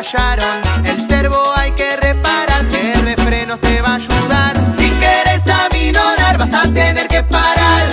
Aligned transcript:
El 0.00 0.98
servo 0.98 1.36
hay 1.56 1.72
que 1.72 1.94
reparar, 1.94 2.66
que 2.68 2.94
refrenos 3.02 3.60
te 3.60 3.82
va 3.82 3.90
a 3.90 3.94
ayudar. 3.96 4.72
Si 4.72 4.88
quieres 4.88 5.46
aminorar, 5.46 6.38
vas 6.38 6.54
a 6.54 6.62
tener 6.72 7.06
que 7.06 7.22
parar. 7.22 7.86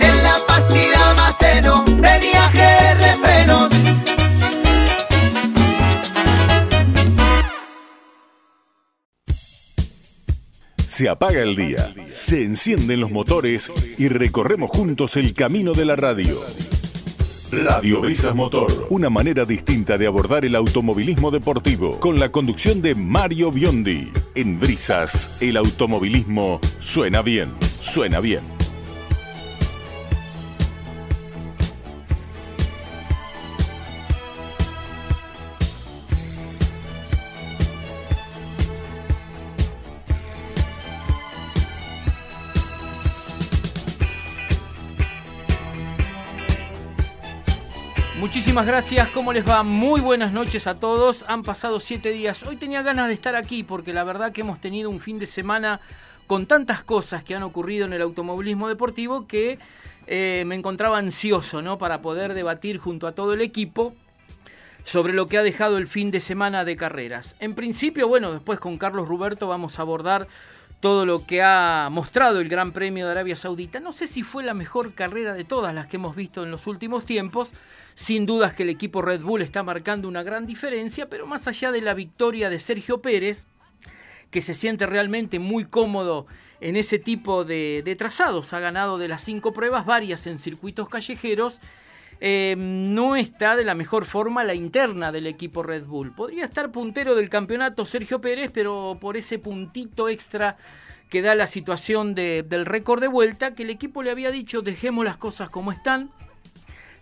En 0.00 0.22
la 0.24 0.34
pastilla 0.48 1.14
Maceno, 1.14 1.84
venía 1.84 2.50
refrenos. 2.98 3.72
Se 10.84 11.08
apaga 11.08 11.40
el 11.40 11.54
día, 11.54 11.94
se 12.08 12.42
encienden 12.42 13.00
los 13.00 13.12
motores 13.12 13.70
y 13.96 14.08
recorremos 14.08 14.70
juntos 14.70 15.14
el 15.14 15.34
camino 15.34 15.72
de 15.72 15.84
la 15.84 15.94
radio. 15.94 16.36
Radio 17.62 18.00
Brisas 18.00 18.34
Motor, 18.34 18.86
una 18.90 19.10
manera 19.10 19.44
distinta 19.44 19.96
de 19.96 20.06
abordar 20.06 20.44
el 20.44 20.56
automovilismo 20.56 21.30
deportivo, 21.30 22.00
con 22.00 22.18
la 22.18 22.30
conducción 22.30 22.82
de 22.82 22.94
Mario 22.94 23.52
Biondi. 23.52 24.10
En 24.34 24.58
Brisas, 24.58 25.36
el 25.40 25.56
automovilismo 25.56 26.60
suena 26.80 27.22
bien, 27.22 27.52
suena 27.80 28.20
bien. 28.20 28.53
Muchísimas 48.54 48.72
gracias, 48.72 49.08
¿cómo 49.08 49.32
les 49.32 49.44
va? 49.44 49.64
Muy 49.64 50.00
buenas 50.00 50.30
noches 50.30 50.68
a 50.68 50.78
todos. 50.78 51.24
Han 51.26 51.42
pasado 51.42 51.80
siete 51.80 52.12
días. 52.12 52.44
Hoy 52.44 52.54
tenía 52.54 52.82
ganas 52.82 53.08
de 53.08 53.14
estar 53.14 53.34
aquí 53.34 53.64
porque 53.64 53.92
la 53.92 54.04
verdad 54.04 54.30
que 54.30 54.42
hemos 54.42 54.60
tenido 54.60 54.90
un 54.90 55.00
fin 55.00 55.18
de 55.18 55.26
semana 55.26 55.80
con 56.28 56.46
tantas 56.46 56.84
cosas 56.84 57.24
que 57.24 57.34
han 57.34 57.42
ocurrido 57.42 57.84
en 57.84 57.94
el 57.94 58.02
automovilismo 58.02 58.68
deportivo 58.68 59.26
que 59.26 59.58
eh, 60.06 60.44
me 60.46 60.54
encontraba 60.54 60.98
ansioso 60.98 61.62
¿no? 61.62 61.78
para 61.78 62.00
poder 62.00 62.32
debatir 62.32 62.78
junto 62.78 63.08
a 63.08 63.12
todo 63.12 63.32
el 63.32 63.40
equipo 63.40 63.92
sobre 64.84 65.14
lo 65.14 65.26
que 65.26 65.38
ha 65.38 65.42
dejado 65.42 65.76
el 65.76 65.88
fin 65.88 66.12
de 66.12 66.20
semana 66.20 66.64
de 66.64 66.76
carreras. 66.76 67.34
En 67.40 67.56
principio, 67.56 68.06
bueno, 68.06 68.30
después 68.30 68.60
con 68.60 68.78
Carlos 68.78 69.08
Ruberto 69.08 69.48
vamos 69.48 69.80
a 69.80 69.82
abordar 69.82 70.28
todo 70.78 71.06
lo 71.06 71.26
que 71.26 71.42
ha 71.42 71.88
mostrado 71.90 72.38
el 72.40 72.48
Gran 72.48 72.70
Premio 72.70 73.06
de 73.06 73.10
Arabia 73.10 73.34
Saudita. 73.34 73.80
No 73.80 73.90
sé 73.90 74.06
si 74.06 74.22
fue 74.22 74.44
la 74.44 74.54
mejor 74.54 74.94
carrera 74.94 75.34
de 75.34 75.42
todas 75.42 75.74
las 75.74 75.88
que 75.88 75.96
hemos 75.96 76.14
visto 76.14 76.44
en 76.44 76.52
los 76.52 76.68
últimos 76.68 77.04
tiempos, 77.04 77.52
sin 77.94 78.26
dudas 78.26 78.54
que 78.54 78.64
el 78.64 78.70
equipo 78.70 79.02
Red 79.02 79.22
Bull 79.22 79.42
está 79.42 79.62
marcando 79.62 80.08
una 80.08 80.22
gran 80.22 80.46
diferencia, 80.46 81.08
pero 81.08 81.26
más 81.26 81.46
allá 81.46 81.70
de 81.72 81.80
la 81.80 81.94
victoria 81.94 82.50
de 82.50 82.58
Sergio 82.58 83.00
Pérez, 83.00 83.46
que 84.30 84.40
se 84.40 84.54
siente 84.54 84.86
realmente 84.86 85.38
muy 85.38 85.64
cómodo 85.64 86.26
en 86.60 86.76
ese 86.76 86.98
tipo 86.98 87.44
de, 87.44 87.94
trazados, 87.98 88.52
ha 88.52 88.60
ganado 88.60 88.98
de 88.98 89.08
las 89.08 89.22
cinco 89.22 89.52
pruebas 89.52 89.86
varias 89.86 90.26
en 90.26 90.38
circuitos 90.38 90.88
callejeros, 90.88 91.60
eh, 92.20 92.54
no 92.58 93.16
está 93.16 93.54
de 93.54 93.64
la 93.64 93.74
mejor 93.74 94.06
forma 94.06 94.44
la 94.44 94.54
interna 94.54 95.12
del 95.12 95.26
equipo 95.26 95.62
Red 95.62 95.84
Bull. 95.84 96.14
Podría 96.14 96.44
estar 96.44 96.72
puntero 96.72 97.14
del 97.14 97.28
campeonato 97.28 97.84
Sergio 97.84 98.20
Pérez, 98.20 98.50
pero 98.52 98.98
por 99.00 99.16
ese 99.16 99.38
puntito 99.38 100.08
extra 100.08 100.56
que 101.10 101.22
da 101.22 101.34
la 101.34 101.46
situación 101.46 102.14
del 102.14 102.66
récord 102.66 103.00
de 103.00 103.08
vuelta, 103.08 103.54
que 103.54 103.62
el 103.62 103.70
equipo 103.70 104.02
le 104.02 104.10
había 104.10 104.30
dicho 104.30 104.62
dejemos 104.62 105.04
las 105.04 105.16
cosas 105.16 105.50
como 105.50 105.70
están, 105.70 106.10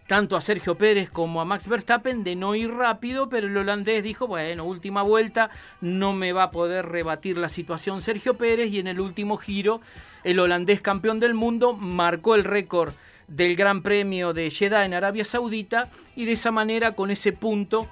tanto 0.07 0.37
a 0.37 0.41
Sergio 0.41 0.77
Pérez 0.77 1.11
como 1.11 1.41
a 1.41 1.45
Max 1.45 1.69
Verstappen 1.69 2.25
de 2.25 2.37
no 2.37 2.55
ir 2.55 2.71
rápido, 2.73 3.29
pero 3.29 3.47
el 3.47 3.57
holandés 3.57 4.03
dijo, 4.03 4.27
bueno, 4.27 4.65
última 4.65 5.03
vuelta, 5.03 5.51
no 5.81 6.13
me 6.13 6.33
va 6.33 6.45
a 6.45 6.51
poder 6.51 6.87
rebatir 6.87 7.39
la 7.39 7.49
situación 7.49 8.03
Sergio 8.03 8.35
Pérez 8.35 8.73
y 8.73 8.79
en 8.79 8.89
el 8.89 9.01
último 9.01 9.37
giro 9.37 9.81
el 10.25 10.39
holandés 10.39 10.81
campeón 10.81 11.21
del 11.21 11.35
mundo 11.35 11.73
marcó 11.73 12.35
el 12.35 12.45
récord 12.45 12.93
del 13.29 13.57
Gran 13.57 13.83
Premio 13.83 14.33
de 14.33 14.51
Jeddah 14.51 14.85
en 14.85 14.95
Arabia 14.95 15.25
Saudita 15.25 15.89
y 16.15 16.25
de 16.27 16.33
esa 16.33 16.51
manera 16.51 16.93
con 16.93 17.11
ese 17.11 17.33
punto 17.33 17.89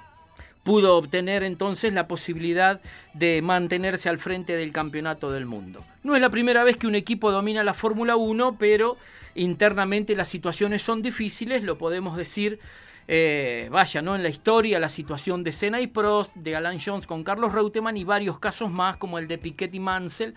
pudo 0.63 0.97
obtener 0.97 1.43
entonces 1.43 1.93
la 1.93 2.07
posibilidad 2.07 2.81
de 3.13 3.41
mantenerse 3.41 4.09
al 4.09 4.19
frente 4.19 4.55
del 4.55 4.71
campeonato 4.71 5.31
del 5.31 5.45
mundo. 5.45 5.83
No 6.03 6.15
es 6.15 6.21
la 6.21 6.29
primera 6.29 6.63
vez 6.63 6.77
que 6.77 6.87
un 6.87 6.95
equipo 6.95 7.31
domina 7.31 7.63
la 7.63 7.73
Fórmula 7.73 8.15
1, 8.15 8.57
pero 8.59 8.97
internamente 9.35 10.15
las 10.15 10.27
situaciones 10.27 10.81
son 10.81 11.01
difíciles, 11.01 11.63
lo 11.63 11.77
podemos 11.77 12.15
decir, 12.17 12.59
eh, 13.07 13.69
vaya, 13.71 14.01
¿no? 14.01 14.15
En 14.15 14.23
la 14.23 14.29
historia, 14.29 14.79
la 14.79 14.89
situación 14.89 15.43
de 15.43 15.51
Senna 15.51 15.81
y 15.81 15.87
Prost, 15.87 16.35
de 16.35 16.55
Alan 16.55 16.79
Jones 16.79 17.07
con 17.07 17.23
Carlos 17.23 17.53
Reutemann 17.53 17.97
y 17.97 18.03
varios 18.03 18.39
casos 18.39 18.69
más, 18.69 18.97
como 18.97 19.17
el 19.17 19.27
de 19.27 19.37
Piquet 19.37 19.73
y 19.73 19.79
Mansell, 19.79 20.35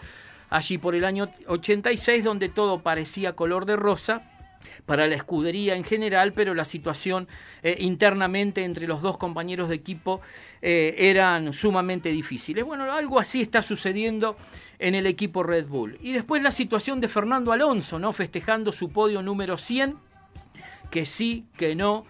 allí 0.49 0.79
por 0.79 0.95
el 0.95 1.05
año 1.05 1.29
86, 1.47 2.25
donde 2.25 2.49
todo 2.49 2.81
parecía 2.81 3.35
color 3.35 3.67
de 3.67 3.77
rosa 3.77 4.34
para 4.87 5.07
la 5.07 5.15
escudería 5.15 5.77
en 5.77 5.85
general, 5.85 6.33
pero 6.33 6.55
la 6.55 6.65
situación 6.65 7.29
eh, 7.63 7.77
internamente 7.81 8.65
entre 8.65 8.87
los 8.87 9.03
dos 9.03 9.19
compañeros 9.19 9.69
de 9.69 9.75
equipo 9.75 10.21
eh, 10.63 10.95
eran 10.99 11.53
sumamente 11.53 12.11
difíciles. 12.11 12.65
Bueno, 12.65 12.91
algo 12.93 13.19
así 13.19 13.41
está 13.41 13.63
sucediendo 13.63 14.37
en 14.79 14.95
el 14.95 15.07
equipo 15.07 15.43
Red 15.43 15.67
Bull. 15.67 15.99
Y 16.03 16.13
después 16.13 16.43
la 16.43 16.51
situación 16.51 17.01
de 17.01 17.09
Fernando 17.09 17.53
Alonso, 17.53 17.99
¿no? 17.99 18.13
Festejando 18.13 18.73
su 18.73 18.91
podio 18.91 19.23
número 19.23 19.57
100, 19.57 19.97
que 20.91 21.07
sí, 21.07 21.47
que 21.57 21.75
no, 21.75 22.05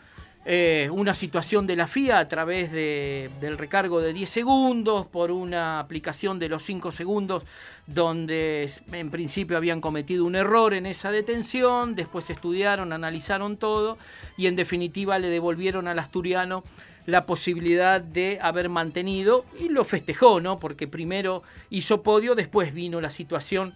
eh, 0.46 0.90
una 0.92 1.14
situación 1.14 1.66
de 1.66 1.74
la 1.74 1.86
FIA 1.86 2.18
a 2.18 2.28
través 2.28 2.70
del 2.70 3.56
recargo 3.56 4.00
de 4.00 4.12
10 4.12 4.28
segundos, 4.28 5.06
por 5.06 5.30
una 5.30 5.80
aplicación 5.80 6.38
de 6.38 6.50
los 6.50 6.62
5 6.64 6.92
segundos, 6.92 7.44
donde 7.86 8.70
en 8.92 9.10
principio 9.10 9.56
habían 9.56 9.80
cometido 9.80 10.24
un 10.24 10.36
error 10.36 10.74
en 10.74 10.84
esa 10.84 11.10
detención, 11.10 11.94
después 11.94 12.28
estudiaron, 12.28 12.92
analizaron 12.92 13.56
todo 13.56 13.96
y 14.36 14.46
en 14.46 14.56
definitiva 14.56 15.18
le 15.18 15.28
devolvieron 15.28 15.88
al 15.88 15.98
asturiano 15.98 16.62
la 17.06 17.26
posibilidad 17.26 18.00
de 18.00 18.38
haber 18.40 18.68
mantenido 18.68 19.44
y 19.60 19.68
lo 19.68 19.84
festejó, 19.84 20.40
¿no? 20.40 20.58
Porque 20.58 20.88
primero 20.88 21.42
hizo 21.70 22.02
podio, 22.02 22.34
después 22.34 22.72
vino 22.72 23.00
la 23.00 23.10
situación 23.10 23.74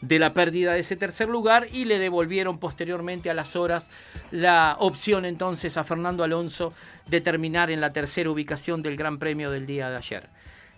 de 0.00 0.18
la 0.18 0.32
pérdida 0.32 0.72
de 0.72 0.80
ese 0.80 0.96
tercer 0.96 1.28
lugar 1.28 1.66
y 1.72 1.84
le 1.84 1.98
devolvieron 1.98 2.58
posteriormente 2.58 3.30
a 3.30 3.34
las 3.34 3.56
horas 3.56 3.90
la 4.30 4.76
opción 4.78 5.24
entonces 5.24 5.76
a 5.76 5.84
Fernando 5.84 6.24
Alonso 6.24 6.72
de 7.06 7.20
terminar 7.20 7.70
en 7.70 7.80
la 7.80 7.92
tercera 7.92 8.30
ubicación 8.30 8.82
del 8.82 8.96
Gran 8.96 9.18
Premio 9.18 9.50
del 9.50 9.66
día 9.66 9.90
de 9.90 9.96
ayer. 9.96 10.28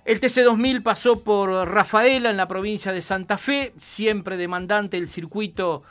El 0.04 0.20
TC2000 0.20 0.82
pasó 0.82 1.22
por 1.22 1.50
Rafaela 1.68 2.30
en 2.30 2.36
la 2.38 2.48
provincia 2.48 2.92
de 2.92 3.02
Santa 3.02 3.36
Fe, 3.36 3.74
siempre 3.76 4.38
demandante 4.38 4.96
el 4.96 5.08
circuito, 5.08 5.82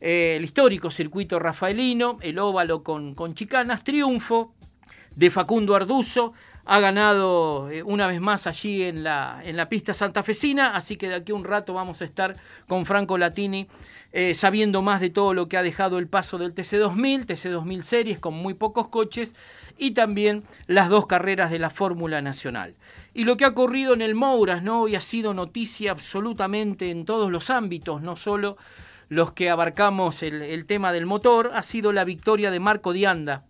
eh, 0.00 0.36
el 0.36 0.44
histórico 0.44 0.90
circuito 0.90 1.38
rafaelino, 1.38 2.18
el 2.22 2.38
óvalo 2.38 2.82
con, 2.82 3.14
con 3.14 3.34
chicanas, 3.34 3.84
triunfo 3.84 4.54
de 5.14 5.30
Facundo 5.30 5.74
Arduzo, 5.74 6.32
ha 6.70 6.80
ganado 6.80 7.70
eh, 7.70 7.82
una 7.82 8.06
vez 8.06 8.20
más 8.20 8.46
allí 8.46 8.82
en 8.82 9.02
la, 9.02 9.40
en 9.42 9.56
la 9.56 9.70
pista 9.70 9.94
santafesina, 9.94 10.76
así 10.76 10.96
que 10.96 11.08
de 11.08 11.14
aquí 11.14 11.32
a 11.32 11.34
un 11.34 11.44
rato 11.44 11.72
vamos 11.72 12.02
a 12.02 12.04
estar 12.04 12.36
con 12.66 12.84
Franco 12.84 13.16
Latini 13.16 13.66
eh, 14.12 14.34
sabiendo 14.34 14.82
más 14.82 15.00
de 15.00 15.08
todo 15.08 15.32
lo 15.32 15.48
que 15.48 15.56
ha 15.56 15.62
dejado 15.62 15.96
el 15.96 16.08
paso 16.08 16.36
del 16.36 16.54
TC2000, 16.54 17.24
TC2000 17.24 17.80
Series 17.80 18.18
con 18.18 18.34
muy 18.34 18.52
pocos 18.52 18.88
coches 18.88 19.34
y 19.78 19.92
también 19.92 20.42
las 20.66 20.90
dos 20.90 21.06
carreras 21.06 21.50
de 21.50 21.58
la 21.58 21.70
Fórmula 21.70 22.20
Nacional. 22.20 22.74
Y 23.14 23.24
lo 23.24 23.38
que 23.38 23.46
ha 23.46 23.48
ocurrido 23.48 23.94
en 23.94 24.02
el 24.02 24.14
Mouras, 24.14 24.62
¿no? 24.62 24.82
Hoy 24.82 24.94
ha 24.94 25.00
sido 25.00 25.32
noticia 25.32 25.92
absolutamente 25.92 26.90
en 26.90 27.06
todos 27.06 27.30
los 27.30 27.48
ámbitos, 27.48 28.02
no 28.02 28.14
solo 28.14 28.58
los 29.08 29.32
que 29.32 29.48
abarcamos 29.48 30.22
el, 30.22 30.42
el 30.42 30.66
tema 30.66 30.92
del 30.92 31.06
motor, 31.06 31.50
ha 31.54 31.62
sido 31.62 31.94
la 31.94 32.04
victoria 32.04 32.50
de 32.50 32.60
Marco 32.60 32.92
Dianda 32.92 33.47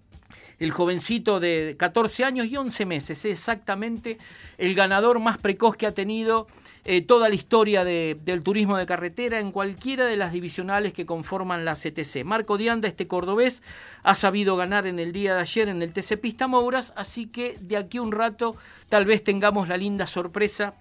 el 0.58 0.70
jovencito 0.70 1.40
de 1.40 1.76
14 1.78 2.24
años 2.24 2.46
y 2.46 2.56
11 2.56 2.86
meses, 2.86 3.24
es 3.24 3.32
exactamente 3.32 4.18
el 4.58 4.74
ganador 4.74 5.20
más 5.20 5.38
precoz 5.38 5.76
que 5.76 5.86
ha 5.86 5.92
tenido 5.92 6.46
eh, 6.84 7.02
toda 7.02 7.28
la 7.28 7.34
historia 7.34 7.84
del 7.84 8.42
turismo 8.42 8.76
de 8.76 8.86
carretera 8.86 9.40
en 9.40 9.52
cualquiera 9.52 10.06
de 10.06 10.16
las 10.16 10.32
divisionales 10.32 10.92
que 10.92 11.04
conforman 11.04 11.64
la 11.64 11.74
CTC. 11.74 12.24
Marco 12.24 12.56
Dianda, 12.56 12.88
este 12.88 13.06
cordobés, 13.06 13.62
ha 14.02 14.14
sabido 14.14 14.56
ganar 14.56 14.86
en 14.86 14.98
el 14.98 15.12
día 15.12 15.34
de 15.34 15.40
ayer 15.42 15.68
en 15.68 15.82
el 15.82 15.92
TC 15.92 16.18
Pista 16.18 16.48
Mouras, 16.48 16.92
así 16.96 17.26
que 17.26 17.56
de 17.60 17.76
aquí 17.76 17.98
a 17.98 18.02
un 18.02 18.12
rato 18.12 18.56
tal 18.88 19.04
vez 19.04 19.22
tengamos 19.22 19.68
la 19.68 19.76
linda 19.76 20.06
sorpresa 20.06 20.74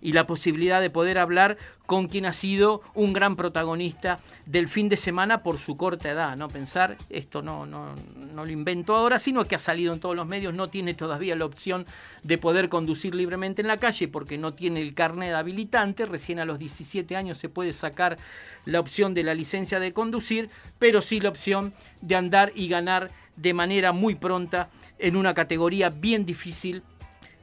y 0.00 0.12
la 0.12 0.26
posibilidad 0.26 0.80
de 0.80 0.90
poder 0.90 1.18
hablar 1.18 1.56
con 1.86 2.08
quien 2.08 2.26
ha 2.26 2.32
sido 2.32 2.82
un 2.94 3.12
gran 3.12 3.36
protagonista 3.36 4.20
del 4.44 4.68
fin 4.68 4.88
de 4.88 4.96
semana 4.96 5.42
por 5.42 5.58
su 5.58 5.76
corta 5.76 6.10
edad, 6.10 6.36
¿no? 6.36 6.48
Pensar, 6.48 6.96
esto 7.10 7.42
no, 7.42 7.66
no, 7.66 7.94
no 8.34 8.44
lo 8.44 8.50
invento 8.50 8.94
ahora, 8.94 9.18
sino 9.18 9.44
que 9.44 9.54
ha 9.54 9.58
salido 9.58 9.92
en 9.92 10.00
todos 10.00 10.16
los 10.16 10.26
medios, 10.26 10.54
no 10.54 10.68
tiene 10.68 10.94
todavía 10.94 11.36
la 11.36 11.44
opción 11.44 11.86
de 12.22 12.38
poder 12.38 12.68
conducir 12.68 13.14
libremente 13.14 13.62
en 13.62 13.68
la 13.68 13.76
calle 13.76 14.08
porque 14.08 14.38
no 14.38 14.54
tiene 14.54 14.82
el 14.82 14.94
carnet 14.94 15.34
habilitante, 15.34 16.06
recién 16.06 16.40
a 16.40 16.44
los 16.44 16.58
17 16.58 17.16
años 17.16 17.38
se 17.38 17.48
puede 17.48 17.72
sacar 17.72 18.18
la 18.64 18.80
opción 18.80 19.14
de 19.14 19.22
la 19.22 19.34
licencia 19.34 19.80
de 19.80 19.92
conducir, 19.92 20.50
pero 20.78 21.02
sí 21.02 21.20
la 21.20 21.28
opción 21.28 21.72
de 22.00 22.16
andar 22.16 22.52
y 22.54 22.68
ganar 22.68 23.10
de 23.36 23.54
manera 23.54 23.92
muy 23.92 24.14
pronta 24.14 24.68
en 24.98 25.16
una 25.16 25.34
categoría 25.34 25.90
bien 25.90 26.26
difícil 26.26 26.82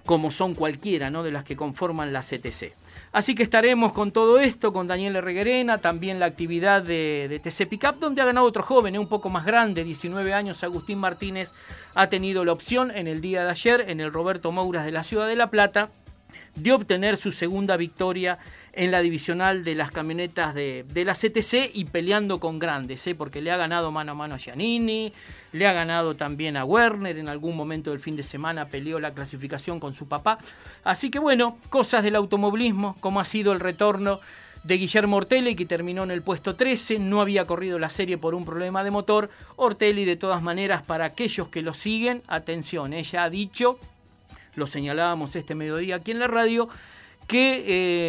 como 0.05 0.31
son 0.31 0.53
cualquiera 0.53 1.09
¿no? 1.09 1.23
de 1.23 1.31
las 1.31 1.43
que 1.43 1.55
conforman 1.55 2.13
la 2.13 2.21
CTC. 2.21 2.73
Así 3.11 3.35
que 3.35 3.43
estaremos 3.43 3.93
con 3.93 4.11
todo 4.11 4.39
esto, 4.39 4.73
con 4.73 4.87
Daniel 4.87 5.21
Reguerena, 5.21 5.77
también 5.77 6.19
la 6.19 6.25
actividad 6.25 6.81
de, 6.81 7.39
TC 7.43 7.67
Pickup, 7.67 7.99
donde 7.99 8.21
ha 8.21 8.25
ganado 8.25 8.45
otro 8.45 8.63
joven, 8.63 8.95
¿eh? 8.95 8.99
un 8.99 9.07
poco 9.07 9.29
más 9.29 9.45
grande, 9.45 9.83
19 9.83 10.33
años, 10.33 10.63
Agustín 10.63 10.97
Martínez, 10.97 11.51
ha 11.93 12.07
tenido 12.07 12.43
la 12.43 12.53
opción 12.53 12.91
en 12.91 13.07
el 13.07 13.21
día 13.21 13.43
de 13.43 13.51
ayer, 13.51 13.85
en 13.87 13.99
el 13.99 14.11
Roberto 14.11 14.51
Mouras 14.51 14.85
de 14.85 14.91
la 14.91 15.03
Ciudad 15.03 15.27
de 15.27 15.35
La 15.35 15.51
Plata, 15.51 15.89
de 16.55 16.71
obtener 16.71 17.17
su 17.17 17.31
segunda 17.31 17.77
victoria 17.77 18.39
en 18.73 18.89
la 18.89 19.01
divisional 19.01 19.63
de 19.63 19.75
las 19.75 19.91
camionetas 19.91 20.55
de, 20.55 20.85
la 21.05 21.13
CTC 21.13 21.71
y 21.73 21.85
peleando 21.85 22.39
con 22.39 22.57
grandes, 22.57 23.05
¿eh? 23.05 23.13
porque 23.13 23.41
le 23.41 23.51
ha 23.51 23.57
ganado 23.57 23.91
mano 23.91 24.13
a 24.13 24.15
mano 24.15 24.33
a 24.33 24.37
Giannini, 24.37 25.13
le 25.51 25.67
ha 25.67 25.73
ganado 25.73 26.15
también 26.15 26.57
a 26.57 26.65
Werner, 26.65 27.17
en 27.17 27.29
algún 27.29 27.55
momento 27.55 27.91
del 27.91 27.99
fin 27.99 28.15
de 28.15 28.23
semana 28.23 28.67
peleó 28.67 28.99
la 28.99 29.13
clasificación 29.13 29.79
con 29.79 29.93
su 29.93 30.07
papá. 30.07 30.39
Así 30.83 31.11
que 31.11 31.19
bueno, 31.19 31.57
cosas 31.69 32.03
del 32.03 32.15
automovilismo, 32.15 32.97
como 32.99 33.19
ha 33.19 33.25
sido 33.25 33.51
el 33.53 33.59
retorno 33.59 34.19
de 34.63 34.77
Guillermo 34.77 35.17
Ortelli, 35.17 35.55
que 35.55 35.65
terminó 35.65 36.03
en 36.03 36.11
el 36.11 36.23
puesto 36.23 36.55
13, 36.55 36.97
no 36.97 37.21
había 37.21 37.45
corrido 37.45 37.77
la 37.77 37.89
serie 37.89 38.17
por 38.17 38.33
un 38.33 38.45
problema 38.45 38.83
de 38.83 38.91
motor. 38.91 39.29
Ortelli, 39.55 40.05
de 40.05 40.15
todas 40.15 40.41
maneras, 40.41 40.81
para 40.81 41.05
aquellos 41.05 41.49
que 41.49 41.61
lo 41.61 41.75
siguen, 41.75 42.23
atención, 42.27 42.93
ella 42.93 43.25
ha 43.25 43.29
dicho, 43.29 43.77
lo 44.55 44.65
señalábamos 44.65 45.35
este 45.35 45.53
mediodía 45.53 45.97
aquí 45.97 46.11
en 46.11 46.19
la 46.19 46.27
radio, 46.27 46.69
que 47.27 47.63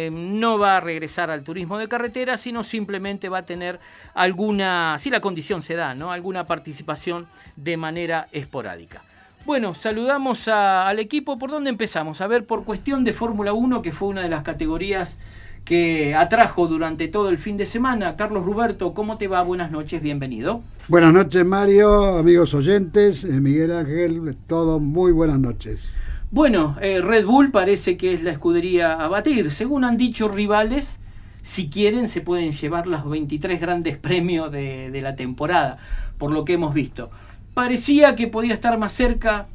eh, 0.07 0.11
no 0.11 0.57
va 0.57 0.77
a 0.77 0.81
regresar 0.81 1.29
al 1.29 1.43
turismo 1.43 1.77
de 1.77 1.87
carretera, 1.87 2.37
sino 2.37 2.63
simplemente 2.63 3.29
va 3.29 3.39
a 3.39 3.45
tener 3.45 3.79
alguna, 4.13 4.97
si 4.99 5.09
la 5.09 5.21
condición 5.21 5.61
se 5.61 5.75
da, 5.75 5.95
¿no? 5.95 6.11
alguna 6.11 6.45
participación 6.45 7.27
de 7.55 7.77
manera 7.77 8.27
esporádica. 8.31 9.01
Bueno, 9.45 9.75
saludamos 9.75 10.47
al 10.47 10.97
equipo. 10.97 11.37
¿Por 11.37 11.51
dónde 11.51 11.69
empezamos? 11.69 12.19
A 12.21 12.27
ver, 12.27 12.45
por 12.45 12.63
cuestión 12.63 13.03
de 13.03 13.13
Fórmula 13.13 13.53
1, 13.53 13.83
que 13.83 13.91
fue 13.91 14.07
una 14.07 14.23
de 14.23 14.29
las 14.29 14.41
categorías 14.41 15.19
que 15.63 16.15
atrajo 16.15 16.67
durante 16.67 17.07
todo 17.07 17.29
el 17.29 17.37
fin 17.37 17.57
de 17.57 17.65
semana. 17.65 18.15
Carlos 18.15 18.43
Ruberto, 18.43 18.93
¿cómo 18.93 19.17
te 19.17 19.27
va? 19.27 19.43
Buenas 19.43 19.71
noches, 19.71 20.01
bienvenido. 20.01 20.61
Buenas 20.87 21.13
noches, 21.13 21.43
Mario, 21.43 22.17
amigos 22.17 22.53
oyentes, 22.53 23.23
eh, 23.23 23.41
Miguel 23.41 23.71
Ángel, 23.71 24.35
todo 24.47 24.79
muy 24.79 25.11
buenas 25.11 25.39
noches. 25.39 25.95
Bueno, 26.31 26.75
eh, 26.81 27.01
Red 27.01 27.25
Bull 27.25 27.51
parece 27.51 27.97
que 27.97 28.13
es 28.13 28.23
la 28.23 28.31
escudería 28.31 28.93
a 28.93 29.07
batir. 29.07 29.51
Según 29.51 29.83
han 29.83 29.97
dicho 29.97 30.27
rivales, 30.27 30.97
si 31.41 31.69
quieren 31.69 32.07
se 32.07 32.21
pueden 32.21 32.51
llevar 32.51 32.87
los 32.87 33.07
23 33.07 33.61
grandes 33.61 33.97
premios 33.97 34.51
de, 34.51 34.99
la 35.01 35.15
temporada, 35.15 35.77
por 36.17 36.31
lo 36.31 36.43
que 36.43 36.53
hemos 36.53 36.73
visto. 36.73 37.11
Parecía 37.53 38.15
que 38.15 38.27
podía 38.27 38.53
estar 38.53 38.77
más 38.77 38.91
cerca 38.91 39.47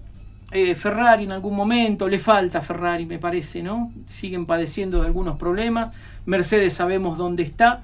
eh, 0.53 0.75
Ferrari 0.75 1.25
en 1.25 1.33
algún 1.33 1.55
momento, 1.55 2.09
le 2.09 2.19
falta 2.19 2.61
Ferrari 2.61 3.07
me 3.07 3.19
parece, 3.19 3.63
¿no? 3.63 3.93
Siguen 4.07 4.47
padeciendo 4.47 5.01
de 5.01 5.07
algunos 5.07 5.37
problemas. 5.37 5.91
Mercedes 6.27 6.73
sabemos 6.73 7.19
dónde 7.19 7.43
está. 7.43 7.83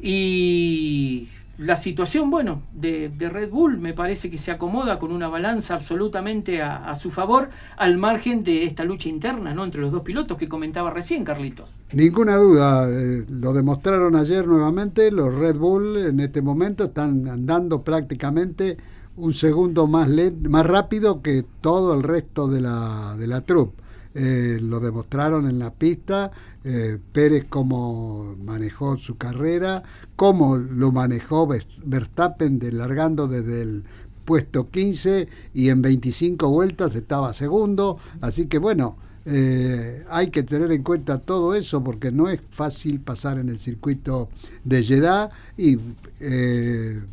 Y 0.00 1.28
la 1.58 1.76
situación, 1.76 2.30
bueno, 2.30 2.62
de, 2.72 3.10
Red 3.18 3.50
Bull 3.50 3.78
me 3.78 3.94
parece 3.94 4.30
que 4.30 4.36
se 4.36 4.50
acomoda 4.50 4.98
con 4.98 5.10
una 5.10 5.28
balanza 5.28 5.74
absolutamente 5.74 6.62
a, 6.62 6.94
su 6.94 7.10
favor, 7.10 7.48
al 7.76 7.96
margen 7.96 8.44
de 8.44 8.64
esta 8.64 8.84
lucha 8.84 9.08
interna, 9.08 9.54
¿no? 9.54 9.64
Entre 9.64 9.80
los 9.80 9.90
dos 9.90 10.02
pilotos 10.02 10.36
que 10.36 10.48
comentaba 10.48 10.90
recién, 10.90 11.24
Carlitos. 11.24 11.70
Ninguna 11.92 12.36
duda, 12.36 12.88
eh, 12.90 13.24
lo 13.28 13.52
demostraron 13.52 14.16
ayer 14.16 14.46
nuevamente, 14.46 15.10
los 15.10 15.34
Red 15.34 15.56
Bull 15.56 15.96
en 15.96 16.20
este 16.20 16.42
momento 16.42 16.84
están 16.84 17.26
andando 17.28 17.82
prácticamente 17.82 18.76
un 19.16 19.32
segundo 19.32 19.86
más, 19.86 20.08
más 20.48 20.66
rápido 20.66 21.22
que 21.22 21.44
todo 21.62 21.94
el 21.94 22.02
resto 22.02 22.48
de 22.48 22.60
la, 22.60 23.16
de 23.18 23.26
la 23.26 23.40
troupe. 23.40 23.85
Eh, 24.18 24.60
lo 24.62 24.80
demostraron 24.80 25.46
en 25.46 25.58
la 25.58 25.74
pista, 25.74 26.30
eh, 26.64 26.96
Pérez 27.12 27.44
cómo 27.50 28.34
manejó 28.42 28.96
su 28.96 29.18
carrera, 29.18 29.82
cómo 30.16 30.56
lo 30.56 30.90
manejó 30.90 31.46
Verstappen 31.84 32.58
largando 32.72 33.28
desde 33.28 33.60
el 33.60 33.84
puesto 34.24 34.70
15 34.70 35.28
y 35.52 35.68
en 35.68 35.82
25 35.82 36.48
vueltas 36.48 36.94
estaba 36.94 37.34
segundo, 37.34 37.98
así 38.22 38.46
que 38.46 38.56
bueno, 38.56 38.96
eh, 39.26 40.02
hay 40.08 40.30
que 40.30 40.44
tener 40.44 40.72
en 40.72 40.82
cuenta 40.82 41.18
todo 41.18 41.54
eso 41.54 41.84
porque 41.84 42.10
no 42.10 42.30
es 42.30 42.40
fácil 42.48 43.00
pasar 43.00 43.36
en 43.36 43.50
el 43.50 43.58
circuito 43.58 44.30
de 44.64 44.82
Jeddah 44.82 45.28
y 45.58 45.78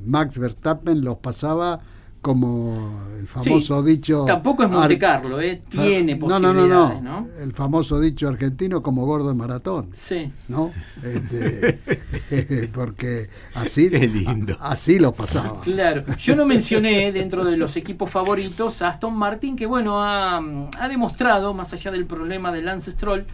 Max 0.05 0.37
Verstappen 0.37 1.03
los 1.03 1.17
pasaba 1.17 1.81
como 2.23 3.01
el 3.19 3.27
famoso 3.27 3.83
dicho. 3.83 4.23
Tampoco 4.25 4.63
es 4.63 4.69
Monte 4.69 4.97
Carlo, 4.97 5.41
¿eh? 5.41 5.61
tiene 5.69 6.15
posibilidades, 6.15 7.03
no, 7.03 7.21
no, 7.21 7.21
no, 7.21 7.27
El 7.41 7.51
famoso 7.51 7.99
dicho 7.99 8.29
argentino 8.29 8.81
como 8.81 9.05
gordo 9.05 9.29
en 9.29 9.37
maratón. 9.37 9.89
Sí. 9.93 10.31
¿No? 10.47 10.71
Este, 11.03 12.69
porque 12.73 13.29
así, 13.55 13.89
lindo. 13.89 14.55
así 14.61 14.99
lo 14.99 15.11
pasaba. 15.11 15.59
Claro. 15.61 16.05
Yo 16.17 16.35
no 16.37 16.45
mencioné 16.45 17.11
dentro 17.11 17.43
de 17.43 17.57
los 17.57 17.75
equipos 17.75 18.09
favoritos 18.09 18.81
a 18.81 18.87
Aston 18.87 19.13
Martin, 19.13 19.57
que 19.57 19.65
bueno, 19.65 20.01
ha, 20.01 20.41
demostrado, 20.87 21.53
más 21.53 21.73
allá 21.73 21.91
del 21.91 22.05
problema 22.05 22.53
de 22.53 22.61
Lance 22.61 22.91
Stroll, 22.91 23.25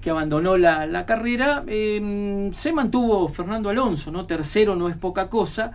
que 0.00 0.10
abandonó 0.10 0.56
la, 0.56 1.06
carrera, 1.06 1.62
em, 1.68 2.52
se 2.52 2.72
mantuvo 2.72 3.28
Fernando 3.28 3.70
Alonso, 3.70 4.10
¿no? 4.10 4.26
Tercero 4.26 4.74
no 4.74 4.88
es 4.88 4.96
poca 4.96 5.28
cosa 5.28 5.70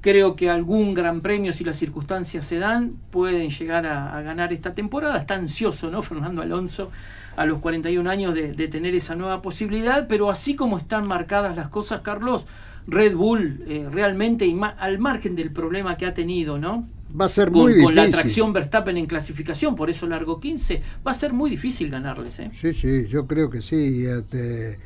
Creo 0.00 0.34
que 0.34 0.48
algún 0.48 0.94
gran 0.94 1.20
premio, 1.20 1.52
si 1.52 1.62
las 1.62 1.78
circunstancias 1.78 2.46
se 2.46 2.58
dan, 2.58 2.94
pueden 3.10 3.50
llegar 3.50 3.86
a, 3.86 4.20
ganar 4.22 4.52
esta 4.52 4.74
temporada. 4.74 5.18
Está 5.18 5.34
ansioso, 5.34 5.90
¿no? 5.90 6.02
Fernando 6.10 6.40
Alonso, 6.42 6.90
a 7.36 7.44
los 7.44 7.60
41 7.60 8.08
años, 8.08 8.34
de, 8.34 8.68
tener 8.68 8.94
esa 8.94 9.14
nueva 9.14 9.42
posibilidad. 9.42 10.06
Pero 10.08 10.30
así 10.30 10.54
como 10.56 10.78
están 10.78 11.06
marcadas 11.06 11.54
las 11.54 11.68
cosas, 11.68 12.00
Carlos, 12.00 12.46
Red 12.86 13.14
Bull 13.14 13.62
eh, 13.66 13.88
realmente, 13.90 14.46
y 14.46 14.58
al 14.78 14.98
margen 14.98 15.36
del 15.36 15.50
problema 15.50 15.96
que 15.96 16.06
ha 16.06 16.14
tenido, 16.14 16.58
¿no? 16.58 16.88
Va 17.18 17.26
a 17.26 17.28
ser 17.28 17.50
muy 17.50 17.72
difícil. 17.72 17.84
Con 17.84 17.94
la 17.96 18.02
atracción 18.04 18.52
Verstappen 18.52 18.96
en 18.96 19.06
clasificación, 19.06 19.74
por 19.74 19.90
eso 19.90 20.06
largo 20.06 20.40
15, 20.40 20.82
va 21.06 21.10
a 21.10 21.14
ser 21.14 21.32
muy 21.32 21.50
difícil 21.50 21.90
ganarles. 21.90 22.38
¿eh? 22.38 22.50
Sí, 22.52 22.72
sí, 22.72 23.06
yo 23.08 23.26
creo 23.26 23.50
que 23.50 23.62
sí. 23.62 24.02
y 24.02 24.06
este, 24.06 24.78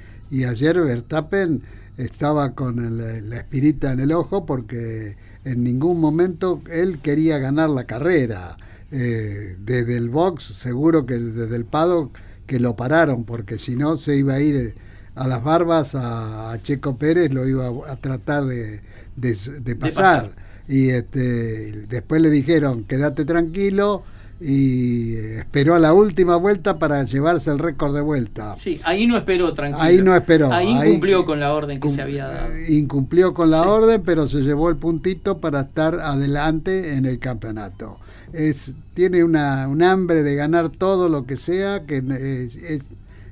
ayer 0.46 0.80
Verstappen 0.80 1.62
estaba 1.96 2.54
con 2.54 2.98
la 3.28 3.36
espirita 3.36 3.92
en 3.92 4.00
el 4.00 4.12
ojo 4.12 4.46
porque 4.46 5.16
en 5.44 5.62
ningún 5.62 6.00
momento 6.00 6.62
él 6.70 6.98
quería 7.00 7.38
ganar 7.38 7.70
la 7.70 7.84
carrera. 7.84 8.56
Eh, 8.96 9.56
desde 9.58 9.96
el 9.96 10.08
box, 10.08 10.44
seguro 10.44 11.04
que 11.04 11.14
desde 11.14 11.56
el 11.56 11.64
paddock 11.64 12.16
que 12.46 12.60
lo 12.60 12.76
pararon, 12.76 13.24
porque 13.24 13.58
si 13.58 13.74
no 13.74 13.96
se 13.96 14.16
iba 14.16 14.34
a 14.34 14.40
ir 14.40 14.54
eh, 14.54 14.74
a 15.16 15.26
las 15.26 15.42
barbas 15.42 15.96
a, 15.96 16.56
Checo 16.62 16.96
Pérez, 16.96 17.32
lo 17.32 17.48
iba 17.48 17.66
a, 17.88 17.96
tratar 17.96 18.44
de, 18.44 18.82
de, 19.16 19.74
pasar. 19.74 20.36
Y 20.68 20.90
este, 20.90 21.86
después 21.88 22.22
le 22.22 22.30
dijeron, 22.30 22.84
quédate 22.84 23.24
tranquilo, 23.24 24.04
y 24.40 25.14
esperó 25.14 25.74
a 25.74 25.78
la 25.78 25.92
última 25.92 26.36
vuelta 26.36 26.78
para 26.78 27.04
llevarse 27.04 27.50
el 27.50 27.58
récord 27.58 27.94
de 27.94 28.02
vuelta. 28.02 28.56
Sí, 28.58 28.80
ahí 28.84 29.06
no 29.06 29.16
esperó, 29.16 29.52
tranquilo. 29.52 29.82
Ahí 29.82 30.02
no 30.02 30.14
esperó. 30.14 30.52
Ahí 30.52 30.70
incumplió 30.70 31.24
con 31.24 31.40
la 31.40 31.52
orden 31.52 31.80
que 31.80 31.88
se 31.88 32.02
había 32.02 32.26
dado. 32.26 32.50
Incumplió 32.68 33.32
con 33.32 33.50
la 33.50 33.62
orden, 33.62 34.02
pero 34.04 34.26
se 34.26 34.40
llevó 34.40 34.70
el 34.70 34.76
puntito 34.76 35.38
para 35.38 35.60
estar 35.60 36.00
adelante 36.00 36.94
en 36.94 37.06
el 37.06 37.18
campeonato. 37.18 38.00
Es, 38.32 38.72
tiene 38.94 39.22
una, 39.22 39.68
un 39.68 39.82
hambre 39.82 40.24
de 40.24 40.34
ganar 40.34 40.68
todo 40.68 41.08
lo 41.08 41.24
que 41.24 41.36
sea, 41.36 41.84
que 41.84 41.98
es, 41.98 42.90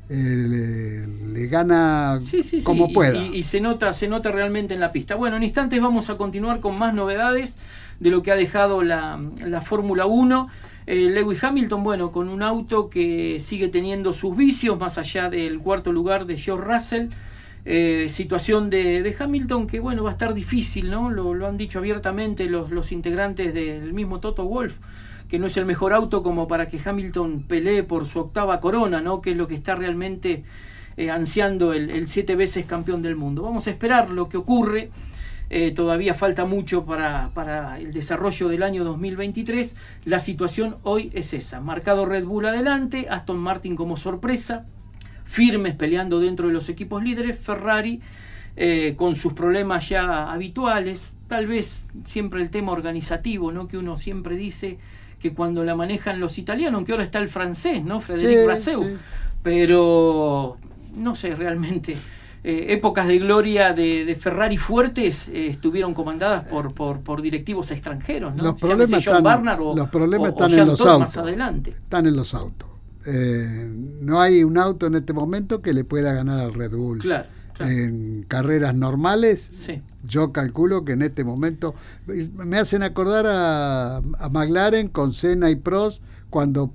eh, 0.08 1.06
le, 1.34 1.46
gana 1.48 2.20
como 2.62 2.92
pueda. 2.92 3.18
Y, 3.18 3.42
se 3.42 3.60
nota, 3.60 3.92
se 3.92 4.06
nota 4.06 4.30
realmente 4.30 4.74
en 4.74 4.80
la 4.80 4.92
pista. 4.92 5.16
Bueno, 5.16 5.36
en 5.36 5.42
instantes 5.42 5.80
vamos 5.80 6.08
a 6.10 6.16
continuar 6.16 6.60
con 6.60 6.78
más 6.78 6.94
novedades 6.94 7.56
de 7.98 8.10
lo 8.10 8.22
que 8.22 8.30
ha 8.30 8.36
dejado 8.36 8.82
la, 8.82 9.20
la 9.44 9.60
Fórmula 9.60 10.06
1. 10.06 10.48
Eh, 10.86 11.10
Lewis 11.10 11.42
Hamilton, 11.42 11.84
bueno, 11.84 12.12
con 12.12 12.28
un 12.28 12.42
auto 12.42 12.90
que 12.90 13.38
sigue 13.40 13.68
teniendo 13.68 14.12
sus 14.12 14.36
vicios, 14.36 14.78
más 14.78 14.98
allá 14.98 15.30
del 15.30 15.60
cuarto 15.60 15.92
lugar 15.92 16.26
de 16.26 16.36
George 16.36 16.64
Russell. 16.64 17.08
Eh, 17.64 18.08
situación 18.08 18.70
de, 18.70 19.14
Hamilton 19.16 19.68
que, 19.68 19.78
bueno, 19.78 20.02
va 20.02 20.10
a 20.10 20.12
estar 20.12 20.34
difícil, 20.34 20.90
¿no? 20.90 21.10
Lo, 21.10 21.46
han 21.46 21.56
dicho 21.56 21.78
abiertamente 21.78 22.46
los, 22.46 22.90
integrantes 22.90 23.54
del 23.54 23.92
mismo 23.92 24.18
Toto 24.18 24.44
Wolf 24.44 24.78
que 25.28 25.38
no 25.38 25.46
es 25.46 25.56
el 25.56 25.64
mejor 25.64 25.94
auto 25.94 26.22
como 26.22 26.46
para 26.46 26.68
que 26.68 26.78
Hamilton 26.84 27.44
pelee 27.48 27.84
por 27.84 28.06
su 28.06 28.18
octava 28.18 28.60
corona, 28.60 29.00
¿no? 29.00 29.22
que 29.22 29.30
es 29.30 29.36
lo 29.38 29.48
que 29.48 29.54
está 29.54 29.74
realmente 29.74 30.44
eh, 30.98 31.08
ansiando 31.08 31.72
el, 31.72 31.88
el, 31.88 32.06
siete 32.06 32.36
veces 32.36 32.66
campeón 32.66 33.00
del 33.00 33.16
mundo. 33.16 33.40
Vamos 33.40 33.66
a 33.66 33.70
esperar 33.70 34.10
lo 34.10 34.28
que 34.28 34.36
ocurre. 34.36 34.90
Eh, 35.50 35.70
todavía 35.72 36.14
falta 36.14 36.46
mucho 36.46 36.84
para, 36.86 37.30
para, 37.34 37.78
el 37.78 37.92
desarrollo 37.92 38.48
del 38.48 38.62
año 38.62 38.84
2023. 38.84 39.76
La 40.04 40.18
situación 40.18 40.76
hoy 40.82 41.10
es 41.12 41.34
esa. 41.34 41.60
Marcado 41.60 42.06
Red 42.06 42.24
Bull 42.24 42.46
adelante, 42.46 43.06
Aston 43.10 43.38
Martin 43.38 43.76
como 43.76 43.96
sorpresa, 43.96 44.64
firmes 45.24 45.74
peleando 45.74 46.20
dentro 46.20 46.48
de 46.48 46.54
los 46.54 46.68
equipos 46.68 47.02
líderes, 47.02 47.38
Ferrari 47.38 48.00
eh, 48.54 48.94
con 48.96 49.16
sus 49.16 49.32
problemas 49.32 49.88
ya 49.88 50.30
habituales, 50.30 51.12
tal 51.26 51.46
vez 51.46 51.82
siempre 52.06 52.42
el 52.42 52.50
tema 52.50 52.72
organizativo, 52.72 53.50
¿no? 53.50 53.66
que 53.66 53.78
uno 53.78 53.96
siempre 53.96 54.36
dice 54.36 54.76
que 55.18 55.32
cuando 55.32 55.64
la 55.64 55.74
manejan 55.74 56.20
los 56.20 56.36
italianos, 56.36 56.76
aunque 56.76 56.92
ahora 56.92 57.04
está 57.04 57.18
el 57.18 57.30
francés, 57.30 57.82
¿no? 57.82 58.00
Frederic 58.00 58.56
sí, 58.58 58.72
Pero 59.42 60.58
no 60.96 61.14
sé 61.14 61.34
realmente. 61.34 61.96
Eh, 62.44 62.72
épocas 62.72 63.06
de 63.06 63.20
gloria 63.20 63.72
de, 63.72 64.16
Ferrari 64.20 64.56
fuertes 64.56 65.28
eh, 65.28 65.46
estuvieron 65.46 65.94
comandadas 65.94 66.48
por, 66.48 66.74
por, 66.74 67.22
directivos 67.22 67.70
extranjeros, 67.70 68.34
¿no? 68.34 68.42
Los 68.42 68.60
problemas, 68.60 69.06
están, 69.06 69.22
los 69.56 69.88
problemas 69.90 70.30
están 70.30 70.52
en 70.52 70.66
los 70.66 70.80
autos. 70.84 71.16
adelante. 71.16 71.70
Están 71.70 72.06
en 72.08 72.16
los 72.16 72.34
autos. 72.34 72.68
Eh, 73.06 73.70
no 74.00 74.20
hay 74.20 74.42
un 74.42 74.58
auto 74.58 74.86
en 74.86 74.96
este 74.96 75.12
momento 75.12 75.62
que 75.62 75.72
le 75.72 75.84
pueda 75.84 76.12
ganar 76.12 76.40
al 76.40 76.52
Red 76.52 76.72
Bull. 76.72 76.98
Claro. 76.98 77.26
En 77.60 78.24
carreras 78.26 78.74
normales, 78.74 79.70
yo 80.04 80.32
calculo 80.32 80.84
que 80.84 80.92
en 80.92 81.02
este 81.02 81.22
momento 81.22 81.76
me 82.06 82.58
hacen 82.58 82.82
acordar 82.82 83.26
a, 83.28 83.98
a 83.98 84.28
McLaren 84.30 84.88
con 84.88 85.12
Senna 85.12 85.48
y 85.48 85.54
Prost 85.56 86.02
cuando 86.28 86.72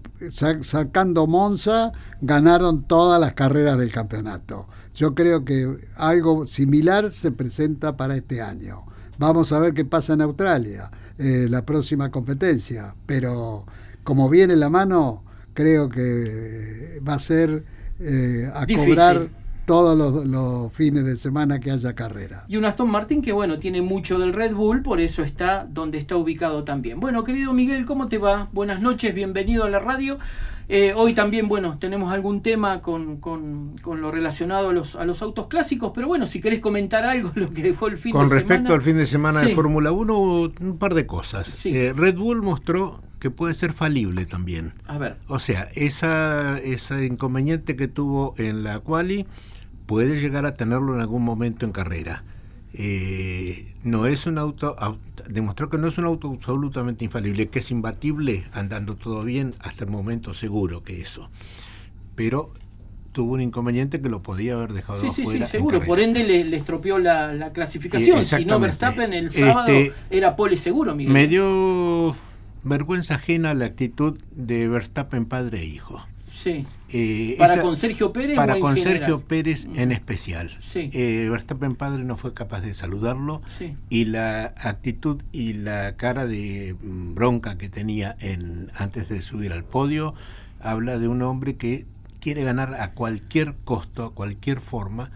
sacando 0.61 1.27
Monza 1.27 1.91
ganaron 2.21 2.83
todas 2.83 3.19
las 3.19 3.33
carreras 3.33 3.77
del 3.77 3.91
campeonato. 3.91 4.67
Yo 4.97 5.13
creo 5.13 5.45
que 5.45 5.77
algo 5.95 6.47
similar 6.47 7.11
se 7.11 7.31
presenta 7.31 7.95
para 7.95 8.15
este 8.15 8.41
año. 8.41 8.79
Vamos 9.19 9.51
a 9.51 9.59
ver 9.59 9.75
qué 9.75 9.85
pasa 9.85 10.13
en 10.13 10.21
Australia, 10.21 10.89
eh, 11.19 11.45
la 11.47 11.61
próxima 11.61 12.09
competencia. 12.09 12.95
Pero 13.05 13.63
como 14.03 14.27
viene 14.27 14.55
la 14.55 14.69
mano, 14.69 15.21
creo 15.53 15.87
que 15.87 16.99
va 17.07 17.13
a 17.13 17.19
ser 17.19 17.63
eh, 17.99 18.49
a 18.51 18.65
cobrar 18.65 19.29
todos 19.67 20.25
los, 20.25 20.73
fines 20.73 21.05
de 21.05 21.15
semana 21.15 21.59
que 21.59 21.69
haya 21.69 21.93
carrera. 21.93 22.45
Y 22.47 22.57
un 22.57 22.65
Aston 22.65 22.89
Martin 22.89 23.21
que, 23.21 23.33
bueno, 23.33 23.59
tiene 23.59 23.83
mucho 23.83 24.17
del 24.17 24.33
Red 24.33 24.55
Bull, 24.55 24.81
por 24.81 24.99
eso 24.99 25.21
está 25.21 25.67
donde 25.69 25.99
está 25.99 26.15
ubicado 26.15 26.63
también. 26.63 26.99
Bueno, 26.99 27.23
querido 27.23 27.53
Miguel, 27.53 27.85
¿cómo 27.85 28.07
te 28.07 28.17
va? 28.17 28.49
Buenas 28.51 28.81
noches, 28.81 29.13
bienvenido 29.13 29.63
a 29.63 29.69
la 29.69 29.77
radio. 29.77 30.17
Eh, 30.69 30.93
hoy 30.95 31.13
también, 31.13 31.47
bueno, 31.47 31.77
tenemos 31.79 32.11
algún 32.11 32.41
tema 32.41 32.81
con, 32.81 33.17
con, 33.17 33.75
lo 33.85 34.11
relacionado 34.11 34.69
a 34.69 34.73
los, 34.73 34.95
a 34.95 35.05
los 35.05 35.21
autos 35.21 35.47
clásicos, 35.47 35.93
pero 35.95 36.07
bueno, 36.07 36.27
si 36.27 36.41
querés 36.41 36.59
comentar 36.59 37.05
algo, 37.05 37.31
lo 37.35 37.49
que 37.49 37.63
dejó 37.63 37.87
el 37.87 37.97
fin 37.97 38.11
de 38.11 38.19
semana. 38.19 38.29
Con 38.29 38.37
respecto 38.37 38.73
al 38.73 38.81
fin 38.81 38.97
de 38.97 39.05
semana 39.05 39.41
de 39.41 39.55
Fórmula 39.55 39.91
1, 39.91 40.51
un 40.59 40.77
par 40.77 40.93
de 40.93 41.05
cosas. 41.05 41.65
Eh, 41.65 41.93
Red 41.95 42.17
Bull 42.17 42.41
mostró 42.41 43.01
que 43.19 43.31
puede 43.31 43.53
ser 43.53 43.73
falible 43.73 44.25
también. 44.25 44.73
A 44.87 44.97
ver. 44.97 45.17
O 45.27 45.39
sea, 45.39 45.69
esa, 45.73 46.59
ese 46.59 47.05
inconveniente 47.05 47.75
que 47.75 47.87
tuvo 47.87 48.35
en 48.37 48.63
la 48.63 48.79
quali 48.79 49.25
puede 49.85 50.19
llegar 50.19 50.45
a 50.45 50.55
tenerlo 50.55 50.93
en 50.93 50.99
algún 50.99 51.23
momento 51.23 51.65
en 51.65 51.71
carrera. 51.71 52.23
Eh, 52.73 53.73
no 53.83 54.05
es 54.05 54.25
un 54.25 54.37
auto, 54.37 54.75
demostró 55.29 55.69
que 55.69 55.77
no 55.77 55.87
es 55.87 55.97
un 55.97 56.05
auto 56.05 56.29
absolutamente 56.31 57.05
infalible, 57.05 57.47
que 57.49 57.59
es 57.59 57.71
imbatible 57.71 58.45
andando 58.53 58.95
todo 58.95 59.23
bien 59.23 59.55
hasta 59.59 59.85
el 59.85 59.89
momento 59.89 60.33
seguro 60.33 60.83
que 60.83 61.01
eso. 61.01 61.29
Pero 62.15 62.53
tuvo 63.17 63.33
un 63.33 63.41
inconveniente 63.41 63.99
que 63.99 64.09
lo 64.09 64.21
podía 64.21 64.53
haber 64.53 64.73
dejado 64.73 65.01
sí, 65.01 65.07
afuera. 65.07 65.31
Sí, 65.31 65.45
sí, 65.45 65.51
seguro. 65.51 65.79
Por 65.81 65.99
ende 65.99 66.23
le, 66.23 66.55
estropeó 66.55 66.99
la, 66.99 67.51
clasificación. 67.51 68.23
si 68.23 68.45
no, 68.45 68.59
Verstappen 68.59 69.11
el 69.11 69.31
sábado 69.31 69.69
este, 69.69 69.93
era 70.11 70.35
pole 70.35 70.57
seguro, 70.57 70.93
Miguel. 70.93 71.13
Me 71.13 71.27
dio 71.27 72.15
vergüenza 72.63 73.15
ajena 73.15 73.53
la 73.53 73.65
actitud 73.65 74.19
de 74.35 74.67
Verstappen 74.67 75.25
padre 75.25 75.61
e 75.61 75.65
hijo. 75.65 76.05
Sí. 76.47 76.65
Eh, 76.89 77.35
¿Para 77.37 77.61
con 77.61 77.75
Sergio 77.75 78.13
Pérez? 78.13 78.37
Para 78.37 78.59
con 78.59 78.77
Sergio 78.77 79.21
Pérez 79.21 79.67
en 79.75 79.91
especial. 79.91 80.55
Sí. 80.59 80.89
Eh, 80.93 81.27
Verstappen 81.29 81.75
padre 81.75 82.03
no 82.03 82.15
fue 82.15 82.33
capaz 82.33 82.61
de 82.61 82.73
saludarlo 82.73 83.41
y 83.89 84.05
la 84.05 84.53
actitud 84.57 85.21
y 85.31 85.53
la 85.53 85.97
cara 85.97 86.25
de 86.25 86.75
mm, 86.81 87.13
bronca 87.13 87.57
que 87.57 87.69
tenía 87.69 88.15
en, 88.19 88.71
antes 88.75 89.09
de 89.09 89.21
subir 89.21 89.51
al 89.51 89.65
podio 89.65 90.13
habla 90.61 90.97
de 90.97 91.07
un 91.07 91.21
hombre 91.21 91.57
que 91.57 91.85
quiere 92.19 92.43
ganar 92.43 92.75
a 92.75 92.93
cualquier 92.93 93.55
costo, 93.65 94.05
a 94.05 94.13
cualquier 94.13 94.61
forma 94.61 95.11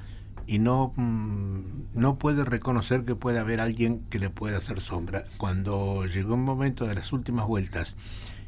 y 0.48 0.60
no, 0.60 0.94
mm, 0.98 1.62
no 1.94 2.18
puede 2.18 2.44
reconocer 2.44 3.06
que 3.06 3.16
puede 3.16 3.40
haber 3.40 3.62
alguien 3.62 4.02
que 4.10 4.20
le 4.20 4.30
pueda 4.30 4.58
hacer 4.58 4.82
sombra. 4.82 5.24
Cuando 5.38 6.06
llegó 6.06 6.34
un 6.34 6.44
momento 6.44 6.86
de 6.86 6.96
las 6.96 7.14
últimas 7.14 7.48
vueltas, 7.48 7.96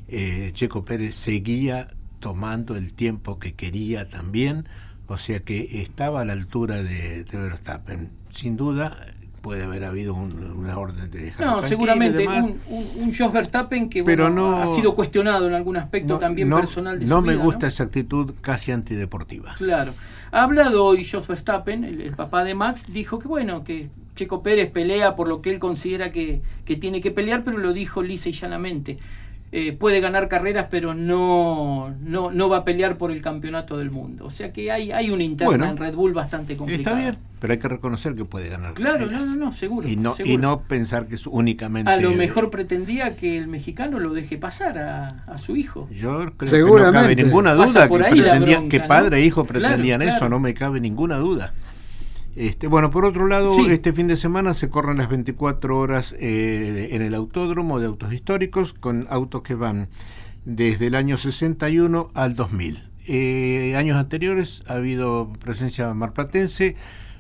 eh, 0.10 0.52
Checo 0.54 0.84
Pérez 0.84 1.16
seguía 1.16 1.88
tomando 2.24 2.78
el 2.78 2.94
tiempo 2.94 3.38
que 3.38 3.54
quería 3.54 4.08
también, 4.08 4.66
o 5.08 5.18
sea 5.18 5.42
que 5.42 5.82
estaba 5.82 6.22
a 6.22 6.26
la 6.26 6.32
altura 6.32 6.82
de, 6.82 7.26
Verstappen. 7.30 8.12
Sin 8.32 8.56
duda 8.56 8.98
puede 9.42 9.66
haber 9.66 9.84
habido 9.84 10.14
una 10.14 10.78
orden 10.78 11.12
de 11.12 11.20
dejar 11.20 11.46
No, 11.46 11.62
seguramente 11.62 12.26
un, 12.26 12.62
un, 12.70 13.14
Jos 13.14 13.34
Verstappen 13.34 13.90
que 13.90 14.00
ha 14.00 14.68
sido 14.68 14.96
cuestionado 14.96 15.50
en 15.50 15.54
algún 15.54 15.76
aspecto 15.76 16.18
también 16.18 16.50
personal 16.50 16.98
de 16.98 17.06
no 17.06 17.18
su 17.18 17.24
me 17.24 17.36
gusta 17.36 17.68
esa 17.68 17.84
actitud 17.84 18.34
casi 18.40 18.72
antideportiva. 18.72 19.56
Claro. 19.58 19.94
Ha 20.32 20.44
hablado 20.44 20.86
hoy 20.86 21.04
Jos 21.04 21.28
Verstappen, 21.28 21.84
el, 21.84 22.16
papá 22.16 22.46
de 22.46 22.56
Max, 22.56 22.86
dijo 22.88 23.20
que 23.20 23.28
bueno, 23.28 23.66
que 23.66 23.90
Checo 24.16 24.42
Pérez 24.42 24.72
pelea 24.72 25.18
por 25.18 25.28
lo 25.28 25.42
que 25.42 25.52
él 25.52 25.60
considera 25.60 26.14
que, 26.14 26.42
que 26.64 26.78
tiene 26.78 27.02
que 27.02 27.12
pelear, 27.12 27.44
pero 27.44 27.58
lo 27.58 27.74
dijo 27.74 28.02
lisa 28.02 28.30
y 28.30 28.32
llanamente. 28.32 28.98
Eh, 29.56 29.72
puede 29.72 30.00
ganar 30.00 30.30
carreras, 30.30 30.66
pero 30.72 30.96
no, 30.96 31.94
no, 32.02 32.32
no, 32.32 32.50
va 32.50 32.58
a 32.58 32.66
pelear 32.66 32.98
por 32.98 33.12
el 33.12 33.22
campeonato 33.22 33.78
del 33.78 33.92
mundo. 33.92 34.26
O 34.26 34.32
sea 34.32 34.52
que 34.52 34.72
hay, 34.72 34.92
hay 34.92 35.12
una 35.12 35.22
interna 35.22 35.70
en 35.70 35.78
Red 35.78 35.94
Bull 35.94 36.12
bastante 36.12 36.58
complicada. 36.58 36.98
Está 36.98 37.12
bien, 37.12 37.24
pero 37.40 37.54
hay 37.54 37.60
que 37.60 37.68
reconocer 37.68 38.16
que 38.16 38.26
puede 38.26 38.50
ganar 38.50 38.74
Claro, 38.74 39.06
no, 39.06 39.24
no, 39.24 39.36
no, 39.36 39.52
seguro 39.52 39.88
y 39.88 39.96
no, 39.96 40.16
Y 40.26 40.38
no 40.38 40.62
pensar 40.62 41.06
que 41.06 41.14
es 41.14 41.28
únicamente... 41.28 41.92
A 41.92 41.98
lo 41.98 42.14
mejor 42.14 42.50
pretendía 42.50 43.16
que 43.16 43.38
el 43.38 43.46
mexicano 43.46 44.00
lo 44.00 44.12
deje 44.16 44.40
pasar 44.40 44.80
a, 44.80 45.38
su 45.38 45.56
hijo. 45.56 45.88
Yo 45.92 46.32
creo 46.36 46.66
que 46.66 46.84
no 46.84 46.92
cabe 46.92 47.16
ninguna 47.16 47.54
duda 47.54 47.88
que, 47.88 48.68
que 48.70 48.80
padre 48.80 49.20
e 49.20 49.22
hijo 49.22 49.44
pretendían 49.46 50.02
eso, 50.02 50.30
no 50.30 50.40
me 50.40 50.56
cabe 50.56 50.80
ninguna 50.80 51.18
duda. 51.18 51.54
Este, 52.36 52.68
bueno, 52.68 52.90
por 52.90 53.06
otro 53.06 53.28
lado, 53.28 53.56
este 53.70 53.94
fin 53.94 54.08
de 54.08 54.18
semana 54.18 54.54
se 54.54 54.70
corren 54.70 54.98
las 54.98 55.10
24 55.10 55.78
horas 55.78 56.16
eh, 56.20 56.90
en 56.92 57.02
el 57.02 57.14
autódromo 57.14 57.80
de 57.80 57.86
autos 57.86 58.12
históricos 58.12 58.74
con 58.74 59.06
autos 59.10 59.44
que 59.44 59.54
van 59.56 59.90
desde 60.46 60.88
el 60.88 60.96
año 60.96 61.18
61 61.18 62.10
al 62.14 62.36
2000. 62.36 62.90
Eh, 63.06 63.76
años 63.78 63.98
anteriores 63.98 64.64
ha 64.68 64.74
habido 64.74 65.32
presencia 65.40 65.94
marplatense. 65.94 66.76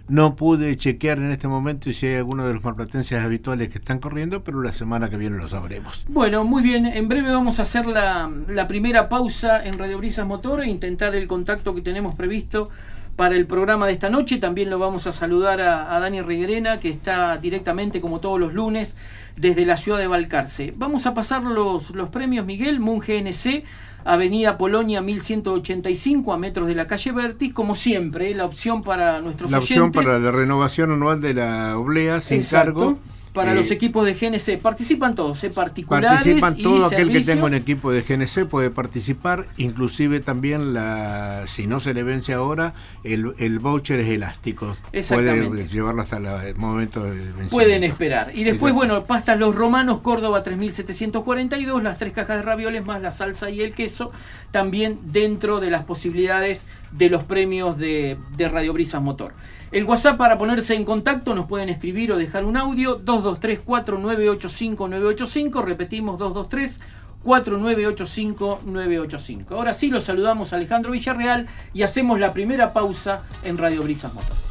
No 0.10 0.36
pude 0.36 0.76
chequear 0.76 1.20
en 1.20 1.32
este 1.32 1.48
momento 1.48 1.92
si 1.94 2.08
hay 2.08 2.16
alguno 2.16 2.46
de 2.46 2.54
los 2.54 2.64
marplatenses 2.64 3.24
habituales 3.24 3.70
que 3.70 3.78
están 3.78 4.00
corriendo, 4.00 4.44
pero 4.44 4.62
la 4.62 4.74
semana 4.74 5.10
que 5.10 5.16
viene 5.16 5.38
lo 5.38 5.48
sabremos. 5.48 6.06
Bueno, 6.10 6.44
muy 6.44 6.62
bien. 6.62 6.86
En 6.86 7.08
breve 7.08 7.32
vamos 7.32 7.60
a 7.60 7.62
hacer 7.62 7.86
la, 7.86 8.30
la 8.50 8.68
primera 8.68 9.08
pausa 9.08 9.64
en 9.64 9.78
Radio 9.80 10.00
Brisas 10.00 10.28
Motor 10.28 10.62
e 10.62 10.70
intentar 10.70 11.16
el 11.16 11.28
contacto 11.28 11.74
que 11.74 11.82
tenemos 11.82 12.16
previsto 12.16 12.70
para 13.16 13.36
el 13.36 13.46
programa 13.46 13.88
de 13.88 13.94
esta 13.94 14.10
noche. 14.10 14.38
También 14.38 14.70
lo 14.70 14.80
vamos 14.80 15.08
a 15.08 15.12
saludar 15.12 15.62
a, 15.62 16.00
Dani 16.00 16.22
Riguerena, 16.22 16.80
que 16.80 16.90
está 16.90 17.38
directamente, 17.38 18.02
como 18.02 18.20
todos 18.20 18.40
los 18.40 18.54
lunes, 18.54 18.96
desde 19.36 19.66
la 19.66 19.78
ciudad 19.78 20.00
de 20.00 20.08
Balcarce. 20.08 20.74
Vamos 20.76 21.06
a 21.06 21.14
pasar 21.14 21.44
los, 21.44 21.92
los 21.92 22.10
premios, 22.10 22.46
Miguel, 22.46 22.80
Moon 22.80 23.00
GNC. 23.00 23.64
Avenida 24.06 24.58
Polonia 24.58 25.02
1185 25.02 26.34
a 26.34 26.38
metros 26.38 26.68
de 26.68 26.76
la 26.76 26.88
calle 26.88 27.14
Vertis, 27.14 27.54
como 27.54 27.74
siempre, 27.74 28.36
la 28.36 28.44
opción 28.44 28.84
para 28.84 29.22
nuestros 29.22 29.50
la 29.50 29.60
opción 29.60 29.94
para 29.94 30.20
la 30.20 30.30
renovación 30.30 30.92
anual 30.92 31.22
de 31.22 31.34
la 31.34 31.78
oblea 31.78 32.20
sin 32.20 32.44
cargo 32.44 33.00
para 33.34 33.54
los 33.54 33.72
equipos 33.72 34.06
de 34.06 34.14
GNC. 34.14 34.62
Participan 34.62 35.16
todos, 35.16 35.44
¿eh? 35.44 35.50
particulares. 35.50 36.40
Participan 36.40 36.58
todo 36.58 36.86
aquel 36.86 37.12
que 37.12 37.22
tenga 37.22 37.46
un 37.46 37.54
equipo 37.54 37.92
de 37.92 38.02
GNC 38.04 38.48
puede 38.50 38.70
participar, 38.70 39.48
inclusive 39.58 40.20
también 40.20 40.74
la 40.74 41.46
si 41.48 41.68
no 41.68 41.80
se 41.80 41.94
le 41.94 42.04
vence 42.04 42.34
ahora, 42.34 42.74
el, 43.04 43.34
el 43.40 43.60
voucher 43.60 44.00
es 44.00 44.10
elástico. 44.10 44.78
Puede 45.08 45.68
llevarlo 45.68 46.02
hasta 46.04 46.18
el 46.18 46.56
momento 46.56 47.04
de 47.04 47.12
vencimiento. 47.12 47.50
Pueden 47.50 47.84
esperar. 47.84 48.32
Y 48.34 48.44
después, 48.44 48.74
bueno, 48.74 49.06
pastas 49.06 49.40
Los 49.40 49.56
Romanos, 49.56 50.00
Córdoba 50.00 50.44
3742, 50.44 51.84
las 51.84 51.98
tres 51.98 52.14
cajas 52.14 52.38
de 52.38 52.44
ravioles 52.44 52.86
más 52.86 53.02
la 53.02 53.12
salsa 53.12 53.50
y 53.50 53.62
el 53.62 53.74
queso, 53.74 54.12
también 54.52 55.00
dentro 55.06 55.60
de 55.60 55.72
las 55.72 55.84
posibilidades 55.86 56.66
de 56.92 57.10
los 57.10 57.24
premios 57.24 57.78
de, 57.78 58.18
de 58.38 58.50
Radio 58.50 58.74
Brisas 58.74 59.02
Motor. 59.02 59.34
El 59.74 59.86
WhatsApp 59.86 60.18
para 60.18 60.38
ponerse 60.38 60.76
en 60.76 60.86
contacto 60.86 61.34
nos 61.34 61.48
pueden 61.48 61.68
escribir 61.68 62.12
o 62.12 62.18
dejar 62.18 62.46
un 62.46 62.58
audio 62.58 62.94
223 62.94 63.62
4985 63.62 64.88
985, 64.88 65.62
repetimos 65.64 66.20
223 66.20 66.80
4985 67.24 68.62
985. 68.66 69.56
Ahora 69.56 69.74
sí 69.74 69.90
los 69.90 70.04
saludamos 70.04 70.54
a 70.54 70.58
Alejandro 70.58 70.92
Villarreal 70.92 71.48
y 71.74 71.82
hacemos 71.82 72.20
la 72.20 72.32
primera 72.32 72.72
pausa 72.72 73.24
en 73.44 73.58
Radio 73.58 73.82
Brisas 73.82 74.14
Motor. 74.14 74.43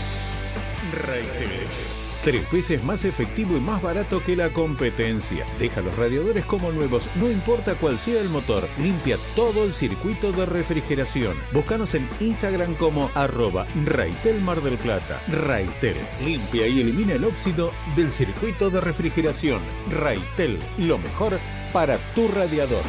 Raitel 1.06 1.89
Tres 2.24 2.50
veces 2.52 2.84
más 2.84 3.04
efectivo 3.04 3.56
y 3.56 3.60
más 3.60 3.80
barato 3.80 4.22
que 4.22 4.36
la 4.36 4.50
competencia. 4.52 5.46
Deja 5.58 5.80
los 5.80 5.96
radiadores 5.96 6.44
como 6.44 6.70
nuevos, 6.70 7.08
no 7.16 7.30
importa 7.30 7.74
cuál 7.74 7.98
sea 7.98 8.20
el 8.20 8.28
motor. 8.28 8.68
Limpia 8.78 9.16
todo 9.34 9.64
el 9.64 9.72
circuito 9.72 10.30
de 10.30 10.44
refrigeración. 10.44 11.34
Búscanos 11.52 11.94
en 11.94 12.06
Instagram 12.20 12.74
como 12.74 13.10
arroba 13.14 13.66
Raitel 13.86 14.38
Mar 14.42 14.60
del 14.60 14.76
Plata. 14.76 15.22
Raitel. 15.28 15.96
Limpia 16.22 16.66
y 16.66 16.82
elimina 16.82 17.14
el 17.14 17.24
óxido 17.24 17.72
del 17.96 18.12
circuito 18.12 18.68
de 18.68 18.82
refrigeración. 18.82 19.62
Raitel. 19.90 20.58
Lo 20.76 20.98
mejor 20.98 21.38
para 21.72 21.96
tu 22.14 22.28
radiador. 22.28 22.82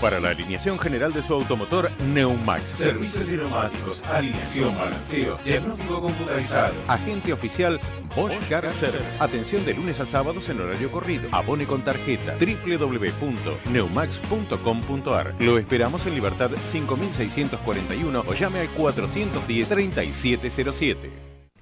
Para 0.00 0.18
la 0.18 0.30
alineación 0.30 0.78
general 0.78 1.12
de 1.12 1.22
su 1.22 1.34
automotor, 1.34 1.90
Neumax. 2.14 2.70
Servicios 2.70 3.28
neumáticos, 3.28 4.02
alineación, 4.04 4.74
balanceo, 4.74 5.36
diagnóstico 5.44 6.00
computarizado. 6.00 6.72
Agente 6.88 7.34
oficial 7.34 7.78
Bosch 8.16 8.32
Car 8.48 8.72
Service. 8.72 9.22
Atención 9.22 9.62
de 9.66 9.74
lunes 9.74 10.00
a 10.00 10.06
sábados 10.06 10.48
en 10.48 10.58
horario 10.60 10.90
corrido. 10.90 11.28
Abone 11.32 11.66
con 11.66 11.82
tarjeta 11.82 12.34
www.neumax.com.ar. 12.40 15.34
Lo 15.38 15.58
esperamos 15.58 16.06
en 16.06 16.14
Libertad 16.14 16.50
5641 16.64 18.24
o 18.26 18.34
llame 18.34 18.60
al 18.60 18.70
410-3707. 18.70 20.96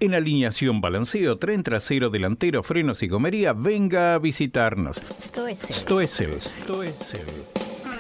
En 0.00 0.14
alineación 0.14 0.80
balanceo, 0.80 1.38
tren 1.38 1.64
trasero, 1.64 2.08
delantero, 2.08 2.62
frenos 2.62 3.02
y 3.02 3.08
gomería, 3.08 3.52
venga 3.52 4.14
a 4.14 4.20
visitarnos. 4.20 5.02
Stoessel. 5.20 5.74
Stoessel. 5.74 6.40
Stoessel. 6.40 7.57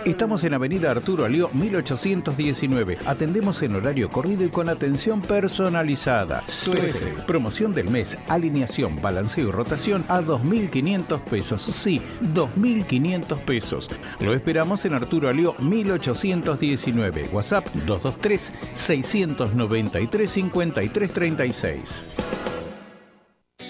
Estamos 0.08 0.42
en 0.42 0.54
Avenida 0.54 0.90
Arturo 0.90 1.26
Alió 1.26 1.50
1819. 1.52 2.96
Atendemos 3.04 3.60
en 3.60 3.76
horario 3.76 4.10
corrido 4.10 4.42
y 4.42 4.48
con 4.48 4.70
atención 4.70 5.20
personalizada. 5.20 6.42
Suece. 6.48 7.12
Promoción 7.26 7.74
del 7.74 7.90
mes. 7.90 8.16
Alineación, 8.26 8.96
balanceo 9.02 9.48
y 9.48 9.52
rotación 9.52 10.02
a 10.08 10.22
2.500 10.22 11.20
pesos. 11.20 11.60
Sí, 11.60 12.00
2.500 12.34 13.36
pesos. 13.40 13.90
Lo 14.20 14.32
esperamos 14.32 14.86
en 14.86 14.94
Arturo 14.94 15.28
Alió 15.28 15.54
1819. 15.58 17.28
WhatsApp 17.30 17.66
223 17.86 18.52
693 18.72 20.30
5336. 20.30 22.04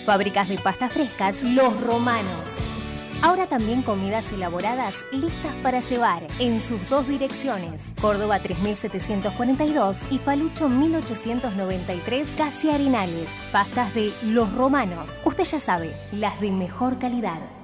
Fábricas 0.07 0.49
de 0.49 0.59
pastas 0.59 0.93
frescas 0.93 1.43
Los 1.43 1.83
Romanos 1.83 2.78
Ahora 3.21 3.49
también 3.49 3.83
comidas 3.83 4.33
elaboradas 4.33 5.05
listas 5.11 5.53
para 5.63 5.81
llevar 5.81 6.23
en 6.39 6.61
sus 6.61 6.89
dos 6.89 7.09
direcciones, 7.09 7.93
Córdoba 8.01 8.39
3742 8.39 10.07
y 10.11 10.19
Falucho 10.19 10.69
1893, 10.69 12.35
casi 12.39 12.71
Arenales. 12.71 13.31
Pastas 13.51 13.93
de 13.95 14.13
Los 14.23 14.53
Romanos. 14.55 15.21
Usted 15.25 15.45
ya 15.45 15.59
sabe, 15.59 15.97
las 16.13 16.41
de 16.41 16.53
mejor 16.53 16.99
calidad. 16.99 17.58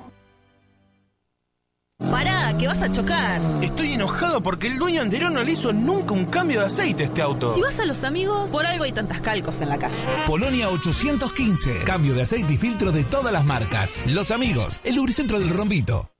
Pará, 2.11 2.55
que 2.59 2.67
vas 2.67 2.83
a 2.83 2.93
chocar. 2.93 3.40
Estoy 3.62 3.93
enojado 3.93 4.40
porque 4.40 4.67
el 4.69 4.79
dueño 4.79 5.03
anterior 5.03 5.31
no 5.31 5.43
le 5.43 5.53
hizo 5.53 5.73
nunca 5.73 6.12
un 6.12 6.27
cambio 6.27 6.61
de 6.61 6.67
aceite 6.67 7.05
a 7.05 7.07
este 7.07 7.23
auto. 7.23 7.55
Si 7.55 7.61
vas 7.61 7.79
a 7.79 7.85
los 7.85 8.05
amigos, 8.05 8.51
por 8.51 8.67
algo 8.67 8.85
hay 8.85 8.93
tantas 8.93 9.21
calcos 9.21 9.61
en 9.61 9.69
la 9.69 9.79
calle. 9.79 9.95
Polonia 10.27 10.69
815. 10.69 11.85
Cambio 11.85 12.14
de 12.14 12.23
aceite 12.23 12.55
y 12.55 12.57
filtro 12.57 12.93
de 12.93 13.05
todas 13.05 13.33
las 13.33 13.45
marcas. 13.45 14.07
Los 14.09 14.31
amigos, 14.31 14.81
el 14.85 14.97
lubricentro 14.97 15.38
del 15.38 15.51
rombito. 15.51 16.11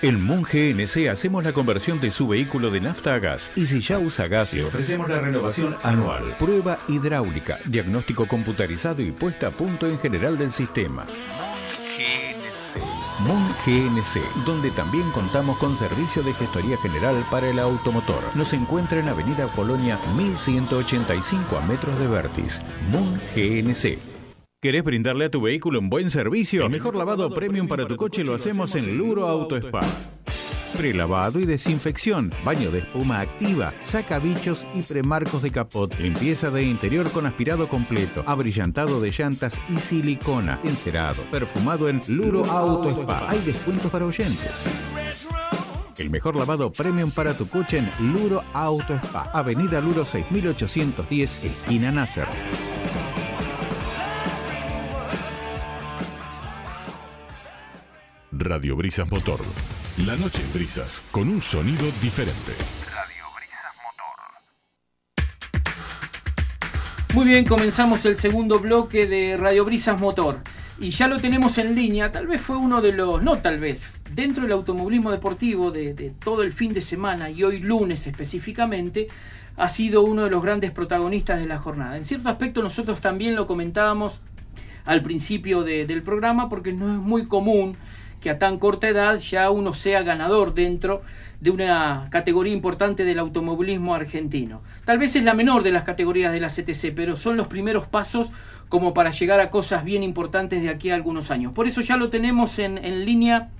En 0.00 0.22
Moon 0.22 0.42
GNC 0.42 1.08
hacemos 1.10 1.42
la 1.42 1.52
conversión 1.52 2.00
de 2.00 2.12
su 2.12 2.28
vehículo 2.28 2.70
de 2.70 2.80
nafta 2.80 3.14
a 3.14 3.18
gas 3.18 3.50
y 3.56 3.66
si 3.66 3.80
ya 3.80 3.98
usa 3.98 4.28
gas 4.28 4.54
le 4.54 4.64
ofrecemos 4.64 5.08
la 5.08 5.18
renovación 5.18 5.76
anual, 5.82 6.36
prueba 6.38 6.78
hidráulica, 6.86 7.58
diagnóstico 7.64 8.28
computarizado 8.28 9.02
y 9.02 9.10
puesta 9.10 9.48
a 9.48 9.50
punto 9.50 9.88
en 9.88 9.98
general 9.98 10.38
del 10.38 10.52
sistema. 10.52 11.04
Moon 13.20 13.42
GNC, 13.66 14.44
donde 14.46 14.70
también 14.70 15.10
contamos 15.10 15.58
con 15.58 15.76
servicio 15.76 16.22
de 16.22 16.32
gestoría 16.34 16.76
general 16.76 17.24
para 17.30 17.48
el 17.48 17.58
automotor. 17.58 18.22
Nos 18.34 18.52
encuentra 18.52 19.00
en 19.00 19.08
Avenida 19.08 19.46
Polonia 19.48 19.98
1185 20.16 21.56
a 21.56 21.66
metros 21.66 21.98
de 21.98 22.06
Vertis. 22.06 22.62
Moon 22.90 23.20
GNC. 23.34 23.98
¿Querés 24.60 24.82
brindarle 24.82 25.26
a 25.26 25.30
tu 25.30 25.40
vehículo 25.40 25.78
un 25.78 25.88
buen 25.88 26.10
servicio? 26.10 26.64
El 26.64 26.70
mejor 26.70 26.96
lavado 26.96 27.30
premium 27.30 27.68
para 27.68 27.86
tu 27.86 27.96
coche 27.96 28.24
lo 28.24 28.34
hacemos 28.34 28.74
en 28.74 28.98
Luro 28.98 29.28
Auto 29.28 29.56
Spa. 29.56 29.82
Prelavado 30.76 31.40
y 31.40 31.46
desinfección, 31.46 32.32
baño 32.44 32.70
de 32.70 32.80
espuma 32.80 33.20
activa, 33.20 33.72
saca 33.82 34.18
bichos 34.18 34.66
y 34.74 34.82
premarcos 34.82 35.42
de 35.42 35.50
capot, 35.50 35.92
limpieza 35.98 36.50
de 36.50 36.62
interior 36.62 37.10
con 37.10 37.26
aspirado 37.26 37.68
completo, 37.68 38.22
abrillantado 38.26 39.00
de 39.00 39.10
llantas 39.10 39.60
y 39.68 39.78
silicona, 39.78 40.60
encerado, 40.62 41.22
perfumado 41.30 41.88
en 41.88 42.00
Luro 42.06 42.44
Auto 42.44 42.90
Spa. 42.90 43.28
Hay 43.28 43.40
descuentos 43.40 43.90
para 43.90 44.04
oyentes. 44.04 44.52
El 45.96 46.10
mejor 46.10 46.36
lavado 46.36 46.72
premium 46.72 47.10
para 47.10 47.34
tu 47.34 47.48
coche 47.48 47.78
en 47.78 48.12
Luro 48.12 48.44
Auto 48.52 48.94
Spa, 48.94 49.30
Avenida 49.32 49.80
Luro 49.80 50.04
6810, 50.04 51.44
esquina 51.44 51.90
Nasser. 51.90 52.26
Radio 58.30 58.76
Brisas 58.76 59.10
Motor. 59.10 59.40
La 60.06 60.14
noche 60.14 60.42
en 60.44 60.52
Brisas, 60.52 61.02
con 61.10 61.28
un 61.28 61.40
sonido 61.40 61.90
diferente. 62.00 62.52
Radio 62.94 63.24
Brisas 63.34 63.74
Motor. 63.82 64.14
Muy 67.14 67.26
bien, 67.26 67.44
comenzamos 67.44 68.04
el 68.04 68.16
segundo 68.16 68.60
bloque 68.60 69.08
de 69.08 69.36
Radio 69.36 69.64
Brisas 69.64 70.00
Motor. 70.00 70.38
Y 70.78 70.90
ya 70.90 71.08
lo 71.08 71.18
tenemos 71.18 71.58
en 71.58 71.74
línea, 71.74 72.12
tal 72.12 72.28
vez 72.28 72.40
fue 72.40 72.56
uno 72.56 72.80
de 72.80 72.92
los, 72.92 73.24
no 73.24 73.38
tal 73.38 73.58
vez, 73.58 73.82
dentro 74.14 74.44
del 74.44 74.52
automovilismo 74.52 75.10
deportivo 75.10 75.72
de, 75.72 75.94
de 75.94 76.10
todo 76.10 76.44
el 76.44 76.52
fin 76.52 76.72
de 76.72 76.80
semana 76.80 77.28
y 77.30 77.42
hoy 77.42 77.58
lunes 77.58 78.06
específicamente, 78.06 79.08
ha 79.56 79.68
sido 79.68 80.02
uno 80.02 80.22
de 80.22 80.30
los 80.30 80.44
grandes 80.44 80.70
protagonistas 80.70 81.40
de 81.40 81.46
la 81.46 81.58
jornada. 81.58 81.96
En 81.96 82.04
cierto 82.04 82.28
aspecto 82.28 82.62
nosotros 82.62 83.00
también 83.00 83.34
lo 83.34 83.48
comentábamos 83.48 84.20
al 84.84 85.02
principio 85.02 85.64
del 85.64 86.04
programa 86.04 86.48
porque 86.48 86.72
no 86.72 86.86
es 86.86 86.98
muy 87.00 87.26
común 87.26 87.76
a 88.30 88.38
tan 88.38 88.58
corta 88.58 88.88
edad 88.88 89.18
ya 89.18 89.50
uno 89.50 89.74
sea 89.74 90.02
ganador 90.02 90.54
dentro 90.54 91.02
de 91.40 91.50
una 91.50 92.08
categoría 92.10 92.52
importante 92.52 93.04
del 93.04 93.18
automovilismo 93.18 93.94
argentino. 93.94 94.60
Tal 94.84 94.98
vez 94.98 95.14
es 95.16 95.24
la 95.24 95.34
menor 95.34 95.62
de 95.62 95.70
las 95.70 95.84
categorías 95.84 96.32
de 96.32 96.40
la 96.40 96.48
CTC, 96.48 96.94
pero 96.94 97.16
son 97.16 97.36
los 97.36 97.46
primeros 97.46 97.86
pasos 97.86 98.32
como 98.68 98.92
para 98.92 99.10
llegar 99.10 99.40
a 99.40 99.50
cosas 99.50 99.84
bien 99.84 100.02
importantes 100.02 100.62
de 100.62 100.68
aquí 100.68 100.90
a 100.90 100.94
algunos 100.94 101.30
años. 101.30 101.52
Por 101.52 101.68
eso 101.68 101.80
ya 101.80 101.96
lo 101.96 102.10
tenemos 102.10 102.58
en, 102.58 102.78
en 102.78 103.04
línea 103.04 103.50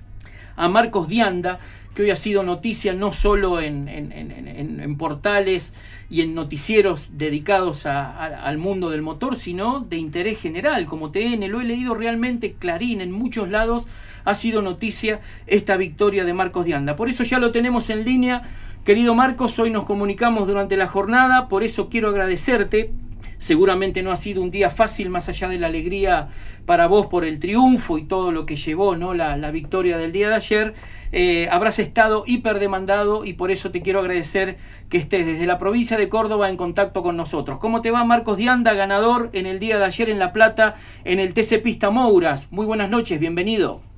a 0.55 0.67
Marcos 0.67 1.07
Dianda, 1.07 1.59
que 1.95 2.03
hoy 2.03 2.11
ha 2.11 2.15
sido 2.15 2.43
noticia 2.43 2.93
no 2.93 3.11
solo 3.11 3.61
en, 3.61 3.87
en, 3.87 4.95
portales 4.97 5.73
y 6.09 6.21
en 6.21 6.35
noticieros 6.35 7.11
dedicados 7.17 7.85
al 7.85 8.57
mundo 8.57 8.89
del 8.89 9.01
motor, 9.01 9.37
sino 9.37 9.79
de 9.79 9.97
interés 9.97 10.39
general, 10.39 10.85
como 10.85 11.11
TN, 11.11 11.49
lo 11.49 11.61
he 11.61 11.63
leído 11.63 11.95
realmente 11.95 12.55
Clarín 12.59 13.01
en 13.01 13.11
muchos 13.11 13.49
lados 13.49 13.87
ha 14.29 14.35
sido 14.35 14.61
noticia 14.61 15.19
esta 15.47 15.77
victoria 15.77 16.25
de 16.25 16.33
Marcos 16.33 16.65
Dianda. 16.65 16.95
Por 16.95 17.09
eso 17.09 17.23
ya 17.23 17.39
lo 17.39 17.51
tenemos 17.51 17.89
en 17.89 18.05
línea. 18.05 18.43
Querido 18.85 19.15
Marcos, 19.15 19.59
hoy 19.59 19.69
nos 19.69 19.85
comunicamos 19.85 20.47
durante 20.47 20.77
la 20.77 20.87
jornada, 20.87 21.47
por 21.47 21.63
eso 21.63 21.89
quiero 21.89 22.09
agradecerte 22.09 22.91
seguramente 23.39 24.03
no 24.03 24.11
ha 24.11 24.17
sido 24.17 24.41
un 24.41 24.51
día 24.51 24.69
fácil 24.69 25.09
más 25.09 25.27
allá 25.29 25.47
de 25.47 25.57
la 25.57 25.67
alegría 25.67 26.27
para 26.65 26.87
vos 26.87 27.07
por 27.07 27.25
el 27.25 27.39
triunfo 27.39 27.97
y 27.97 28.03
todo 28.03 28.31
lo 28.31 28.45
que 28.45 28.55
llevó 28.55 28.95
¿no? 28.95 29.13
la, 29.15 29.51
victoria 29.51 29.97
del 29.97 30.11
día 30.11 30.29
de 30.29 30.35
ayer. 30.35 30.73
Eh, 31.11 31.47
habrás 31.49 31.79
estado 31.79 32.23
hiper 32.27 32.59
demandado 32.59 33.25
y 33.25 33.33
por 33.33 33.49
eso 33.49 33.71
te 33.71 33.81
quiero 33.81 33.99
agradecer 33.99 34.57
que 34.89 34.97
estés 34.97 35.25
desde 35.25 35.47
la 35.47 35.57
provincia 35.57 35.97
de 35.97 36.07
Córdoba 36.07 36.49
en 36.49 36.57
contacto 36.57 37.01
con 37.01 37.17
nosotros. 37.17 37.57
¿Cómo 37.57 37.81
te 37.81 37.89
va 37.89 38.03
Marcos 38.03 38.37
Dianda, 38.37 38.73
ganador 38.73 39.29
en 39.33 39.47
el 39.47 39.57
día 39.57 39.79
de 39.79 39.85
ayer 39.85 40.09
en 40.09 40.19
La 40.19 40.33
Plata 40.33 40.75
en 41.05 41.19
el 41.19 41.33
TC 41.33 41.63
Pista 41.63 41.89
Mouras? 41.89 42.51
Muy 42.51 42.67
buenas 42.67 42.91
noches, 42.91 43.19
bienvenido. 43.19 43.88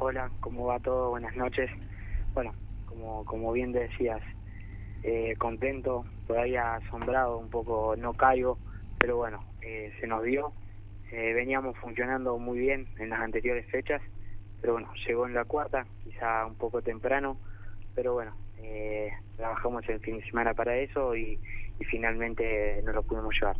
Hola, 0.00 0.30
¿cómo 0.38 0.66
va 0.66 0.78
todo? 0.78 1.10
Buenas 1.10 1.34
noches. 1.34 1.68
Bueno, 2.32 2.54
como, 2.86 3.24
como 3.24 3.50
bien 3.50 3.72
decías, 3.72 4.22
eh, 5.02 5.34
contento, 5.38 6.06
todavía 6.24 6.68
asombrado, 6.68 7.36
un 7.36 7.50
poco 7.50 7.96
no 7.96 8.14
caigo, 8.14 8.58
pero 9.00 9.16
bueno, 9.16 9.42
eh, 9.60 9.92
se 10.00 10.06
nos 10.06 10.22
dio. 10.22 10.52
Eh, 11.10 11.32
veníamos 11.32 11.76
funcionando 11.78 12.38
muy 12.38 12.60
bien 12.60 12.86
en 12.98 13.10
las 13.10 13.18
anteriores 13.18 13.66
fechas, 13.72 14.00
pero 14.60 14.74
bueno, 14.74 14.88
llegó 15.04 15.26
en 15.26 15.34
la 15.34 15.44
cuarta, 15.44 15.84
quizá 16.04 16.46
un 16.46 16.54
poco 16.54 16.80
temprano, 16.80 17.36
pero 17.96 18.12
bueno, 18.12 18.36
trabajamos 19.36 19.82
el 19.88 19.98
fin 19.98 20.18
de 20.18 20.26
semana 20.26 20.54
para 20.54 20.76
eso 20.76 21.16
y, 21.16 21.40
y 21.80 21.84
finalmente 21.86 22.80
nos 22.84 22.94
lo 22.94 23.02
pudimos 23.02 23.34
llevar. 23.34 23.56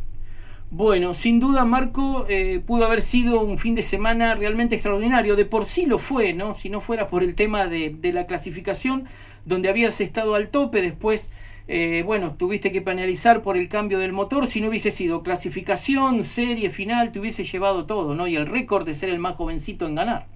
Bueno, 0.71 1.15
sin 1.15 1.39
duda 1.39 1.65
Marco 1.65 2.27
eh, 2.29 2.59
pudo 2.59 2.85
haber 2.85 3.01
sido 3.01 3.41
un 3.41 3.57
fin 3.57 3.73
de 3.73 3.81
semana 3.81 4.35
realmente 4.35 4.75
extraordinario, 4.75 5.35
de 5.35 5.45
por 5.45 5.65
sí 5.65 5.87
lo 5.87 5.97
fue, 5.97 6.33
¿no? 6.33 6.53
Si 6.53 6.69
no 6.69 6.79
fuera 6.79 7.07
por 7.07 7.23
el 7.23 7.33
tema 7.33 7.65
de, 7.65 7.97
la 8.13 8.27
clasificación, 8.27 9.05
donde 9.45 9.69
habías 9.69 9.99
estado 9.99 10.35
al 10.35 10.49
tope, 10.49 10.83
después, 10.83 11.33
eh, 11.67 12.03
bueno, 12.05 12.35
tuviste 12.35 12.71
que 12.71 12.83
penalizar 12.83 13.41
por 13.41 13.57
el 13.57 13.67
cambio 13.67 13.97
del 13.97 14.11
motor, 14.13 14.45
si 14.45 14.61
no 14.61 14.67
hubiese 14.67 14.91
sido 14.91 15.23
clasificación, 15.23 16.23
serie, 16.23 16.69
final, 16.69 17.11
te 17.11 17.19
hubiese 17.19 17.43
llevado 17.43 17.87
todo, 17.87 18.13
¿no? 18.13 18.27
Y 18.27 18.35
el 18.35 18.45
récord 18.45 18.85
de 18.85 18.93
ser 18.93 19.09
el 19.09 19.17
más 19.17 19.37
jovencito 19.37 19.87
en 19.87 19.95
ganar. 19.95 20.27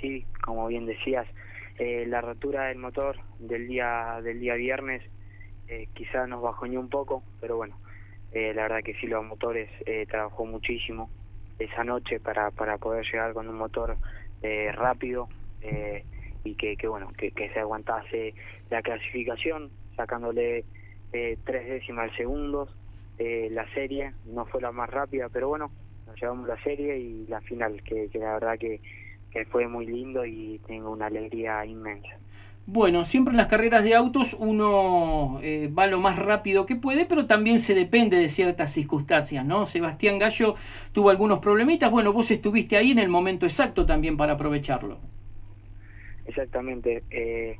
Sí, 0.00 0.24
como 0.42 0.66
bien 0.66 0.86
decías, 0.86 1.28
eh, 1.78 2.06
la 2.08 2.22
rotura 2.22 2.64
del 2.64 2.78
motor 2.78 3.20
del 3.38 3.68
día, 3.68 4.18
del 4.24 4.40
día 4.40 4.54
viernes 4.54 5.02
quizás 5.94 6.28
nos 6.28 6.42
bajoñó 6.42 6.80
un 6.80 6.88
poco, 6.88 7.22
pero 7.40 7.56
bueno 7.56 7.76
eh, 8.32 8.52
la 8.54 8.62
verdad 8.62 8.82
que 8.84 8.94
sí, 8.94 9.06
los 9.06 9.24
motores 9.24 9.68
eh, 9.86 10.06
trabajó 10.06 10.44
muchísimo 10.44 11.10
esa 11.58 11.84
noche 11.84 12.20
para, 12.20 12.50
para 12.50 12.78
poder 12.78 13.04
llegar 13.04 13.32
con 13.32 13.48
un 13.48 13.56
motor 13.56 13.96
eh, 14.42 14.70
rápido 14.72 15.28
eh, 15.62 16.04
y 16.44 16.54
que, 16.54 16.76
bueno 16.86 17.12
que, 17.18 17.32
que, 17.32 17.50
se 17.50 17.60
aguantase 17.60 18.34
la 18.70 18.82
clasificación 18.82 19.70
sacándole 19.96 20.64
tres 21.10 21.68
décimas 21.68 22.14
segundos 22.16 22.74
la 23.18 23.68
serie. 23.74 24.14
No 24.24 24.46
fue 24.46 24.62
la 24.62 24.72
más 24.72 24.88
rápida 24.88 25.28
pero 25.28 25.48
bueno 25.48 25.70
nos 26.06 26.18
llevamos 26.18 26.48
la 26.48 26.56
serie 26.62 26.96
y 26.98 27.26
la 27.26 27.40
final 27.42 27.82
que, 27.82 28.08
la 28.14 28.34
verdad 28.34 28.58
que 28.58 28.80
fue 29.50 29.68
muy 29.68 29.86
lindo 29.86 30.24
y 30.24 30.60
tengo 30.66 30.90
una 30.90 31.06
alegría 31.06 31.66
inmensa 31.66 32.18
bueno, 32.66 33.04
siempre 33.04 33.32
en 33.32 33.38
las 33.38 33.48
carreras 33.48 33.82
de 33.82 33.94
autos 33.94 34.36
uno 34.38 35.40
eh, 35.42 35.68
va 35.76 35.86
lo 35.86 35.98
más 35.98 36.18
rápido 36.18 36.66
que 36.66 36.76
puede, 36.76 37.04
pero 37.04 37.26
también 37.26 37.60
se 37.60 37.74
depende 37.74 38.16
de 38.16 38.28
ciertas 38.28 38.72
circunstancias, 38.72 39.44
¿no? 39.44 39.66
Sebastián 39.66 40.18
Gallo 40.18 40.54
tuvo 40.92 41.10
algunos 41.10 41.40
problemitas, 41.40 41.90
bueno, 41.90 42.12
vos 42.12 42.30
estuviste 42.30 42.76
ahí 42.76 42.92
en 42.92 43.00
el 43.00 43.08
momento 43.08 43.46
exacto 43.46 43.86
también 43.86 44.16
para 44.16 44.34
aprovecharlo. 44.34 44.98
Exactamente, 46.26 47.02
eh, 47.10 47.56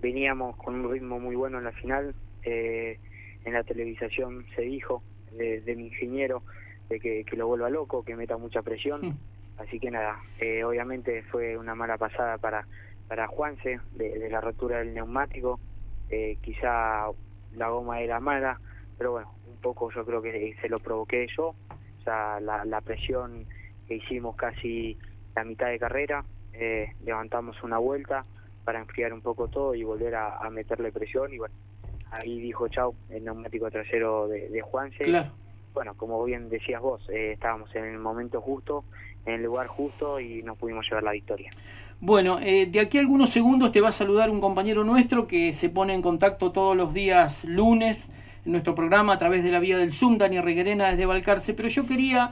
veníamos 0.00 0.56
con 0.56 0.76
un 0.76 0.90
ritmo 0.90 1.20
muy 1.20 1.36
bueno 1.36 1.58
en 1.58 1.64
la 1.64 1.72
final, 1.72 2.14
eh, 2.42 2.98
en 3.44 3.52
la 3.52 3.64
televisación 3.64 4.46
se 4.56 4.62
dijo 4.62 5.02
de, 5.32 5.62
mi 5.76 5.88
ingeniero 5.88 6.42
de 6.88 7.00
que, 7.00 7.26
lo 7.36 7.48
vuelva 7.48 7.68
loco, 7.68 8.02
que 8.02 8.16
meta 8.16 8.38
mucha 8.38 8.62
presión, 8.62 9.18
así 9.58 9.78
que 9.78 9.90
nada, 9.90 10.22
obviamente 10.64 11.22
fue 11.24 11.58
una 11.58 11.74
mala 11.74 11.98
pasada 11.98 12.38
para 12.38 12.66
para 13.08 13.26
Juanse 13.26 13.80
de, 13.92 14.28
la 14.30 14.40
rotura 14.40 14.78
del 14.78 14.94
neumático. 14.94 15.60
Eh, 16.10 16.36
quizá 16.42 17.06
la 17.54 17.68
goma 17.68 18.00
era 18.00 18.20
mala, 18.20 18.60
pero 18.98 19.12
bueno, 19.12 19.34
un 19.48 19.56
poco 19.56 19.90
yo 19.90 20.04
creo 20.04 20.22
que 20.22 20.56
se 20.60 20.68
lo 20.68 20.78
provoqué 20.78 21.26
yo. 21.36 21.48
O 21.48 22.02
sea, 22.04 22.40
la, 22.40 22.80
presión 22.82 23.46
que 23.88 23.96
hicimos 23.96 24.36
casi 24.36 24.98
la 25.34 25.44
mitad 25.44 25.68
de 25.68 25.78
carrera, 25.78 26.24
eh, 26.52 26.92
levantamos 27.04 27.62
una 27.62 27.78
vuelta 27.78 28.24
para 28.64 28.80
enfriar 28.80 29.12
un 29.12 29.20
poco 29.20 29.48
todo 29.48 29.74
y 29.74 29.84
volver 29.84 30.14
a, 30.14 30.48
meterle 30.50 30.92
presión. 30.92 31.32
Y 31.32 31.38
bueno, 31.38 31.54
ahí 32.10 32.40
dijo 32.40 32.68
chau 32.68 32.94
el 33.10 33.24
neumático 33.24 33.70
trasero 33.70 34.28
de, 34.28 34.48
de 34.48 34.60
Juanse. 34.60 35.04
Bueno, 35.74 35.94
como 35.96 36.22
bien 36.24 36.48
decías 36.48 36.80
vos, 36.80 37.04
eh, 37.10 37.32
estábamos 37.32 37.74
en 37.74 37.84
el 37.84 37.98
momento 37.98 38.40
justo, 38.40 38.84
en 39.26 39.34
el 39.34 39.42
lugar 39.42 39.66
justo 39.66 40.20
y 40.20 40.40
nos 40.44 40.56
pudimos 40.56 40.86
llevar 40.88 41.02
la 41.02 41.10
victoria. 41.10 41.50
Bueno, 42.06 42.38
eh, 42.42 42.66
de 42.66 42.80
aquí 42.80 42.98
a 42.98 43.00
algunos 43.00 43.30
segundos 43.30 43.72
te 43.72 43.80
va 43.80 43.88
a 43.88 43.92
saludar 43.92 44.28
un 44.28 44.38
compañero 44.38 44.84
nuestro 44.84 45.26
que 45.26 45.54
se 45.54 45.70
pone 45.70 45.94
en 45.94 46.02
contacto 46.02 46.52
todos 46.52 46.76
los 46.76 46.92
días 46.92 47.44
lunes 47.44 48.10
en 48.44 48.52
nuestro 48.52 48.74
programa 48.74 49.14
a 49.14 49.18
través 49.18 49.42
de 49.42 49.50
la 49.50 49.58
vía 49.58 49.78
del 49.78 49.90
Zoom, 49.90 50.18
Dani 50.18 50.38
Reguerena 50.38 50.90
desde 50.90 51.06
Balcarce, 51.06 51.54
pero 51.54 51.70
yo 51.70 51.86
quería 51.86 52.30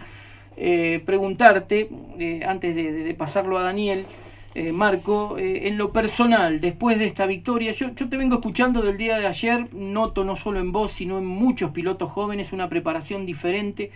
eh, 0.59 1.01
preguntarte, 1.07 1.89
eh, 2.19 2.43
antes 2.47 2.75
de, 2.75 3.15
pasarlo 3.15 3.57
a 3.57 3.63
Daniel, 3.63 4.05
Marco, 4.75 5.37
en 5.39 5.79
lo 5.79 5.93
personal, 5.93 6.61
después 6.61 6.99
de 6.99 7.07
esta 7.07 7.25
victoria, 7.25 7.73
yo, 7.73 7.95
yo 7.95 8.11
te 8.11 8.19
vengo 8.19 8.35
escuchando 8.35 8.83
del 8.83 8.99
día 8.99 9.19
de 9.19 9.27
ayer, 9.27 9.73
noto 9.73 10.25
no 10.25 10.37
solo 10.37 10.61
en 10.61 10.73
vos, 10.73 10.93
sino 10.93 11.17
en 11.17 11.25
muchos 11.25 11.71
pilotos 11.71 12.11
jóvenes 12.11 12.53
una 12.53 12.69
preparación 12.69 13.25
diferente, 13.25 13.91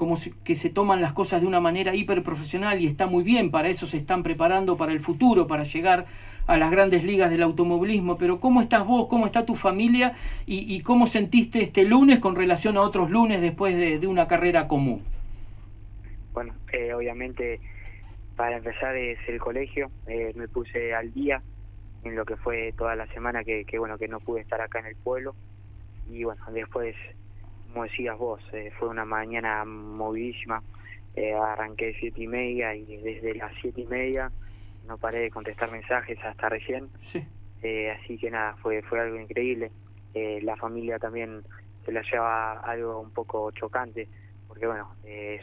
como 0.00 0.16
que 0.44 0.54
se 0.54 0.70
toman 0.70 1.02
las 1.02 1.12
cosas 1.12 1.42
de 1.42 1.46
una 1.46 1.60
manera 1.60 1.94
hiper 1.94 2.22
profesional 2.22 2.80
y 2.80 2.86
está 2.86 3.06
muy 3.06 3.22
bien, 3.22 3.50
para 3.50 3.68
eso 3.68 3.86
se 3.86 3.98
están 3.98 4.22
preparando 4.22 4.78
para 4.78 4.92
el 4.92 5.00
futuro, 5.00 5.46
para 5.46 5.62
llegar 5.62 6.06
a 6.46 6.56
las 6.56 6.70
grandes 6.70 7.04
ligas 7.04 7.30
del 7.30 7.42
automovilismo, 7.42 8.16
pero 8.16 8.40
¿cómo 8.40 8.62
estás 8.62 8.86
vos? 8.86 9.08
¿Cómo 9.08 9.26
está 9.26 9.44
tu 9.44 9.56
familia? 9.56 10.14
¿Y, 10.46 10.80
cómo 10.80 11.06
sentiste 11.06 11.60
este 11.60 11.84
lunes 11.84 12.18
con 12.18 12.34
relación 12.34 12.78
a 12.78 12.80
otros 12.80 13.10
lunes 13.10 13.42
después 13.42 13.76
de, 13.76 14.06
una 14.06 14.26
carrera 14.26 14.68
común? 14.68 15.02
Bueno, 16.32 16.54
eh, 16.72 16.94
obviamente 16.94 17.60
para 18.36 18.56
empezar 18.56 18.96
es 18.96 19.18
el 19.28 19.38
colegio, 19.38 19.90
eh, 20.06 20.32
me 20.34 20.48
puse 20.48 20.94
al 20.94 21.12
día 21.12 21.42
en 22.04 22.16
lo 22.16 22.24
que 22.24 22.38
fue 22.38 22.72
toda 22.72 22.96
la 22.96 23.06
semana 23.08 23.44
que, 23.44 23.66
que 23.66 23.78
bueno 23.78 23.98
que 23.98 24.08
no 24.08 24.18
pude 24.18 24.40
estar 24.40 24.62
acá 24.62 24.78
en 24.78 24.86
el 24.86 24.96
pueblo 24.96 25.34
y 26.08 26.24
bueno 26.24 26.42
después 26.54 26.96
como 27.72 27.84
decías 27.84 28.18
vos, 28.18 28.42
eh, 28.52 28.70
fue 28.78 28.88
una 28.88 29.04
mañana 29.04 29.64
movidísima. 29.64 30.62
Eh, 31.14 31.34
arranqué 31.34 31.94
siete 31.98 32.22
y 32.22 32.26
media 32.26 32.74
y 32.74 32.96
desde 32.98 33.34
las 33.34 33.52
siete 33.60 33.80
y 33.80 33.86
media 33.86 34.30
no 34.86 34.96
paré 34.96 35.20
de 35.20 35.30
contestar 35.30 35.70
mensajes 35.70 36.18
hasta 36.24 36.48
recién. 36.48 36.88
Sí. 36.96 37.26
Eh, 37.62 37.90
así 37.90 38.16
que 38.16 38.30
nada, 38.30 38.56
fue 38.62 38.82
fue 38.82 39.00
algo 39.00 39.18
increíble. 39.18 39.70
la 40.14 40.56
familia 40.56 40.98
también 40.98 41.42
se 41.84 41.92
la 41.92 42.02
lleva 42.02 42.60
algo 42.60 43.00
un 43.00 43.10
poco 43.10 43.50
chocante, 43.52 44.08
porque 44.48 44.66
bueno, 44.66 44.94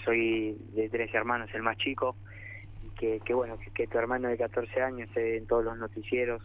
soy 0.04 0.58
de 0.74 0.90
tres 0.90 1.14
hermanos, 1.14 1.50
el 1.54 1.62
más 1.62 1.78
chico, 1.78 2.16
y 2.84 2.90
que, 2.90 3.20
que 3.22 3.34
bueno, 3.34 3.58
que, 3.74 3.88
tu 3.88 3.98
hermano 3.98 4.28
de 4.28 4.38
14 4.38 4.82
años 4.82 5.08
esté 5.10 5.38
en 5.38 5.48
todos 5.48 5.64
los 5.64 5.78
noticieros, 5.78 6.44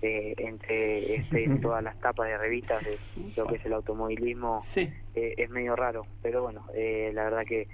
eh, 0.00 0.34
entre 0.38 1.16
este, 1.16 1.48
todas 1.60 1.82
las 1.82 1.98
tapas 2.00 2.28
de 2.28 2.38
revistas 2.38 2.84
de 2.84 2.98
lo 3.36 3.46
que 3.46 3.56
es 3.56 3.66
el 3.66 3.72
automovilismo 3.72 4.60
eh, 4.76 4.94
es 5.36 5.50
medio 5.50 5.74
raro. 5.74 6.06
Pero 6.22 6.42
bueno 6.42 6.64
eh, 6.74 7.10
la 7.14 7.24
verdad 7.24 7.44
que, 7.44 7.66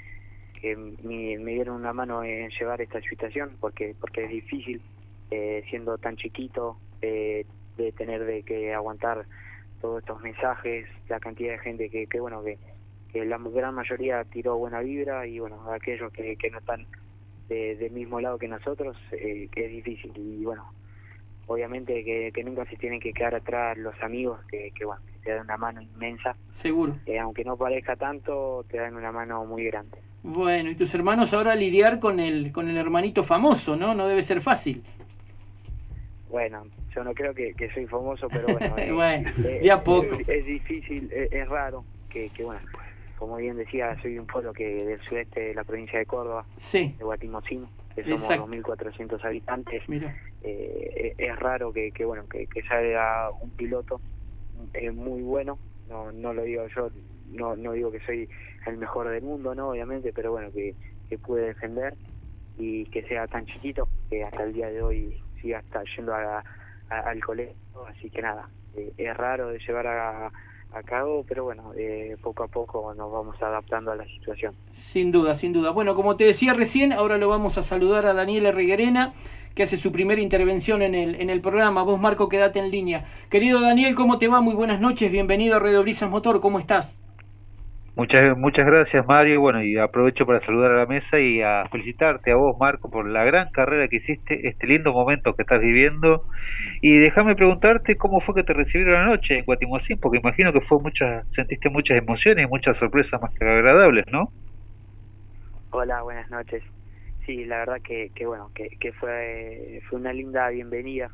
que 0.60 0.76
me, 0.76 1.36
dieron 1.36 1.76
una 1.76 1.92
mano 1.92 2.24
en 2.24 2.50
llevar 2.50 2.80
esta 2.80 3.00
situación 3.02 3.56
porque 3.60 3.94
porque 4.00 4.24
es 4.24 4.30
difícil 4.30 4.80
eh, 5.30 5.62
siendo 5.68 5.98
tan 5.98 6.16
chiquito 6.16 6.78
de 7.02 7.44
tener 7.98 8.24
de 8.24 8.42
que 8.44 8.72
aguantar 8.72 9.26
todos 9.82 10.00
estos 10.00 10.22
mensajes 10.22 10.86
la 11.10 11.20
cantidad 11.20 11.52
de 11.52 11.58
gente 11.58 11.90
que, 11.90 12.06
que 12.06 12.18
bueno 12.18 12.42
que, 12.42 12.56
que 13.12 13.26
la 13.26 13.36
gran 13.36 13.74
mayoría 13.74 14.24
tiró 14.24 14.56
buena 14.56 14.80
vibra 14.80 15.26
y 15.26 15.38
bueno 15.38 15.70
aquellos 15.70 16.10
que, 16.10 16.36
que 16.36 16.50
no 16.50 16.60
están 16.60 16.86
del 17.48 17.90
mismo 17.90 18.22
lado 18.22 18.38
que 18.38 18.48
nosotros 18.48 18.96
que 19.10 19.50
es 19.54 19.70
difícil. 19.70 20.12
Y 20.16 20.44
bueno 20.46 20.64
obviamente 21.46 22.04
que, 22.04 22.44
nunca 22.44 22.64
se 22.66 22.76
tienen 22.76 23.00
que 23.00 23.12
quedar 23.12 23.34
atrás 23.34 23.76
los 23.78 23.94
amigos 24.02 24.40
que, 24.50 24.70
que 24.76 24.84
bueno, 24.84 25.02
te 25.22 25.30
dan 25.30 25.42
una 25.42 25.56
mano 25.56 25.82
inmensa. 25.82 26.36
Seguro. 26.50 26.96
Eh, 27.06 27.18
aunque 27.18 27.44
no 27.44 27.56
parezca 27.56 27.96
tanto, 27.96 28.64
te 28.70 28.78
dan 28.78 28.96
una 28.96 29.12
mano 29.12 29.44
muy 29.44 29.64
grande. 29.64 29.98
Bueno, 30.22 30.70
y 30.70 30.74
tus 30.74 30.94
hermanos 30.94 31.34
ahora 31.34 31.54
lidiar 31.54 31.98
con 31.98 32.18
el, 32.20 32.52
con 32.52 32.68
el 32.68 32.76
hermanito 32.76 33.24
famoso, 33.24 33.76
¿no? 33.76 33.94
No 33.94 34.08
debe 34.08 34.22
ser 34.22 34.40
fácil. 34.40 34.82
Bueno, 36.30 36.66
yo 36.94 37.04
no 37.04 37.14
creo 37.14 37.34
que, 37.34 37.54
soy 37.74 37.86
famoso, 37.86 38.28
pero 38.28 38.46
bueno, 38.46 38.74
eh, 38.78 39.60
eh, 39.62 39.70
a 39.70 39.82
poco. 39.82 40.16
Es, 40.26 40.46
difícil, 40.46 41.10
es, 41.12 41.48
raro 41.48 41.84
que, 42.08 42.30
que, 42.30 42.42
bueno, 42.42 42.60
como 43.18 43.36
bien 43.36 43.56
decía, 43.56 43.96
soy 44.00 44.18
un 44.18 44.26
pueblo 44.26 44.52
que 44.52 44.84
del 44.84 45.00
sudeste 45.00 45.40
de 45.40 45.54
la 45.54 45.64
provincia 45.64 45.98
de 45.98 46.06
Córdoba, 46.06 46.44
sí. 46.56 46.94
de 46.98 47.04
Guatimocín, 47.04 47.66
que 47.94 48.02
somos 48.02 48.50
2.400 48.50 49.24
habitantes. 49.24 49.82
Mira 49.88 50.14
eh, 50.44 51.14
es 51.18 51.36
raro 51.38 51.72
que, 51.72 51.92
bueno 52.04 52.24
que, 52.28 52.46
salga 52.68 53.30
un 53.30 53.50
piloto 53.50 54.00
muy 54.92 55.22
bueno 55.22 55.58
no 55.88 56.12
no 56.12 56.32
lo 56.32 56.42
digo 56.42 56.66
yo 56.68 56.90
no, 57.30 57.56
no 57.56 57.72
digo 57.72 57.90
que 57.90 58.00
soy 58.00 58.28
el 58.66 58.78
mejor 58.78 59.08
del 59.08 59.22
mundo, 59.22 59.54
no, 59.54 59.70
obviamente, 59.70 60.12
pero 60.12 60.32
bueno, 60.32 60.50
que, 60.52 60.74
que 61.08 61.18
pude 61.18 61.42
defender 61.42 61.94
y 62.56 62.84
que 62.86 63.02
sea 63.02 63.26
tan 63.26 63.46
chiquito 63.46 63.88
que 64.08 64.24
hasta 64.24 64.44
el 64.44 64.52
día 64.52 64.70
de 64.70 64.82
hoy 64.82 65.22
siga 65.40 65.58
hasta 65.58 65.82
yendo 65.96 66.14
a, 66.14 66.42
al 66.88 67.22
colegio, 67.22 67.54
así 67.88 68.08
que 68.10 68.22
nada, 68.22 68.48
eh, 68.76 68.92
es 68.96 69.16
raro 69.16 69.48
de 69.48 69.58
llevar 69.58 69.86
a, 69.86 70.32
cabo, 70.86 71.24
pero 71.28 71.44
bueno, 71.44 71.70
eh, 71.76 72.16
poco 72.20 72.42
a 72.42 72.48
poco 72.48 72.92
nos 72.94 73.12
vamos 73.12 73.40
adaptando 73.40 73.92
a 73.92 73.96
la 73.96 74.04
situación. 74.06 74.56
Sin 74.72 75.12
duda, 75.12 75.36
sin 75.36 75.52
duda. 75.52 75.70
Bueno, 75.70 75.94
como 75.94 76.16
te 76.16 76.24
decía 76.24 76.52
recién, 76.52 76.92
ahora 76.92 77.16
lo 77.16 77.28
vamos 77.28 77.58
a 77.58 77.62
saludar 77.62 78.06
a 78.06 78.12
Daniela 78.12 78.50
Riguerena, 78.50 79.12
que 79.54 79.62
hace 79.62 79.76
su 79.76 79.92
primera 79.92 80.20
intervención 80.20 80.82
en 80.82 80.94
el, 80.94 81.20
en 81.20 81.30
el 81.30 81.40
programa. 81.40 81.82
Vos, 81.82 82.00
Marco, 82.00 82.28
quédate 82.28 82.58
en 82.58 82.70
línea. 82.70 83.04
Querido 83.30 83.60
Daniel, 83.60 83.94
¿cómo 83.94 84.18
te 84.18 84.28
va? 84.28 84.40
Muy 84.40 84.54
buenas 84.54 84.80
noches, 84.80 85.10
bienvenido 85.10 85.56
a 85.56 85.60
Radio 85.60 85.82
Brisas 85.82 86.10
Motor, 86.10 86.40
¿cómo 86.40 86.58
estás? 86.58 87.00
Muchas, 87.96 88.36
muchas 88.36 88.66
gracias 88.66 89.06
Mario, 89.06 89.40
bueno 89.40 89.62
y 89.62 89.78
aprovecho 89.78 90.26
para 90.26 90.40
saludar 90.40 90.72
a 90.72 90.78
la 90.78 90.86
mesa 90.86 91.20
y 91.20 91.42
a 91.42 91.68
felicitarte 91.70 92.32
a 92.32 92.34
vos 92.34 92.56
Marco 92.58 92.90
por 92.90 93.08
la 93.08 93.22
gran 93.22 93.52
carrera 93.52 93.86
que 93.86 93.96
hiciste, 93.96 94.48
este 94.48 94.66
lindo 94.66 94.92
momento 94.92 95.36
que 95.36 95.42
estás 95.42 95.60
viviendo 95.60 96.24
y 96.82 96.96
déjame 96.96 97.36
preguntarte 97.36 97.96
cómo 97.96 98.18
fue 98.18 98.34
que 98.34 98.42
te 98.42 98.52
recibieron 98.52 99.00
anoche 99.00 99.38
en 99.38 99.44
Guatimosín, 99.44 100.00
porque 100.00 100.18
imagino 100.18 100.52
que 100.52 100.60
fue 100.60 100.80
muchas, 100.80 101.24
sentiste 101.32 101.70
muchas 101.70 101.96
emociones 101.96 102.46
y 102.46 102.48
muchas 102.48 102.76
sorpresas 102.76 103.22
más 103.22 103.32
que 103.32 103.44
agradables, 103.44 104.06
¿no? 104.10 104.32
Hola, 105.70 106.02
buenas 106.02 106.28
noches. 106.30 106.64
Sí, 107.26 107.44
la 107.44 107.58
verdad 107.58 107.80
que, 107.80 108.10
que 108.14 108.26
bueno, 108.26 108.50
que, 108.54 108.68
que 108.78 108.92
fue, 108.92 109.80
fue 109.88 109.98
una 109.98 110.12
linda 110.12 110.48
bienvenida 110.50 111.10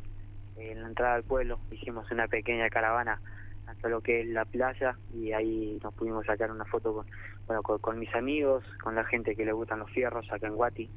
en 0.57 0.83
la 0.83 0.88
entrada 0.88 1.14
al 1.14 1.23
pueblo, 1.23 1.61
hicimos 1.70 2.11
una 2.11 2.27
pequeña 2.27 2.68
caravana 2.68 3.20
hasta 3.66 3.88
lo 3.88 4.01
que 4.01 4.20
es 4.20 4.27
la 4.27 4.44
playa 4.44 4.96
y 5.14 5.33
ahí 5.33 5.79
nos 5.83 5.94
pudimos 5.94 6.27
sacar 6.27 6.51
una 6.51 6.64
foto 6.64 6.94
con, 6.94 7.07
bueno, 7.46 7.62
con, 7.62 7.99
mis 7.99 8.12
amigos, 8.14 8.64
con 8.83 8.94
la 8.94 9.05
gente 9.05 9.37
que 9.37 9.44
le 9.44 9.53
gustan 9.53 9.79
los 9.79 9.90
fierros 9.90 10.31
acá 10.33 10.49
en 10.49 10.57
Guati, 10.57 10.90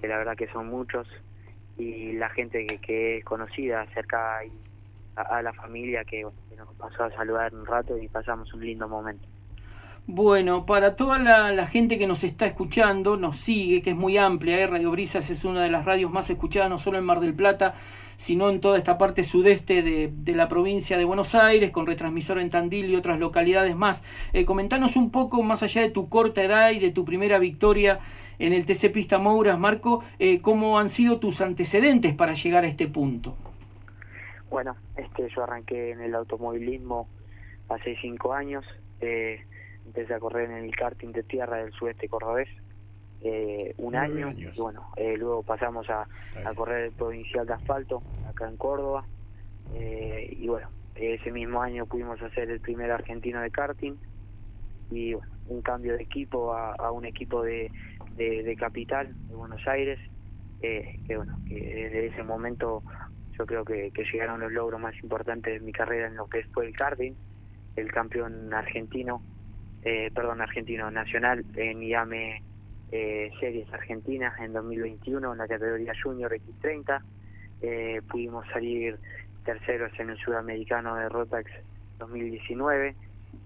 que 0.00 0.08
la 0.08 0.18
verdad 0.18 0.36
que 0.36 0.46
son 0.48 0.68
muchos, 0.68 1.08
y 1.76 2.12
la 2.12 2.28
gente 2.30 2.66
que, 2.66 2.78
que 2.78 3.18
es 3.18 3.24
conocida 3.24 3.84
cerca 3.92 4.40
a, 5.16 5.22
a 5.22 5.42
la 5.42 5.52
familia 5.52 6.04
que, 6.04 6.22
nos 6.22 6.74
pasó 6.76 7.04
a 7.04 7.10
saludar 7.10 7.54
un 7.54 7.66
rato 7.66 7.98
y 7.98 8.08
pasamos 8.08 8.52
un 8.54 8.64
lindo 8.64 8.88
momento. 8.88 9.26
Bueno, 10.08 10.66
para 10.66 10.96
toda 10.96 11.18
la, 11.18 11.66
gente 11.68 11.96
que 11.96 12.08
nos 12.08 12.24
está 12.24 12.44
escuchando, 12.46 13.16
nos 13.16 13.36
sigue, 13.36 13.82
que 13.82 13.90
es 13.90 13.96
muy 13.96 14.18
amplia, 14.18 14.58
¿eh? 14.58 14.66
Radio 14.66 14.90
Brisas 14.90 15.30
es 15.30 15.44
una 15.44 15.62
de 15.62 15.70
las 15.70 15.84
radios 15.84 16.10
más 16.10 16.28
escuchadas, 16.28 16.68
no 16.68 16.78
solo 16.78 16.98
en 16.98 17.04
Mar 17.04 17.20
del 17.20 17.34
Plata, 17.34 17.74
sino 18.16 18.50
en 18.50 18.60
toda 18.60 18.78
esta 18.78 18.98
parte 18.98 19.22
sudeste 19.22 19.82
de, 19.82 20.34
la 20.34 20.48
provincia 20.48 20.98
de 20.98 21.04
Buenos 21.04 21.36
Aires, 21.36 21.70
con 21.70 21.86
retransmisor 21.86 22.40
en 22.40 22.50
Tandil 22.50 22.90
y 22.90 22.96
otras 22.96 23.20
localidades 23.20 23.76
más. 23.76 24.04
Eh, 24.32 24.44
comentanos 24.44 24.96
un 24.96 25.10
poco, 25.10 25.40
más 25.44 25.62
allá 25.62 25.82
de 25.82 25.90
tu 25.90 26.08
corta 26.08 26.42
edad 26.42 26.72
y 26.72 26.80
de 26.80 26.90
tu 26.90 27.04
primera 27.04 27.38
victoria 27.38 28.00
en 28.40 28.52
el 28.52 28.66
TC 28.66 28.90
Pista 28.92 29.18
Mouras, 29.18 29.58
Marco, 29.58 30.02
eh, 30.18 30.40
cómo 30.40 30.80
han 30.80 30.88
sido 30.88 31.20
tus 31.20 31.40
antecedentes 31.40 32.12
para 32.12 32.34
llegar 32.34 32.64
a 32.64 32.66
este 32.66 32.88
punto. 32.88 33.36
Bueno, 34.50 34.76
este, 34.96 35.28
yo 35.34 35.44
arranqué 35.44 35.92
en 35.92 36.00
el 36.00 36.14
automovilismo 36.16 37.06
hace 37.68 37.96
cinco 38.02 38.34
años. 38.34 38.64
Eh, 39.00 39.40
empecé 39.92 40.14
a 40.14 40.20
correr 40.20 40.50
en 40.50 40.64
el 40.64 40.74
karting 40.74 41.12
de 41.12 41.22
tierra 41.22 41.58
del 41.58 41.72
sudeste 41.72 42.08
cordobés 42.08 42.48
eh, 43.20 43.74
un 43.76 43.94
año 43.94 44.32
y 44.32 44.46
bueno 44.58 44.88
eh, 44.96 45.16
luego 45.18 45.42
pasamos 45.42 45.88
a, 45.90 46.08
a, 46.44 46.54
correr 46.54 46.86
el 46.86 46.92
provincial 46.92 47.46
de 47.46 47.52
asfalto 47.52 48.02
acá 48.26 48.48
en 48.48 48.56
Córdoba 48.56 49.04
eh, 49.74 50.34
y 50.40 50.48
bueno 50.48 50.68
ese 50.94 51.30
mismo 51.30 51.60
año 51.60 51.84
pudimos 51.84 52.20
hacer 52.22 52.50
el 52.50 52.60
primer 52.60 52.90
argentino 52.90 53.42
de 53.42 53.50
karting 53.50 53.94
y 54.90 55.14
bueno, 55.14 55.30
un 55.48 55.62
cambio 55.62 55.96
de 55.96 56.02
equipo 56.02 56.54
a, 56.54 56.90
un 56.90 57.04
equipo 57.04 57.42
de, 57.42 57.70
de, 58.16 58.56
capital 58.56 59.14
de 59.28 59.34
Buenos 59.34 59.66
Aires 59.66 59.98
que 60.60 61.16
bueno 61.16 61.38
que 61.46 61.54
desde 61.54 62.06
ese 62.06 62.22
momento 62.22 62.82
yo 63.38 63.46
creo 63.46 63.64
que, 63.64 63.90
que 63.90 64.04
llegaron 64.04 64.40
los 64.40 64.52
logros 64.52 64.80
más 64.80 64.94
importantes 65.02 65.52
de 65.52 65.60
mi 65.60 65.72
carrera 65.72 66.08
en 66.08 66.16
lo 66.16 66.28
que 66.28 66.44
fue 66.52 66.66
el 66.66 66.74
karting 66.74 67.12
el 67.76 67.90
campeón 67.90 68.52
argentino 68.52 69.22
eh, 69.84 70.10
perdón, 70.14 70.40
argentino 70.40 70.90
nacional 70.90 71.44
en 71.56 71.82
IAME 71.82 72.42
eh, 72.94 73.30
Series 73.40 73.72
Argentinas 73.72 74.38
en 74.38 74.52
2021 74.52 75.32
en 75.32 75.38
la 75.38 75.48
categoría 75.48 75.94
Junior 76.02 76.30
X30. 76.30 77.00
Eh, 77.62 78.02
pudimos 78.06 78.46
salir 78.52 78.98
terceros 79.46 79.90
en 79.98 80.10
el 80.10 80.18
Sudamericano 80.18 80.96
de 80.96 81.08
Rotax 81.08 81.50
2019, 81.98 82.94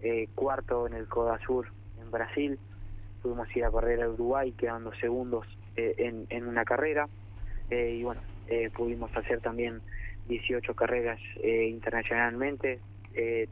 eh, 0.03 0.29
cuarto 0.35 0.89
en 0.89 0.95
el 0.95 1.07
Coda 1.07 1.39
Sur 1.47 1.69
en 2.03 2.11
Brasil. 2.11 2.59
Pudimos 3.23 3.55
ir 3.55 3.65
a 3.65 3.71
correr 3.71 4.03
a 4.03 4.09
Uruguay 4.09 4.51
quedando 4.51 4.93
segundos 4.95 5.47
en, 5.77 6.27
en, 6.29 6.49
una 6.49 6.65
carrera. 6.65 7.09
y 7.71 8.03
bueno, 8.03 8.21
pudimos 8.75 9.15
hacer 9.17 9.41
también 9.41 9.81
18 10.27 10.75
carreras 10.75 11.21
internacionalmente. 11.43 12.81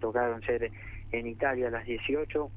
tocaron 0.01 0.43
ser 0.43 0.71
en 1.13 1.27
Italia 1.27 1.71
las 1.71 1.85
18 1.85 2.51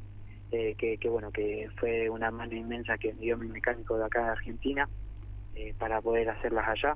eh, 0.51 0.75
que, 0.77 1.09
bueno, 1.09 1.31
que 1.31 1.69
fue 1.77 2.09
una 2.09 2.31
mano 2.31 2.55
inmensa 2.55 2.97
que 2.97 3.13
me 3.13 3.21
dio 3.21 3.37
mi 3.37 3.47
mecánico 3.47 3.97
de 3.97 4.05
acá 4.05 4.23
de 4.23 4.29
Argentina 4.29 4.87
eh, 5.55 5.73
para 5.77 6.01
poder 6.01 6.29
hacerlas 6.29 6.67
allá. 6.67 6.95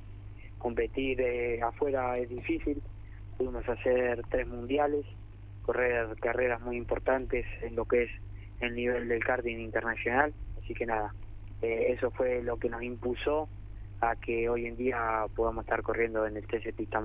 Competir 0.58 1.20
eh, 1.20 1.62
afuera 1.62 2.18
es 2.18 2.30
difícil, 2.30 2.82
pudimos 3.38 3.68
hacer 3.68 4.22
tres 4.30 4.48
mundiales, 4.48 5.06
correr 5.64 6.16
carreras 6.20 6.62
muy 6.62 6.78
importantes 6.78 7.46
en 7.62 7.76
lo 7.76 7.86
que 7.86 8.04
es 8.04 8.10
el 8.62 8.76
nivel 8.76 9.10
del 9.10 9.24
karting 9.24 9.60
internacional, 9.60 10.34
así 10.62 10.74
que 10.74 10.86
nada, 10.86 11.14
eso 11.62 12.12
fue 12.12 12.44
lo 12.44 12.58
que 12.58 12.70
nos 12.70 12.84
impulsó 12.84 13.50
a 14.02 14.16
que 14.16 14.50
hoy 14.50 14.66
en 14.66 14.78
día 14.78 15.26
podamos 15.36 15.66
estar 15.66 15.82
corriendo 15.82 16.26
en 16.26 16.38
el 16.38 16.46
TC 16.46 16.74
Pista 16.76 17.02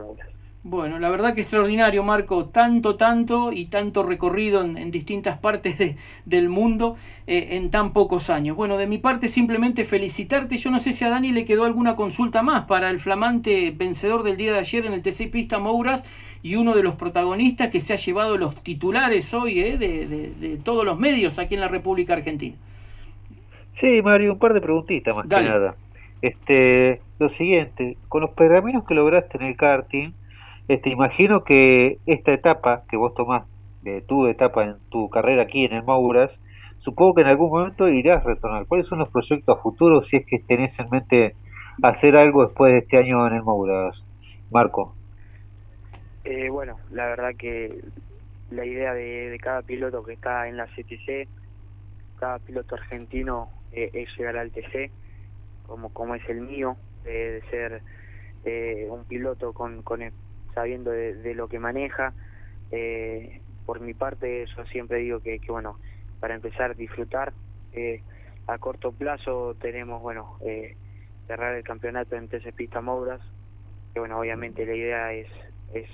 bueno, 0.69 0.99
la 0.99 1.11
verdad 1.11 1.33
que 1.33 1.43
extraordinario, 1.43 2.03
Marco. 2.03 2.47
Tanto, 2.47 2.97
tanto 2.97 3.53
y 3.53 3.67
tanto 3.67 4.03
recorrido 4.03 4.63
en, 4.63 4.91
distintas 4.91 5.39
partes 5.39 5.79
de, 5.79 5.97
del 6.25 6.49
mundo 6.49 6.97
eh, 7.29 7.51
en 7.53 7.71
tan 7.71 7.93
pocos 7.93 8.31
años. 8.31 8.57
Bueno, 8.57 8.77
de 8.77 8.89
mi 8.89 8.99
parte 8.99 9.29
simplemente 9.29 9.85
felicitarte. 9.85 10.57
Yo 10.57 10.73
no 10.73 10.81
sé 10.81 10.93
si 10.93 11.05
a 11.05 11.09
Dani 11.09 11.31
le 11.31 11.45
quedó 11.45 11.67
alguna 11.67 11.95
consulta 11.95 12.43
más 12.43 12.65
para 12.65 12.91
el 12.91 12.99
flamante 12.99 13.73
vencedor 13.77 14.25
del 14.25 14.37
día 14.37 14.55
de 14.55 14.59
ayer 14.59 14.85
en 14.87 14.93
el 14.93 15.03
TC 15.03 15.31
Pista 15.31 15.61
Mouras 15.61 16.05
y 16.43 16.57
uno 16.57 16.75
de 16.75 16.83
los 16.83 16.97
protagonistas 16.97 17.69
que 17.69 17.79
se 17.79 17.93
ha 17.93 17.97
llevado 17.97 18.37
los 18.37 18.57
titulares 18.57 19.33
hoy 19.35 19.61
eh, 19.61 19.79
de, 19.79 20.07
de, 20.07 20.57
todos 20.57 20.85
los 20.85 20.99
medios 20.99 21.39
aquí 21.39 21.55
en 21.55 21.61
la 21.61 21.69
República 21.69 22.15
Argentina. 22.15 22.57
Sí, 23.73 24.03
Mario, 24.03 24.33
un 24.33 24.39
par 24.41 24.53
de 24.53 24.61
preguntitas 24.61 25.15
más 25.15 25.29
que 25.29 25.43
nada. 25.43 25.77
Este, 26.23 27.01
lo 27.21 27.29
siguiente, 27.29 27.97
con 28.09 28.23
los 28.23 28.31
pergaminos 28.31 28.85
que 28.85 28.95
lograste 28.95 29.39
en 29.39 29.45
el 29.45 29.57
karting, 29.57 30.11
este, 30.69 30.91
imagino 30.91 31.45
que 31.45 31.99
esta 32.07 32.33
etapa 32.33 32.85
que 32.89 32.97
vos 32.97 33.15
tomás, 33.15 33.45
de 33.83 34.03
tu 34.03 34.27
etapa 34.27 34.65
en 34.65 34.77
tu 34.91 35.09
carrera 35.09 35.43
aquí 35.43 35.65
en 35.65 35.75
el 35.75 35.85
Mauras, 35.85 36.41
supongo 36.77 37.15
que 37.15 37.21
en 37.23 37.29
algún 37.29 37.51
momento 37.51 37.89
irás 37.89 38.25
a 38.25 38.29
retornar. 38.29 38.67
¿Cuáles 38.67 38.87
son 38.87 38.99
los 38.99 39.09
proyectos 39.09 39.61
futuros 39.63 40.09
si 40.09 40.17
es 40.17 40.27
que 40.27 40.41
tenés 40.41 40.79
en 40.81 40.91
mente 40.91 41.37
hacer 41.83 42.17
algo 42.17 42.45
después 42.45 42.73
de 42.73 42.79
este 42.81 42.99
año 42.99 43.25
en 43.29 43.35
el 43.35 43.45
Mauras, 43.45 44.05
Marco? 44.51 44.95
Eh, 46.25 46.49
bueno, 46.51 46.79
la 46.91 47.07
verdad 47.07 47.37
que 47.39 47.81
la 48.51 48.65
idea 48.65 48.93
de, 48.93 49.39
cada 49.41 49.63
piloto 49.63 50.03
que 50.03 50.15
está 50.15 50.49
en 50.49 50.57
la 50.57 50.67
CTC, 50.67 51.29
cada 52.19 52.41
piloto 52.41 52.75
argentino 52.75 53.51
eh, 53.71 53.91
es 53.93 54.09
llegar 54.19 54.37
al 54.37 54.51
TC, 54.51 54.91
como, 55.67 55.93
como 55.93 56.17
es 56.17 56.29
el 56.29 56.41
mío, 56.41 56.77
de 57.05 57.41
ser 57.51 57.83
eh, 58.45 58.89
un 58.91 59.05
piloto 59.05 59.53
con, 59.53 59.83
con, 59.83 60.03
sabiendo 60.57 60.91
de, 60.91 61.35
lo 61.35 61.49
que 61.49 61.59
maneja. 61.59 62.15
Eh, 62.73 63.43
por 63.67 63.81
mi 63.81 63.93
parte, 63.93 64.47
yo 64.57 64.65
siempre 64.65 64.99
digo 64.99 65.21
que, 65.21 65.39
bueno, 65.49 65.79
para 66.19 66.35
empezar 66.35 66.75
disfrutar, 66.75 67.35
eh, 67.73 68.01
a 68.47 68.57
corto 68.57 68.91
plazo 68.91 69.55
tenemos, 69.61 70.01
bueno, 70.01 70.39
eh, 70.41 70.75
cerrar 71.27 71.55
el 71.55 71.63
campeonato 71.63 72.17
en 72.17 72.29
TC 72.29 72.55
Pista 72.55 72.81
Mouras, 72.81 73.21
que 73.93 74.01
bueno, 74.01 74.19
obviamente 74.19 74.65
la 74.65 74.75
idea 74.75 75.13
es, 75.13 75.29
es 75.75 75.91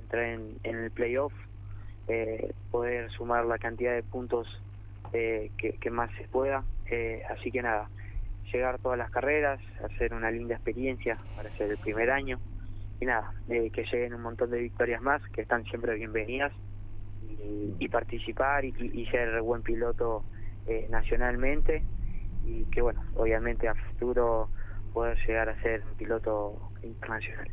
entrar 0.00 0.24
en, 0.24 0.58
el 0.62 0.90
playoff, 0.92 1.32
poder 2.70 3.10
sumar 3.10 3.46
la 3.46 3.58
cantidad 3.58 3.94
de 3.94 4.02
puntos 4.02 4.46
que, 5.10 5.50
que, 5.58 5.90
más 5.90 6.10
se 6.18 6.28
pueda, 6.28 6.62
así 7.30 7.50
que 7.50 7.62
nada, 7.62 7.88
llegar 8.52 8.78
todas 8.78 8.98
las 8.98 9.10
carreras, 9.10 9.60
hacer 9.82 10.12
una 10.12 10.30
linda 10.30 10.54
experiencia 10.54 11.18
para 11.36 11.48
ser 11.50 11.70
el 11.70 11.78
primer 11.78 12.10
año 12.10 12.38
y 13.00 13.06
nada, 13.06 13.32
eh, 13.48 13.70
que 13.70 13.84
lleguen 13.84 14.14
un 14.14 14.22
montón 14.22 14.50
de 14.50 14.58
victorias 14.58 15.02
más, 15.02 15.22
que 15.32 15.42
están 15.42 15.64
siempre 15.64 15.94
bienvenidas, 15.94 16.52
y, 17.78 17.88
participar 17.88 18.64
y, 18.64 19.06
ser 19.06 19.40
buen 19.42 19.62
piloto 19.62 20.24
eh, 20.66 20.86
nacionalmente, 20.90 21.84
y 22.44 22.64
que 22.66 22.80
bueno, 22.80 23.02
obviamente 23.16 23.68
a 23.68 23.74
futuro 23.74 24.48
poder 24.92 25.18
llegar 25.26 25.48
a 25.48 25.60
ser 25.60 25.82
un 25.84 25.94
piloto 25.96 26.70
internacional. 26.82 27.48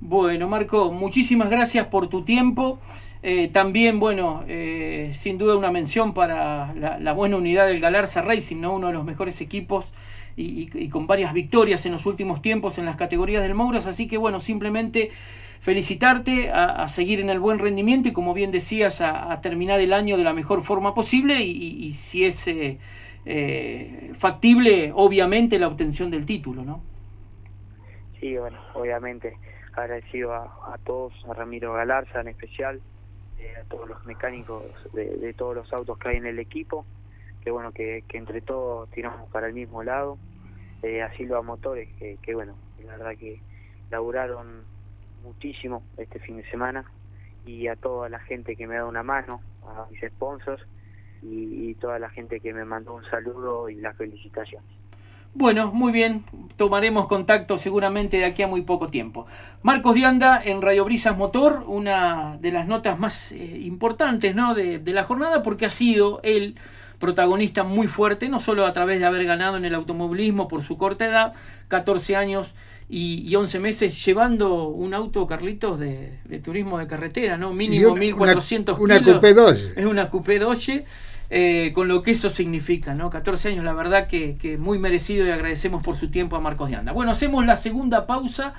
Bueno, 0.00 0.46
Marco, 0.46 0.92
muchísimas 0.92 1.50
gracias 1.50 1.86
por 1.86 2.08
tu 2.08 2.22
tiempo. 2.22 2.78
Eh, 3.22 3.48
también, 3.48 3.98
bueno, 3.98 4.44
eh, 4.46 5.10
sin 5.14 5.38
duda 5.38 5.56
una 5.56 5.72
mención 5.72 6.12
para 6.12 6.74
la, 6.74 7.12
buena 7.12 7.36
unidad 7.36 7.66
del 7.66 7.80
Galarza 7.80 8.22
Racing, 8.22 8.60
¿no? 8.60 8.74
uno 8.74 8.88
de 8.88 8.92
los 8.92 9.04
mejores 9.04 9.40
equipos 9.40 9.92
y, 10.36 10.88
con 10.90 11.06
varias 11.06 11.32
victorias 11.32 11.86
en 11.86 11.92
los 11.92 12.04
últimos 12.06 12.42
tiempos 12.42 12.78
en 12.78 12.84
las 12.84 12.96
categorías 12.96 13.42
del 13.42 13.54
Mouras. 13.54 13.86
Así 13.86 14.06
que, 14.06 14.18
bueno, 14.18 14.38
simplemente 14.38 15.10
felicitarte 15.60 16.50
a, 16.50 16.86
seguir 16.88 17.18
en 17.18 17.30
el 17.30 17.40
buen 17.40 17.58
rendimiento 17.58 18.08
y, 18.08 18.12
como 18.12 18.34
bien 18.34 18.50
decías, 18.50 19.00
a, 19.00 19.40
terminar 19.40 19.80
el 19.80 19.94
año 19.94 20.18
de 20.18 20.24
la 20.24 20.34
mejor 20.34 20.62
forma 20.62 20.92
posible 20.92 21.40
y, 21.40 21.90
si 21.92 22.26
es 22.26 22.46
eh, 22.46 24.12
factible, 24.12 24.92
obviamente, 24.94 25.58
la 25.58 25.68
obtención 25.68 26.10
del 26.10 26.26
título, 26.26 26.64
¿no? 26.64 26.82
Sí, 28.20 28.36
bueno, 28.36 28.58
obviamente 28.74 29.36
agradecido 29.76 30.34
a, 30.34 30.78
todos, 30.84 31.12
a 31.28 31.34
Ramiro 31.34 31.74
Galarza 31.74 32.20
en 32.20 32.28
especial, 32.28 32.80
eh, 33.38 33.54
a 33.60 33.64
todos 33.64 33.88
los 33.88 34.04
mecánicos 34.06 34.64
de, 34.92 35.34
todos 35.34 35.54
los 35.54 35.72
autos 35.72 35.98
que 35.98 36.08
hay 36.08 36.16
en 36.16 36.26
el 36.26 36.38
equipo, 36.38 36.86
que 37.42 37.50
bueno, 37.50 37.72
que, 37.72 38.02
entre 38.12 38.40
todos 38.40 38.90
tiramos 38.90 39.30
para 39.30 39.46
el 39.46 39.54
mismo 39.54 39.82
lado, 39.82 40.18
eh, 40.82 41.02
a 41.02 41.14
Silva 41.16 41.42
Motores, 41.42 41.88
que, 41.98 42.18
que 42.22 42.34
bueno, 42.34 42.56
la 42.84 42.96
verdad 42.96 43.16
que 43.18 43.40
laburaron 43.90 44.64
muchísimo 45.22 45.82
este 45.96 46.18
fin 46.20 46.38
de 46.38 46.50
semana, 46.50 46.90
y 47.44 47.68
a 47.68 47.76
toda 47.76 48.08
la 48.08 48.18
gente 48.18 48.56
que 48.56 48.66
me 48.66 48.76
da 48.76 48.86
una 48.86 49.02
mano, 49.02 49.40
a 49.66 49.86
mis 49.90 50.00
sponsors, 50.00 50.66
y 51.22 51.74
toda 51.76 51.98
la 51.98 52.08
gente 52.10 52.40
que 52.40 52.52
me 52.52 52.64
mandó 52.64 52.94
un 52.94 53.04
saludo 53.04 53.68
y 53.68 53.76
las 53.76 53.96
felicitaciones. 53.96 54.85
Bueno, 55.38 55.70
muy 55.70 55.92
bien, 55.92 56.24
tomaremos 56.56 57.08
contacto 57.08 57.58
seguramente 57.58 58.16
de 58.16 58.24
aquí 58.24 58.42
a 58.42 58.46
muy 58.46 58.62
poco 58.62 58.86
tiempo. 58.86 59.26
Marcos 59.60 59.94
Dianda 59.94 60.40
en 60.42 60.62
Radio 60.62 60.86
Brisas 60.86 61.14
Motor, 61.14 61.64
una 61.66 62.38
de 62.40 62.52
las 62.52 62.66
notas 62.66 62.98
más 62.98 63.32
eh, 63.32 63.60
importantes 63.62 64.34
¿no? 64.34 64.54
de, 64.54 64.80
la 64.86 65.04
jornada 65.04 65.42
porque 65.42 65.66
ha 65.66 65.70
sido 65.70 66.20
el 66.22 66.56
protagonista 66.98 67.64
muy 67.64 67.86
fuerte, 67.86 68.30
no 68.30 68.40
solo 68.40 68.64
a 68.64 68.72
través 68.72 68.98
de 68.98 69.04
haber 69.04 69.26
ganado 69.26 69.58
en 69.58 69.66
el 69.66 69.74
automovilismo 69.74 70.48
por 70.48 70.62
su 70.62 70.78
corta 70.78 71.04
edad, 71.04 71.34
14 71.68 72.16
años 72.16 72.54
y, 72.88 73.34
11 73.36 73.58
meses, 73.60 74.06
llevando 74.06 74.68
un 74.68 74.94
auto, 74.94 75.26
Carlitos, 75.26 75.78
de, 75.78 76.18
turismo 76.42 76.78
de 76.78 76.86
carretera, 76.86 77.36
¿no? 77.36 77.52
Mínimo 77.52 77.94
1400 77.94 78.78
una, 78.78 79.00
kilos. 79.00 79.20
Una 79.22 79.50
Es 79.76 79.84
una 79.84 80.08
Coupé 80.08 80.38
Doge 80.38 80.86
eh, 81.30 81.72
con 81.74 81.88
lo 81.88 82.02
que 82.02 82.12
eso 82.12 82.30
significa, 82.30 82.94
¿no? 82.94 83.10
14 83.10 83.48
años, 83.48 83.64
la 83.64 83.72
verdad 83.72 84.06
que, 84.06 84.56
muy 84.58 84.78
merecido 84.78 85.26
y 85.26 85.30
agradecemos 85.30 85.82
por 85.82 85.96
su 85.96 86.10
tiempo 86.10 86.36
a 86.36 86.40
Marcos 86.40 86.70
de 86.70 86.76
Anda. 86.76 86.92
Bueno, 86.92 87.10
hacemos 87.12 87.44
la 87.44 87.56
segunda 87.56 88.06
pausa 88.06 88.54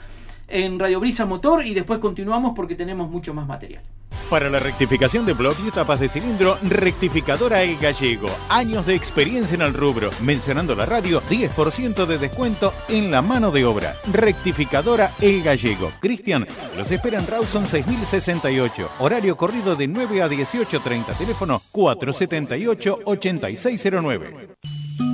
en 0.47 0.79
Radio 0.79 0.99
Brisa 0.99 1.25
Motor 1.25 1.65
y 1.65 1.73
después 1.73 1.99
continuamos 1.99 2.53
porque 2.55 2.75
tenemos 2.75 3.09
mucho 3.09 3.33
más 3.33 3.47
material. 3.47 3.83
Para 4.29 4.49
la 4.49 4.59
rectificación 4.59 5.25
de 5.25 5.33
bloques 5.33 5.65
y 5.65 5.71
tapas 5.71 6.01
de 6.01 6.09
cilindro, 6.09 6.57
rectificadora 6.63 7.63
El 7.63 7.77
Gallego. 7.77 8.27
Años 8.49 8.85
de 8.85 8.93
experiencia 8.93 9.55
en 9.55 9.61
el 9.61 9.73
rubro. 9.73 10.09
Mencionando 10.21 10.75
la 10.75 10.85
radio, 10.85 11.21
10% 11.29 12.05
de 12.05 12.17
descuento 12.17 12.73
en 12.89 13.09
la 13.09 13.21
mano 13.21 13.51
de 13.51 13.63
obra. 13.63 13.95
Rectificadora 14.11 15.11
El 15.21 15.43
Gallego. 15.43 15.89
Cristian, 16.01 16.45
los 16.75 16.91
espera 16.91 17.19
en 17.19 17.27
Rawson 17.27 17.65
6068. 17.65 18.89
Horario 18.99 19.37
corrido 19.37 19.77
de 19.77 19.87
9 19.87 20.21
a 20.21 20.27
18.30. 20.27 21.17
Teléfono 21.17 21.61
478-8609. 21.71 24.57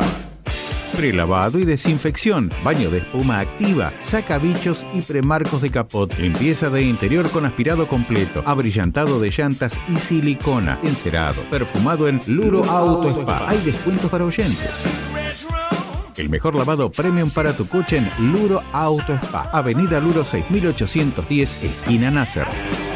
Prelavado 0.98 1.60
y 1.60 1.64
desinfección, 1.64 2.50
baño 2.64 2.90
de 2.90 2.98
espuma 2.98 3.38
activa, 3.38 3.92
saca 4.02 4.36
bichos 4.38 4.84
y 4.92 5.00
premarcos 5.00 5.62
de 5.62 5.70
capot, 5.70 6.12
limpieza 6.18 6.70
de 6.70 6.82
interior 6.82 7.30
con 7.30 7.46
aspirado 7.46 7.86
completo, 7.86 8.42
abrillantado 8.44 9.20
de 9.20 9.30
llantas 9.30 9.80
y 9.86 9.94
silicona, 9.94 10.80
encerado, 10.82 11.40
perfumado 11.52 12.08
en 12.08 12.20
Luro 12.26 12.64
Auto 12.64 13.10
Spa. 13.10 13.48
Hay 13.48 13.58
descuentos 13.60 14.10
para 14.10 14.24
oyentes. 14.24 14.72
El 16.16 16.30
mejor 16.30 16.56
lavado 16.56 16.90
premium 16.90 17.30
para 17.30 17.56
tu 17.56 17.68
coche 17.68 17.98
en 17.98 18.32
Luro 18.32 18.60
Auto 18.72 19.14
Spa, 19.22 19.50
Avenida 19.52 20.00
Luro 20.00 20.24
6810, 20.24 21.62
esquina 21.62 22.10
Nasser. 22.10 22.87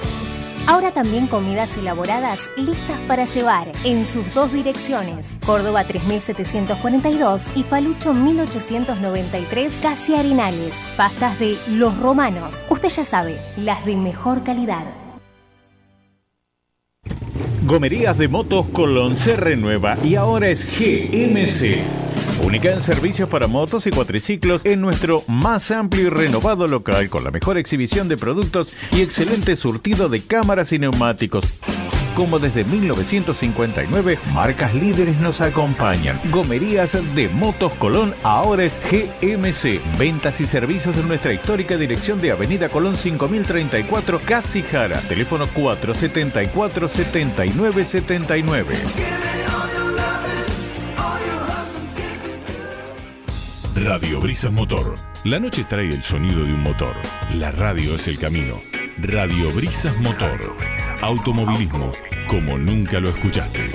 Ahora 0.70 0.92
también 0.92 1.26
comidas 1.26 1.76
elaboradas 1.78 2.48
listas 2.56 3.00
para 3.08 3.26
llevar 3.26 3.72
en 3.84 4.06
sus 4.06 4.32
dos 4.36 4.54
direcciones, 4.54 5.40
Córdoba 5.44 5.84
3742 5.84 7.50
y 7.56 7.64
Falucho 7.64 8.14
1893, 8.14 9.80
casi 9.82 10.14
Arenales. 10.14 10.76
Pastas 10.96 11.40
de 11.40 11.58
Los 11.70 11.98
Romanos. 11.98 12.68
Usted 12.70 12.90
ya 12.90 13.04
sabe, 13.04 13.40
las 13.58 13.84
de 13.84 13.98
mejor 13.98 14.44
calidad. 14.44 14.84
Gomerías 17.66 18.16
de 18.20 18.28
Motos 18.28 18.68
Colón 18.68 19.16
se 19.18 19.36
renueva 19.36 19.98
y 20.04 20.14
ahora 20.14 20.50
es 20.50 20.68
GMC. 20.68 22.09
Única 22.44 22.72
en 22.72 22.82
servicios 22.82 23.30
para 23.30 23.48
motos 23.48 23.86
y 23.88 23.92
cuatriciclos 23.92 24.66
en 24.66 24.82
nuestro 24.82 25.24
más 25.28 25.72
amplio 25.72 26.08
y 26.08 26.10
renovado 26.10 26.68
local 26.68 27.10
con 27.10 27.24
la 27.24 27.32
mejor 27.32 27.58
exhibición 27.58 28.08
de 28.08 28.18
productos 28.18 28.74
y 28.92 29.02
excelente 29.02 29.56
surtido 29.56 30.10
de 30.10 30.22
cámaras 30.22 30.72
y 30.74 30.80
neumáticos. 30.80 31.60
Como 32.16 32.38
desde 32.38 32.66
1959, 32.66 34.20
marcas 34.34 34.74
líderes 34.74 35.22
nos 35.22 35.40
acompañan. 35.40 36.20
Gomerías 36.32 36.98
de 37.16 37.30
Motos 37.30 37.72
Colón 37.74 38.14
ahora 38.24 38.66
es 38.66 38.78
GMC. 38.92 39.80
Ventas 39.98 40.42
y 40.42 40.46
servicios 40.46 40.98
en 40.98 41.08
nuestra 41.08 41.32
histórica 41.32 41.78
dirección 41.78 42.20
de 42.20 42.32
Avenida 42.32 42.68
Colón 42.68 42.98
5034, 42.98 44.20
Casi 44.26 44.64
Jara. 44.64 45.00
Teléfono 45.02 45.48
474 45.48 46.90
7979. 46.90 48.76
Radio 53.86 54.20
Brisas 54.20 54.52
Motor. 54.52 54.96
La 55.24 55.40
noche 55.40 55.64
trae 55.64 55.88
el 55.88 56.04
sonido 56.04 56.44
de 56.44 56.54
un 56.54 56.64
motor. 56.64 56.94
La 57.36 57.50
radio 57.52 57.96
es 57.96 58.10
el 58.10 58.20
camino. 58.20 58.60
Radio 58.98 59.54
Brisas 59.54 59.98
Motor. 60.00 60.58
Automovilismo 61.02 61.94
como 62.28 62.58
nunca 62.58 63.00
lo 63.00 63.08
escuchaste. 63.08 63.72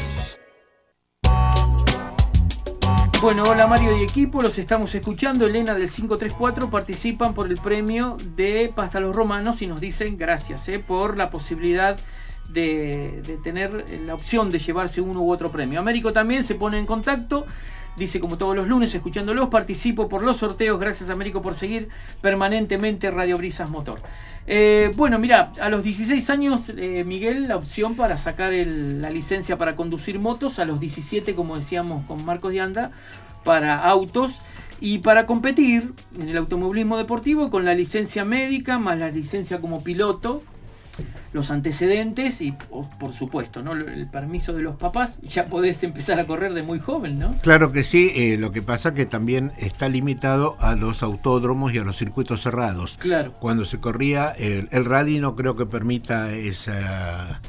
Bueno, 3.23 3.45
hola 3.45 3.67
Mario 3.67 3.97
y 3.97 4.03
equipo, 4.03 4.43
los 4.43 4.59
estamos 4.59 4.95
escuchando. 4.95 5.47
Elena 5.47 5.73
del 5.73 5.88
534 5.88 6.69
participan 6.69 7.33
por 7.33 7.47
el 7.47 7.57
premio 7.57 8.19
de 8.37 8.71
Pasta 8.75 9.01
los 9.01 9.17
Romanos 9.17 9.63
y 9.63 9.67
nos 9.67 9.81
dicen 9.81 10.19
gracias 10.19 10.69
eh, 10.69 10.81
por 10.81 11.17
la 11.17 11.31
posibilidad 11.31 11.98
de, 12.50 13.23
de, 13.27 13.38
tener 13.38 13.87
la 14.05 14.15
opción 14.15 14.50
de 14.50 14.59
llevarse 14.59 15.00
uno 15.00 15.23
u 15.23 15.33
otro 15.33 15.50
premio. 15.50 15.81
Américo 15.81 16.13
también 16.13 16.44
se 16.44 16.57
pone 16.57 16.79
en 16.79 16.85
contacto 16.85 17.46
Dice, 17.97 18.19
como 18.19 18.37
todos 18.38 18.57
los 18.57 18.67
lunes, 18.67 18.92
escuchándolos, 18.95 19.49
participo 19.49 20.09
por 20.09 20.23
los 20.23 20.38
sorteos. 20.38 20.81
Gracias, 20.81 21.11
Américo, 21.11 21.40
por 21.40 21.55
seguir 21.55 21.88
permanentemente 22.21 23.11
Radio 23.11 23.38
Brisas 23.38 23.71
Motor. 23.71 24.01
Eh, 24.47 24.90
bueno, 24.97 25.19
mira, 25.21 25.53
a 25.61 25.69
los 25.69 25.85
16 25.85 26.29
años, 26.31 26.73
eh, 26.77 27.05
Miguel, 27.05 27.47
la 27.47 27.57
opción 27.57 27.95
para 27.95 28.19
sacar 28.19 28.53
la 28.53 29.11
licencia 29.11 29.57
para 29.59 29.77
conducir 29.77 30.19
motos. 30.19 30.59
A 30.59 30.65
los 30.65 30.81
17, 30.81 31.37
como 31.37 31.57
decíamos 31.57 32.05
con 32.07 32.25
Marcos 32.25 32.53
de 32.53 32.61
Anda, 32.61 32.90
para 33.45 33.77
autos. 33.77 34.40
Y 34.81 34.99
para 34.99 35.25
competir 35.25 35.92
en 36.19 36.29
el 36.29 36.37
automovilismo 36.37 36.99
deportivo 36.99 37.49
con 37.49 37.65
la 37.65 37.75
licencia 37.75 38.25
médica 38.25 38.79
más 38.79 38.99
la 38.99 39.09
licencia 39.11 39.61
como 39.61 39.85
piloto, 39.85 40.42
los 41.33 41.51
antecedentes 41.51 42.40
y 42.40 42.53
por 42.99 43.13
supuesto 43.13 43.63
¿no? 43.63 43.73
el 43.73 44.07
permiso 44.07 44.53
de 44.53 44.63
los 44.63 44.77
papás, 44.77 45.19
ya 45.23 45.47
podés 45.47 45.83
empezar 45.83 46.21
a 46.21 46.27
correr 46.27 46.55
de 46.55 46.63
muy 46.63 46.79
joven, 46.79 47.17
¿no? 47.17 47.35
Claro 47.42 47.73
que 47.73 47.85
sí, 47.85 48.13
eh, 48.15 48.37
lo 48.38 48.53
que 48.53 48.63
pasa 48.63 48.95
que 48.95 49.07
también 49.07 49.53
está 49.59 49.88
limitado 49.88 50.57
a 50.61 50.75
los 50.75 51.03
autódromos 51.03 51.75
y 51.75 51.79
a 51.79 51.85
los 51.85 51.97
circuitos 51.97 52.42
cerrados. 52.42 52.97
Claro. 52.99 53.33
Cuando 53.33 53.65
se 53.65 53.81
corría 53.81 54.31
el, 54.31 54.69
el 54.71 54.85
rally 54.85 55.19
no 55.19 55.35
creo 55.37 55.57
que 55.57 55.67
permita 55.67 56.33
esa 56.33 57.40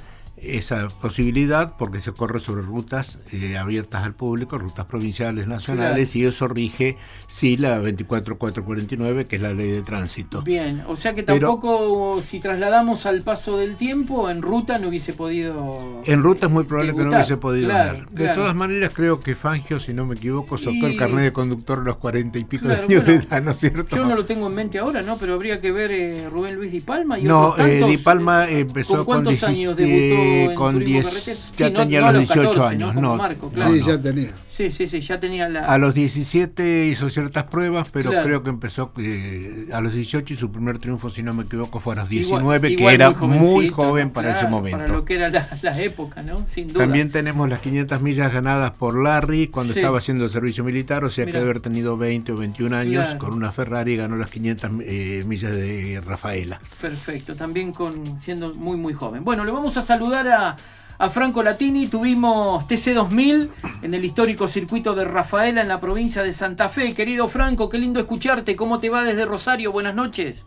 esa 0.48 0.88
posibilidad 0.88 1.76
porque 1.78 2.00
se 2.00 2.12
corre 2.12 2.40
sobre 2.40 2.62
rutas 2.62 3.20
eh, 3.32 3.58
abiertas 3.58 4.04
al 4.04 4.14
público, 4.14 4.58
rutas 4.58 4.86
provinciales, 4.86 5.48
nacionales, 5.48 6.16
y 6.16 6.26
eso 6.26 6.48
rige, 6.48 6.98
sí, 7.28 7.58
la 7.58 7.80
24449, 7.80 9.26
que 9.26 9.36
es 9.38 9.42
la 9.42 9.54
ley 9.54 9.72
de 9.72 9.82
tránsito. 9.82 10.42
Bien, 10.42 10.84
o 10.88 10.96
sea 10.96 11.14
que 11.14 11.24
tampoco, 11.24 12.22
si 12.22 12.40
trasladamos 12.40 13.06
al 13.06 13.22
paso 13.22 13.58
del 13.58 13.76
tiempo, 13.78 14.30
en 14.30 14.42
ruta 14.42 14.78
no 14.80 14.90
hubiese 14.90 15.14
podido. 15.14 16.02
En 16.06 16.24
ruta 16.24 16.48
es 16.48 16.52
muy 16.52 16.64
probable 16.64 16.96
que 16.96 17.04
no 17.04 17.12
hubiese 17.12 17.38
podido 17.38 17.70
dar. 17.70 18.10
De 18.10 18.30
todas 18.30 18.56
maneras, 18.56 18.92
creo 18.94 19.20
que 19.20 19.36
Fangio, 19.36 19.80
si 19.80 19.94
no 19.94 20.06
me 20.06 20.16
equivoco, 20.16 20.58
sacó 20.58 20.88
el 20.88 20.98
carnet 20.98 21.24
de 21.24 21.34
conductor 21.34 21.80
a 21.80 21.84
los 21.84 21.98
cuarenta 21.98 22.40
y 22.40 22.44
pico 22.44 22.68
de 22.68 22.76
años 22.76 23.06
de 23.06 23.14
edad, 23.16 23.42
¿no 23.42 23.52
es 23.52 23.58
cierto? 23.58 23.96
Yo 23.96 24.06
no 24.06 24.16
lo 24.16 24.26
tengo 24.26 24.48
en 24.48 24.54
mente 24.54 24.80
ahora, 24.80 25.02
¿no? 25.02 25.18
Pero 25.18 25.34
habría 25.34 25.62
que 25.62 25.72
ver 25.72 25.92
eh, 25.92 26.30
Rubén 26.30 26.56
Luis 26.56 26.72
Di 26.72 26.82
Palma. 26.82 27.20
Y 27.20 27.24
no, 27.24 27.58
eh, 27.58 27.84
Di 27.88 27.98
Palma 27.98 28.50
empezó 28.50 28.98
con, 28.98 29.06
cuántos 29.06 29.44
años 29.44 29.76
debutó? 29.76 30.35
Con 30.56 30.80
10, 30.80 31.54
ya 31.58 31.74
tenía 31.74 32.12
los 32.12 32.20
18 32.20 32.66
años, 32.66 32.96
no, 32.96 33.20
sí, 33.28 33.82
ya 33.86 34.02
tenía. 34.02 34.32
Sí, 34.56 34.72
sí, 34.72 34.88
sí, 34.88 35.02
ya 35.02 35.20
tenía 35.20 35.50
la... 35.50 35.66
A 35.66 35.78
los 35.78 35.94
17 35.94 36.86
hizo 36.86 37.10
ciertas 37.10 37.44
pruebas, 37.44 37.90
pero 37.92 38.12
creo 38.12 38.42
que 38.42 38.50
empezó 38.50 38.90
eh, 39.00 39.68
a 39.74 39.82
los 39.82 39.94
18 39.94 40.34
y 40.34 40.38
su 40.38 40.50
primer 40.50 40.80
triunfo, 40.80 41.10
si 41.10 41.24
no 41.24 41.34
me 41.34 41.44
equivoco, 41.44 41.82
fue 41.82 41.92
a 41.92 41.98
los 41.98 42.08
19, 42.08 42.78
que 42.78 42.94
era 42.94 43.12
muy, 43.12 43.68
joven 43.68 44.12
para 44.12 44.32
ese 44.32 44.48
momento. 44.48 44.78
Para 44.78 44.94
lo 44.94 45.04
que 45.04 45.16
era 45.16 45.30
la, 45.62 45.82
época, 45.82 46.22
¿no? 46.22 46.48
Sin 46.48 46.70
duda. 46.70 46.86
También 46.86 47.12
tenemos 47.12 47.50
las 47.50 47.60
500 47.60 48.02
millas 48.02 48.32
ganadas 48.32 48.72
por 48.72 48.98
Larry 48.98 49.48
cuando 49.48 49.74
estaba 49.74 49.98
haciendo 49.98 50.24
el 50.24 50.30
servicio 50.30 50.64
militar, 50.64 51.04
o 51.04 51.10
sea 51.10 51.26
que 51.26 51.34
debe 51.34 51.44
haber 51.44 51.60
tenido 51.60 51.98
20 51.98 52.32
o 52.32 52.38
21 52.38 52.78
años 52.78 53.16
con 53.16 53.34
una 53.34 53.52
Ferrari 53.52 53.98
ganó 53.98 54.16
las 54.16 54.30
500 54.30 54.72
eh, 54.84 55.24
millas 55.28 55.52
de 55.52 56.02
Rafaela. 56.06 56.62
Perfecto, 56.80 57.36
también 57.36 57.74
con 57.74 58.22
siendo 58.22 58.54
muy 58.54 58.78
muy 58.78 58.94
joven. 58.94 59.26
Bueno, 59.26 59.44
le 59.44 59.52
vamos 59.52 59.76
a 59.76 59.82
saludar 59.82 60.30
a 60.30 60.56
a 60.98 61.10
Franco 61.10 61.44
Latini. 61.44 61.88
Tuvimos 61.88 62.68
TC2000 62.68 63.50
en 63.82 63.94
el 63.94 64.06
histórico 64.06 64.48
circuito 64.48 64.96
de 64.96 65.06
Rafaela 65.06 65.62
en 65.62 65.68
la 65.68 65.80
provincia 65.80 66.24
de 66.24 66.34
Santa 66.34 66.70
Fe. 66.70 66.94
Querido 66.94 67.28
Franco, 67.28 67.70
qué 67.70 67.78
lindo 67.78 68.00
escucharte. 68.00 68.56
¿Cómo 68.56 68.80
te 68.80 68.90
va 68.90 69.04
desde 69.04 69.26
Rosario? 69.26 69.72
Buenas 69.72 69.96
noches. 69.96 70.46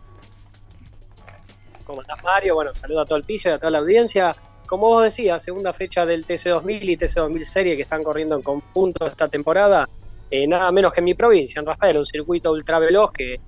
¿Cómo 1.85 2.01
estás, 2.01 2.23
Mario? 2.23 2.55
Bueno, 2.55 2.73
saludo 2.73 3.01
a 3.01 3.05
todo 3.05 3.17
el 3.17 3.23
piso 3.23 3.49
y 3.49 3.51
a 3.51 3.57
toda 3.57 3.71
la 3.71 3.79
audiencia. 3.79 4.35
Como 4.67 4.87
vos 4.87 5.03
decías, 5.03 5.41
segunda 5.41 5.73
fecha 5.73 6.05
del 6.05 6.25
TC2000 6.25 6.83
y 6.83 6.97
TC2000 6.97 7.43
Serie 7.43 7.75
que 7.75 7.81
están 7.81 8.03
corriendo 8.03 8.35
en 8.35 8.43
conjunto 8.43 9.07
esta 9.07 9.27
temporada. 9.27 9.89
Eh, 10.29 10.45
nada 10.47 10.71
menos 10.71 10.93
que 10.93 10.99
en 10.99 11.05
mi 11.05 11.15
provincia, 11.15 11.59
en 11.59 11.65
Rafaela, 11.65 11.99
un 11.99 12.05
circuito 12.05 12.51
ultra 12.51 12.77
veloz 12.77 13.11
que 13.11 13.39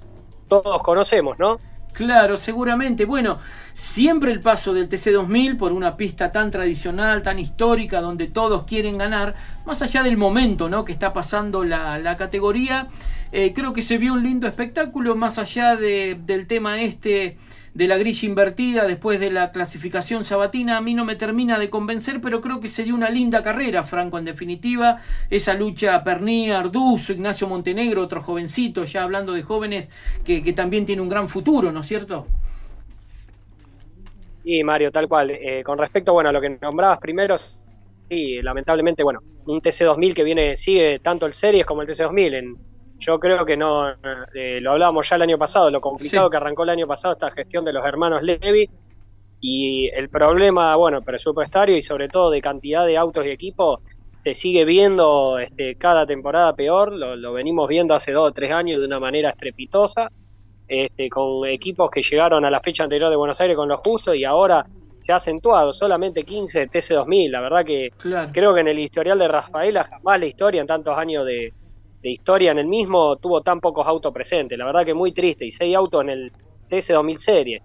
todos 0.47 0.82
conocemos, 0.82 1.38
¿no? 1.38 1.60
Claro, 1.94 2.38
seguramente. 2.38 3.06
Bueno, 3.06 3.39
siempre 3.74 4.32
el 4.32 4.39
paso 4.39 4.74
del 4.74 4.88
TC2000 4.89 5.58
por 5.58 5.72
una 5.72 5.98
pista 5.98 6.32
tan 6.32 6.50
tradicional, 6.50 7.22
tan 7.22 7.38
histórica, 7.38 8.02
donde 8.02 8.28
todos 8.28 8.64
quieren 8.64 8.98
ganar, 8.98 9.36
más 9.66 9.82
allá 9.82 10.02
del 10.02 10.18
momento 10.18 10.70
¿no? 10.70 10.86
que 10.86 10.94
está 10.94 11.12
pasando 11.14 11.64
la, 11.64 12.16
categoría, 12.18 12.88
eh, 13.32 13.54
creo 13.54 13.74
que 13.74 13.82
se 13.82 13.98
vio 13.98 14.14
un 14.14 14.24
lindo 14.24 14.48
espectáculo, 14.48 15.16
más 15.16 15.38
allá 15.38 15.76
del 15.76 16.48
tema 16.48 16.82
este 16.82 17.38
de 17.74 17.88
la 17.88 17.97
grilla 17.97 18.28
invertida 18.28 18.86
después 18.86 19.19
de 19.19 19.32
la 19.32 19.51
clasificación 19.51 20.24
sabatina 20.24 20.78
a 20.78 20.82
mí 20.82 20.93
no 20.93 21.05
me 21.05 21.15
termina 21.15 21.57
de 21.57 21.69
convencer, 21.69 22.19
pero 22.22 22.41
creo 22.41 22.59
que 22.59 22.67
se 22.67 22.84
dio 22.84 22.93
una 22.95 23.09
linda 23.09 23.41
carrera, 23.41 23.84
Franco, 23.84 24.17
en 24.17 24.26
definitiva. 24.26 24.97
Esa 25.30 25.53
lucha 25.53 26.03
Perní, 26.03 26.51
Arduzo, 26.51 27.13
Ignacio 27.13 27.47
Montenegro, 27.47 28.01
otro 28.01 28.22
jovencito, 28.22 28.84
ya 28.84 29.03
hablando 29.03 29.34
de 29.34 29.43
jóvenes, 29.43 29.89
que, 30.26 30.41
también 30.53 30.86
tiene 30.86 31.01
un 31.01 31.09
gran 31.09 31.30
futuro, 31.30 31.72
¿no 31.72 31.80
es 31.80 31.88
cierto? 31.88 32.28
Y 34.43 34.63
Mario, 34.63 34.91
tal 34.91 35.07
cual. 35.07 35.32
Eh, 35.32 35.63
con 35.63 35.78
respecto 35.78 36.13
bueno, 36.13 36.30
a 36.30 36.34
lo 36.34 36.41
que 36.41 36.49
nombrabas 36.49 36.99
primero, 36.99 37.38
sí, 37.38 38.41
lamentablemente, 38.41 39.03
bueno, 39.03 39.22
un 39.45 39.61
TC2000 39.61 40.13
que 40.13 40.24
viene, 40.24 40.57
sigue 40.57 40.99
tanto 40.99 41.26
el 41.26 41.34
Series 41.34 41.65
como 41.65 41.84
el 41.84 41.88
TC2000 41.88 42.34
en 42.36 42.70
yo 43.02 43.20
creo 43.20 43.45
que 43.45 43.58
no, 43.58 43.89
eh, 44.34 44.60
lo 44.62 44.72
hablábamos 44.72 45.10
ya 45.10 45.16
el 45.16 45.24
año 45.24 45.38
pasado, 45.38 45.72
lo 45.72 45.82
complicado 45.82 46.30
que 46.30 46.38
arrancó 46.38 46.64
el 46.64 46.70
año 46.70 46.88
pasado 46.88 47.14
esta 47.14 47.32
gestión 47.32 47.66
de 47.66 47.74
los 47.74 47.84
hermanos 47.84 48.22
Levi 48.22 48.70
y 49.41 49.88
el 49.88 50.08
problema, 50.10 50.76
bueno, 50.76 51.02
presupuestario 51.02 51.76
y 51.76 51.82
sobre 51.82 52.10
todo 52.10 52.30
de 52.30 52.41
cantidad 52.41 52.86
de 52.86 52.97
autos 52.97 53.26
y 53.26 53.30
equipos 53.30 53.80
se 54.20 54.36
sigue 54.36 54.66
viendo 54.66 55.39
este, 55.39 55.76
cada 55.76 56.06
temporada 56.06 56.54
peor, 56.54 56.91
lo, 56.93 57.34
venimos 57.34 57.68
viendo 57.68 57.95
hace 57.95 58.12
dos 58.12 58.30
o 58.30 58.34
tres 58.34 58.52
años 58.52 58.80
de 58.80 58.86
una 58.86 58.99
manera 58.99 59.32
estrepitosa, 59.32 60.12
este, 60.68 61.10
con 61.10 61.47
equipos 61.47 61.89
que 61.89 62.04
llegaron 62.04 62.45
a 62.45 62.52
la 62.52 62.60
fecha 62.60 62.84
anterior 62.84 63.10
de 63.10 63.16
Buenos 63.16 63.41
Aires 63.41 63.58
con 63.58 63.68
lo 63.68 63.80
justo 63.80 64.14
y 64.14 64.24
ahora 64.24 64.64
se 64.99 65.12
ha 65.12 65.16
acentuado, 65.16 65.74
solamente 65.74 66.24
15 66.24 66.70
TC2000, 66.70 67.32
la 67.32 67.41
verdad 67.41 67.66
que 67.66 67.89
creo 68.32 68.54
que 68.54 68.60
en 68.62 68.68
el 68.68 68.78
historial 68.78 69.18
de 69.18 69.28
Rafaela 69.28 69.86
jamás 69.86 70.20
la 70.20 70.28
historia 70.28 70.62
en 70.62 70.68
tantos 70.68 70.95
años 70.95 71.26
de, 71.26 71.52
de 72.02 72.10
historia 72.10 72.52
en 72.52 72.60
el 72.60 72.68
mismo 72.68 73.18
tuvo 73.18 73.41
tan 73.41 73.60
pocos 73.60 73.86
autos 73.86 74.14
presentes. 74.14 74.58
La 74.58 74.66
verdad 74.66 74.86
que 74.86 74.93
muy 74.93 75.12
triste. 75.12 75.45
Y 75.45 75.52
seis 75.52 75.76
autos 75.76 76.02
en 76.04 76.10
el 76.10 76.32
TS2000 76.70 77.18
Serie. 77.18 77.62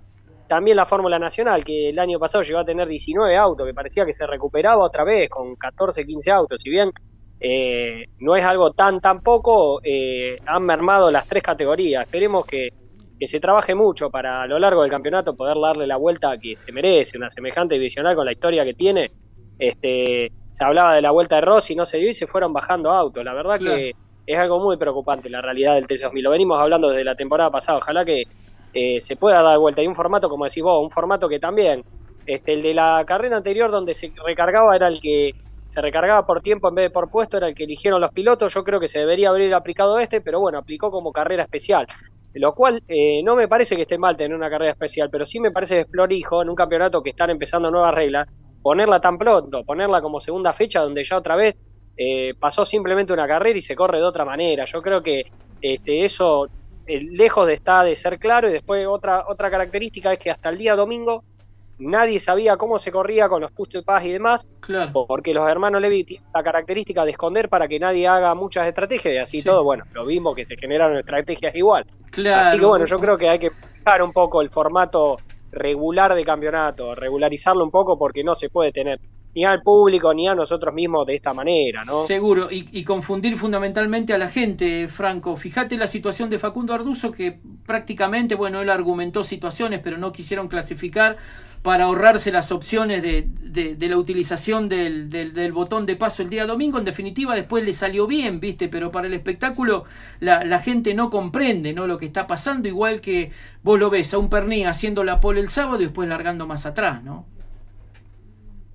También 0.48 0.76
la 0.76 0.86
Fórmula 0.86 1.18
Nacional, 1.18 1.64
que 1.64 1.88
el 1.88 1.98
año 1.98 2.18
pasado 2.18 2.44
llegó 2.44 2.60
a 2.60 2.64
tener 2.64 2.86
19 2.86 3.36
autos, 3.36 3.66
que 3.66 3.74
parecía 3.74 4.06
que 4.06 4.14
se 4.14 4.26
recuperaba 4.26 4.84
otra 4.84 5.02
vez 5.02 5.28
con 5.28 5.56
14, 5.56 6.04
15 6.04 6.30
autos. 6.30 6.62
Si 6.62 6.70
bien 6.70 6.92
eh, 7.40 8.04
no 8.20 8.36
es 8.36 8.44
algo 8.44 8.72
tan, 8.72 9.00
tan 9.00 9.22
poco, 9.22 9.80
eh, 9.82 10.38
han 10.46 10.62
mermado 10.62 11.10
las 11.10 11.26
tres 11.26 11.42
categorías. 11.42 12.04
Esperemos 12.04 12.46
que, 12.46 12.68
que, 13.18 13.26
se 13.26 13.40
trabaje 13.40 13.74
mucho 13.74 14.08
para 14.08 14.42
a 14.42 14.46
lo 14.46 14.58
largo 14.60 14.82
del 14.82 14.90
campeonato 14.90 15.34
poder 15.34 15.56
darle 15.60 15.86
la 15.86 15.96
vuelta 15.96 16.38
que 16.38 16.54
se 16.56 16.70
merece, 16.70 17.16
una 17.16 17.30
semejante 17.30 17.74
divisional 17.74 18.14
con 18.14 18.24
la 18.24 18.32
historia 18.32 18.64
que 18.64 18.74
tiene. 18.74 19.10
Este, 19.58 20.30
se 20.52 20.64
hablaba 20.64 20.94
de 20.94 21.02
la 21.02 21.10
vuelta 21.10 21.36
de 21.36 21.40
Rossi, 21.40 21.74
no 21.74 21.86
se 21.86 21.98
dio 21.98 22.10
y 22.10 22.14
se 22.14 22.28
fueron 22.28 22.52
bajando 22.52 22.92
autos. 22.92 23.24
La 23.24 23.34
verdad 23.34 23.58
que 23.58 23.94
es 24.26 24.38
algo 24.38 24.58
muy 24.58 24.76
preocupante 24.76 25.30
la 25.30 25.40
realidad 25.40 25.74
del 25.74 25.86
TC2000. 25.86 26.22
Lo 26.22 26.30
venimos 26.30 26.60
hablando 26.60 26.90
desde 26.90 27.04
la 27.04 27.14
temporada 27.14 27.50
pasada. 27.50 27.78
Ojalá 27.78 28.04
que 28.04 28.24
eh, 28.74 29.00
se 29.00 29.16
pueda 29.16 29.40
dar 29.40 29.58
vuelta. 29.58 29.82
Y 29.82 29.86
un 29.86 29.94
formato, 29.94 30.28
como 30.28 30.44
decís 30.44 30.62
vos, 30.62 30.82
un 30.82 30.90
formato 30.90 31.28
que 31.28 31.38
también, 31.38 31.84
este, 32.26 32.54
el 32.54 32.62
de 32.62 32.74
la 32.74 33.04
carrera 33.06 33.36
anterior 33.36 33.70
donde 33.70 33.94
se 33.94 34.12
recargaba 34.24 34.74
era 34.74 34.88
el 34.88 35.00
que 35.00 35.32
se 35.68 35.80
recargaba 35.80 36.26
por 36.26 36.42
tiempo 36.42 36.68
en 36.68 36.74
vez 36.74 36.84
de 36.86 36.90
por 36.90 37.10
puesto, 37.10 37.36
era 37.36 37.48
el 37.48 37.54
que 37.54 37.64
eligieron 37.64 38.00
los 38.00 38.12
pilotos. 38.12 38.52
Yo 38.52 38.64
creo 38.64 38.80
que 38.80 38.88
se 38.88 38.98
debería 38.98 39.28
haber 39.28 39.54
aplicado 39.54 39.98
este, 39.98 40.20
pero 40.20 40.40
bueno, 40.40 40.58
aplicó 40.58 40.90
como 40.90 41.12
carrera 41.12 41.44
especial. 41.44 41.86
Lo 42.34 42.54
cual 42.54 42.82
eh, 42.86 43.22
no 43.22 43.34
me 43.34 43.48
parece 43.48 43.76
que 43.76 43.82
esté 43.82 43.96
mal 43.96 44.16
tener 44.16 44.36
una 44.36 44.50
carrera 44.50 44.72
especial, 44.72 45.08
pero 45.10 45.24
sí 45.24 45.40
me 45.40 45.52
parece 45.52 45.80
explorijo 45.80 46.42
en 46.42 46.50
un 46.50 46.54
campeonato 46.54 47.02
que 47.02 47.10
están 47.10 47.30
empezando 47.30 47.70
nuevas 47.70 47.94
reglas, 47.94 48.28
ponerla 48.60 49.00
tan 49.00 49.16
pronto, 49.16 49.64
ponerla 49.64 50.02
como 50.02 50.20
segunda 50.20 50.52
fecha 50.52 50.82
donde 50.82 51.02
ya 51.02 51.16
otra 51.16 51.36
vez 51.36 51.56
eh, 51.96 52.34
pasó 52.38 52.64
simplemente 52.64 53.12
una 53.12 53.26
carrera 53.26 53.58
y 53.58 53.62
se 53.62 53.74
corre 53.74 53.98
de 53.98 54.04
otra 54.04 54.24
manera. 54.24 54.64
Yo 54.64 54.82
creo 54.82 55.02
que 55.02 55.30
este, 55.60 56.04
eso, 56.04 56.46
eh, 56.86 57.00
lejos 57.00 57.46
de 57.46 57.54
estar 57.54 57.86
de 57.86 57.96
ser 57.96 58.18
claro, 58.18 58.48
y 58.48 58.52
después 58.52 58.86
otra, 58.86 59.24
otra 59.28 59.50
característica 59.50 60.12
es 60.12 60.18
que 60.18 60.30
hasta 60.30 60.50
el 60.50 60.58
día 60.58 60.76
domingo 60.76 61.24
nadie 61.78 62.20
sabía 62.20 62.56
cómo 62.56 62.78
se 62.78 62.90
corría 62.90 63.28
con 63.28 63.42
los 63.42 63.52
puestos 63.52 63.82
de 63.82 63.84
paz 63.84 64.04
y 64.04 64.12
demás, 64.12 64.46
porque 64.92 65.34
los 65.34 65.48
hermanos 65.48 65.80
Levi 65.80 66.04
tienen 66.04 66.26
la 66.34 66.42
característica 66.42 67.04
de 67.04 67.10
esconder 67.10 67.48
para 67.48 67.68
que 67.68 67.78
nadie 67.78 68.06
haga 68.06 68.34
muchas 68.34 68.66
estrategias 68.66 69.14
y 69.14 69.18
así 69.18 69.42
todo, 69.42 69.62
bueno, 69.62 69.84
lo 69.92 70.04
mismo 70.04 70.34
que 70.34 70.46
se 70.46 70.56
generaron 70.56 70.96
estrategias 70.96 71.54
igual. 71.54 71.84
Así 72.46 72.58
que 72.58 72.64
bueno, 72.64 72.86
yo 72.86 72.98
creo 72.98 73.18
que 73.18 73.28
hay 73.28 73.38
que 73.38 73.50
fijar 73.50 74.02
un 74.02 74.12
poco 74.12 74.40
el 74.40 74.50
formato 74.50 75.16
regular 75.50 76.14
de 76.14 76.24
campeonato, 76.24 76.94
regularizarlo 76.94 77.64
un 77.64 77.70
poco 77.70 77.98
porque 77.98 78.24
no 78.24 78.34
se 78.34 78.48
puede 78.48 78.72
tener 78.72 78.98
ni 79.36 79.44
al 79.44 79.62
público 79.62 80.14
ni 80.14 80.26
a 80.26 80.34
nosotros 80.34 80.72
mismos 80.72 81.06
de 81.06 81.14
esta 81.14 81.34
manera, 81.34 81.82
¿no? 81.84 82.06
Seguro, 82.06 82.48
y, 82.50 82.82
confundir 82.84 83.36
fundamentalmente 83.36 84.14
a 84.14 84.18
la 84.18 84.28
gente, 84.28 84.88
Franco. 84.88 85.36
Fíjate 85.36 85.76
la 85.76 85.86
situación 85.86 86.30
de 86.30 86.38
Facundo 86.38 86.72
Arduzo, 86.72 87.12
que 87.12 87.38
prácticamente, 87.66 88.34
bueno, 88.34 88.62
él 88.62 88.70
argumentó 88.70 89.22
situaciones, 89.22 89.80
pero 89.80 89.98
no 89.98 90.10
quisieron 90.10 90.48
clasificar 90.48 91.18
para 91.60 91.84
ahorrarse 91.84 92.32
las 92.32 92.50
opciones 92.50 93.02
de, 93.02 93.76
la 93.78 93.98
utilización 93.98 94.70
del, 94.70 95.10
del, 95.10 95.52
botón 95.52 95.84
de 95.84 95.96
paso 95.96 96.22
el 96.22 96.30
día 96.30 96.46
domingo. 96.46 96.78
En 96.78 96.86
definitiva, 96.86 97.34
después 97.34 97.62
le 97.62 97.74
salió 97.74 98.06
bien, 98.06 98.40
¿viste? 98.40 98.68
Pero 98.68 98.90
para 98.90 99.06
el 99.06 99.12
espectáculo 99.12 99.84
la, 100.18 100.44
la, 100.44 100.60
gente 100.60 100.94
no 100.94 101.10
comprende 101.10 101.74
¿no? 101.74 101.86
lo 101.86 101.98
que 101.98 102.06
está 102.06 102.26
pasando, 102.26 102.68
igual 102.68 103.02
que 103.02 103.32
vos 103.62 103.78
lo 103.78 103.90
ves 103.90 104.14
a 104.14 104.18
un 104.18 104.30
Perní 104.30 104.64
haciendo 104.64 105.04
la 105.04 105.20
pole 105.20 105.40
el 105.40 105.50
sábado 105.50 105.82
y 105.82 105.86
después 105.86 106.08
largando 106.08 106.46
más 106.46 106.64
atrás, 106.64 107.02
¿no? 107.02 107.26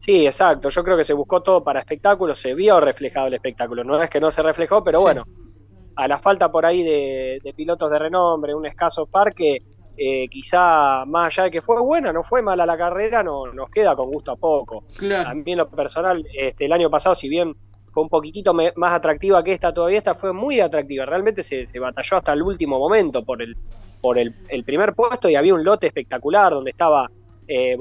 Sí, 0.01 0.25
exacto. 0.25 0.69
Yo 0.69 0.83
creo 0.83 0.97
que 0.97 1.03
se 1.03 1.13
buscó 1.13 1.43
todo 1.43 1.63
para 1.63 1.79
espectáculo, 1.79 2.33
se 2.33 2.55
vio 2.55 2.79
reflejado 2.79 3.27
el 3.27 3.35
espectáculo. 3.35 3.83
No 3.83 4.01
es 4.01 4.09
que 4.09 4.19
no 4.19 4.31
se 4.31 4.41
reflejó, 4.41 4.83
pero 4.83 4.99
bueno, 4.99 5.23
a 5.95 6.07
la 6.07 6.17
falta 6.17 6.51
por 6.51 6.65
ahí 6.65 6.81
de, 6.81 7.53
pilotos 7.55 7.91
de 7.91 7.99
renombre, 7.99 8.55
un 8.55 8.65
escaso 8.65 9.05
parque, 9.05 9.61
eh, 9.95 10.27
quizá 10.27 11.05
más 11.05 11.27
allá 11.27 11.43
de 11.43 11.51
que 11.51 11.61
fue 11.61 11.79
buena, 11.79 12.11
no 12.11 12.23
fue 12.23 12.41
mala 12.41 12.65
la 12.65 12.75
carrera, 12.75 13.21
no, 13.21 13.53
nos 13.53 13.69
queda 13.69 13.95
con 13.95 14.09
gusto 14.09 14.31
a 14.31 14.37
poco. 14.37 14.85
También 14.99 15.59
lo 15.59 15.69
personal, 15.69 16.25
este, 16.33 16.65
el 16.65 16.71
año 16.71 16.89
pasado, 16.89 17.13
si 17.13 17.29
bien 17.29 17.55
fue 17.93 18.01
un 18.01 18.09
poquitito 18.09 18.55
más 18.55 18.93
atractiva 18.93 19.43
que 19.43 19.53
esta, 19.53 19.71
todavía 19.71 19.99
esta 19.99 20.15
fue 20.15 20.33
muy 20.33 20.61
atractiva, 20.61 21.05
realmente 21.05 21.43
se, 21.43 21.67
batalló 21.77 22.17
hasta 22.17 22.33
el 22.33 22.41
último 22.41 22.79
momento 22.79 23.23
por 23.23 23.39
el, 23.39 23.55
por 24.01 24.17
el, 24.17 24.33
primer 24.65 24.95
puesto 24.95 25.29
y 25.29 25.35
había 25.35 25.53
un 25.53 25.63
lote 25.63 25.85
espectacular 25.85 26.53
donde 26.53 26.71
estaba 26.71 27.07
eh, 27.47 27.77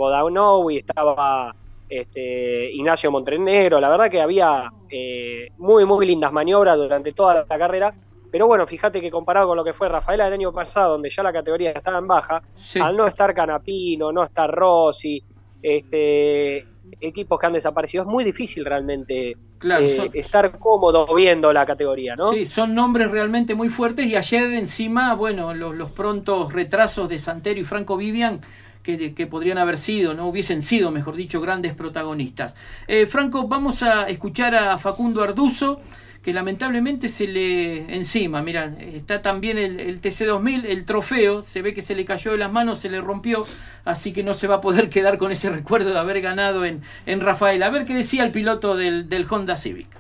y 0.70 0.76
estaba 0.76 1.54
este, 1.90 2.72
Ignacio 2.72 3.10
Montenegro, 3.10 3.80
la 3.80 3.90
verdad 3.90 4.08
que 4.08 4.20
había 4.20 4.70
eh, 4.88 5.48
muy, 5.58 5.84
muy 5.84 6.06
lindas 6.06 6.32
maniobras 6.32 6.76
durante 6.76 7.12
toda 7.12 7.44
la 7.48 7.58
carrera, 7.58 7.92
pero 8.30 8.46
bueno, 8.46 8.64
fíjate 8.64 9.00
que 9.00 9.10
comparado 9.10 9.48
con 9.48 9.56
lo 9.56 9.64
que 9.64 9.72
fue 9.72 9.88
Rafaela 9.88 10.24
del 10.24 10.34
año 10.34 10.52
pasado, 10.52 10.92
donde 10.92 11.10
ya 11.10 11.24
la 11.24 11.32
categoría 11.32 11.72
estaba 11.72 11.98
en 11.98 12.06
baja, 12.06 12.42
al 12.80 12.96
no 12.96 13.08
estar 13.08 13.34
Canapino, 13.34 14.12
no 14.12 14.22
estar 14.22 14.48
Rossi, 14.48 15.20
este, 15.60 16.58
equipos 17.00 17.40
que 17.40 17.46
han 17.46 17.54
desaparecido, 17.54 18.04
es 18.04 18.08
muy 18.08 18.22
difícil 18.22 18.64
realmente 18.64 19.30
eh, 19.30 20.10
estar 20.14 20.58
cómodo 20.60 21.12
viendo 21.12 21.52
la 21.52 21.66
categoría, 21.66 22.14
¿no? 22.14 22.30
Sí, 22.32 22.46
son 22.46 22.72
nombres 22.72 23.10
realmente 23.10 23.56
muy 23.56 23.68
fuertes 23.68 24.06
y 24.06 24.14
ayer 24.14 24.52
encima, 24.52 25.14
bueno, 25.14 25.52
los, 25.54 25.74
los 25.74 25.90
prontos 25.90 26.52
retrasos 26.52 27.08
de 27.08 27.18
Santero 27.18 27.58
y 27.58 27.64
Franco 27.64 27.96
Vivian 27.96 28.40
que, 28.82 29.26
podrían 29.26 29.58
haber 29.58 29.78
sido, 29.78 30.14
no 30.14 30.26
hubiesen 30.26 30.62
sido, 30.62 30.90
mejor 30.90 31.16
dicho, 31.16 31.40
grandes 31.40 31.74
protagonistas. 31.74 32.54
Eh, 32.88 33.06
Franco, 33.06 33.46
vamos 33.46 33.82
a 33.82 34.08
escuchar 34.08 34.54
a 34.54 34.78
Facundo 34.78 35.22
Arduzo, 35.22 35.80
que 36.22 36.34
lamentablemente 36.34 37.08
se 37.08 37.26
le 37.26 37.94
encima, 37.94 38.42
mira, 38.42 38.74
está 38.78 39.22
también 39.22 39.56
el, 39.56 40.02
TC2000, 40.02 40.66
el 40.66 40.84
trofeo, 40.84 41.42
se 41.42 41.62
ve 41.62 41.72
que 41.72 41.80
se 41.80 41.94
le 41.94 42.04
cayó 42.04 42.32
de 42.32 42.38
las 42.38 42.52
manos, 42.52 42.78
se 42.78 42.90
le 42.90 43.00
rompió, 43.00 43.46
así 43.84 44.12
que 44.12 44.22
no 44.22 44.34
se 44.34 44.46
va 44.46 44.56
a 44.56 44.60
poder 44.60 44.90
quedar 44.90 45.16
con 45.16 45.32
ese 45.32 45.48
recuerdo 45.50 45.90
de 45.90 45.98
haber 45.98 46.20
ganado 46.20 46.64
en, 46.64 46.82
en 47.06 47.20
Rafael. 47.20 47.62
A 47.62 47.70
ver 47.70 47.86
qué 47.86 47.94
decía 47.94 48.24
el 48.24 48.32
piloto 48.32 48.76
del, 48.76 49.08
del 49.08 49.26
Honda 49.30 49.56
Civic. 49.56 49.99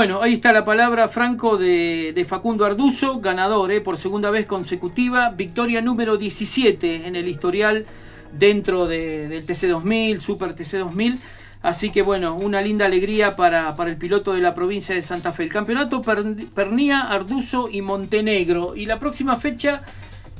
Bueno, 0.00 0.22
ahí 0.22 0.32
está 0.32 0.50
la 0.54 0.64
palabra, 0.64 1.08
Franco, 1.08 1.58
de, 1.58 2.24
Facundo 2.26 2.64
Arduzo, 2.64 3.20
ganador 3.20 3.70
eh, 3.70 3.82
por 3.82 3.98
segunda 3.98 4.30
vez 4.30 4.46
consecutiva, 4.46 5.28
victoria 5.28 5.82
número 5.82 6.16
17 6.16 7.06
en 7.06 7.16
el 7.16 7.28
historial 7.28 7.84
dentro 8.32 8.86
del 8.86 9.46
TC2000, 9.46 10.20
Super 10.20 10.56
TC2000. 10.56 11.18
Así 11.60 11.90
que 11.90 12.00
bueno, 12.00 12.34
una 12.34 12.62
linda 12.62 12.86
alegría 12.86 13.36
para, 13.36 13.76
el 13.78 13.98
piloto 13.98 14.32
de 14.32 14.40
la 14.40 14.54
provincia 14.54 14.94
de 14.94 15.02
Santa 15.02 15.34
Fe. 15.34 15.42
El 15.42 15.52
campeonato 15.52 16.00
Pernía, 16.00 17.02
Arduzo 17.02 17.68
y 17.70 17.82
Montenegro. 17.82 18.74
Y 18.74 18.86
la 18.86 18.98
próxima 18.98 19.36
fecha 19.36 19.82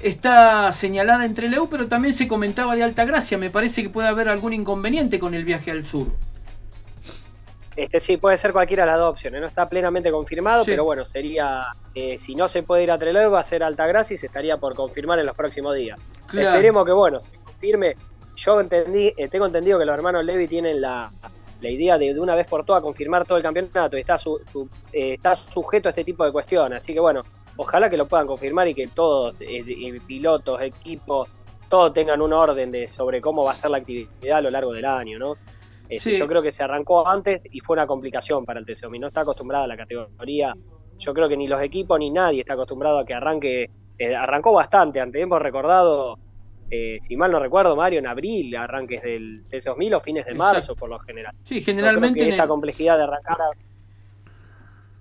está 0.01 0.73
señalada 0.73 1.27
entre 1.27 1.51
Leu, 1.51 1.69
pero 1.69 1.87
también 1.87 2.15
se 2.15 2.27
comentaba 2.27 2.77
de 2.77 2.83
Alta 2.83 3.05
Gracia. 3.05 3.37
Me 3.37 3.51
parece 3.51 3.83
que 3.83 3.91
puede 3.91 4.09
haber 4.09 4.31
algún 4.31 4.55
inconveniente 4.55 5.19
con 5.19 5.35
el 5.35 5.45
viaje 5.45 5.71
al 5.71 5.85
sur. 5.85 6.30
Este 7.77 8.01
sí, 8.01 8.17
puede 8.17 8.37
ser 8.37 8.53
cualquiera 8.53 8.85
de 8.85 8.91
las 8.91 8.99
dos 8.99 9.13
opciones, 9.13 9.41
no 9.41 9.47
está 9.47 9.69
plenamente 9.69 10.11
confirmado, 10.11 10.65
pero 10.65 10.85
bueno, 10.85 11.05
sería, 11.05 11.67
eh, 11.95 12.19
si 12.19 12.35
no 12.35 12.49
se 12.49 12.63
puede 12.63 12.83
ir 12.83 12.91
a 12.91 12.99
Trelew, 12.99 13.31
va 13.31 13.41
a 13.41 13.45
ser 13.45 13.63
Altagracia 13.63 14.15
y 14.15 14.19
se 14.19 14.27
estaría 14.27 14.57
por 14.57 14.75
confirmar 14.75 15.21
en 15.21 15.27
los 15.27 15.37
próximos 15.37 15.77
días. 15.77 15.99
Esperemos 16.27 16.85
que 16.85 16.93
bueno, 16.93 17.21
se 17.21 17.31
confirme. 17.39 17.95
Yo 18.37 18.61
entendí, 18.61 19.13
eh, 19.17 19.29
tengo 19.29 19.47
entendido 19.47 19.79
que 19.79 19.85
los 19.85 19.95
hermanos 19.95 20.25
Levi 20.25 20.49
tienen 20.49 20.81
la, 20.81 21.11
idea 21.61 21.99
de 21.99 22.15
de 22.15 22.21
una 22.21 22.35
vez 22.35 22.47
por 22.47 22.65
todas 22.65 22.83
confirmar 22.83 23.27
todo 23.27 23.37
el 23.37 23.45
campeonato 23.45 23.97
y 23.97 24.01
está, 24.01 24.17
eh, 24.93 25.15
está 25.15 25.37
sujeto 25.37 25.89
a 25.89 25.91
este 25.91 26.05
tipo 26.05 26.25
de 26.25 26.33
cuestiones. 26.33 26.79
Así 26.79 26.93
que 26.93 27.01
bueno, 27.01 27.21
ojalá 27.57 27.89
que 27.89 27.97
lo 27.97 28.09
puedan 28.09 28.27
confirmar 28.27 28.67
y 28.67 28.75
que 28.75 28.89
todos, 28.89 29.37
pilotos, 30.07 30.61
equipos, 30.63 31.29
todos 31.69 31.93
tengan 31.93 32.21
un 32.21 32.33
orden 32.33 32.71
de 32.71 32.89
sobre 32.89 33.21
cómo 33.21 33.45
va 33.45 33.53
a 33.53 33.57
ser 33.57 33.71
la 33.71 33.79
actividad 33.79 34.39
a 34.39 34.41
lo 34.41 34.51
largo 34.51 34.73
del 34.73 34.87
año, 34.87 35.19
¿no? 35.19 35.35
Este, 35.91 36.17
yo 36.17 36.29
creo 36.29 36.41
que 36.41 36.53
se 36.53 36.63
arrancó 36.63 37.07
antes 37.07 37.45
y 37.51 37.61
fue 37.61 37.75
una 37.75 37.87
complicación 37.87 38.45
para 38.45 38.61
el 38.61 38.67
TCOMI. 38.67 38.99
No 38.99 39.09
está 39.09 39.23
acostumbrada 39.23 39.65
a 39.65 39.67
la 39.67 39.77
categoría. 39.77 40.55
Yo 40.99 41.13
creo 41.13 41.29
que 41.29 41.37
ni 41.37 41.49
los 41.49 41.61
equipos 41.63 41.99
ni 41.99 42.11
nadie 42.11 42.41
está 42.41 42.55
acostumbrado 42.55 43.01
a 43.01 43.05
que 43.05 43.15
arranque. 43.15 43.71
Eh, 43.99 44.15
arrancó 44.15 44.53
bastante. 44.53 45.01
Antes 45.01 45.21
hemos 45.21 45.43
recordado, 45.43 46.17
eh, 46.71 46.99
si 47.03 47.17
mal 47.17 47.33
no 47.33 47.41
recuerdo, 47.41 47.75
Mario, 47.75 47.99
en 47.99 48.07
abril, 48.07 48.57
arranques 48.57 49.03
del 49.03 49.45
TC2000 49.49 49.97
o 49.97 50.01
fines 50.01 50.25
de 50.25 50.35
marzo, 50.35 50.77
por 50.77 50.89
lo 50.89 50.99
general. 51.01 51.35
Sí, 51.43 51.61
generalmente. 51.61 52.29
esta 52.29 52.47
complejidad 52.47 52.97
de 52.97 53.03
arrancar. 53.03 53.37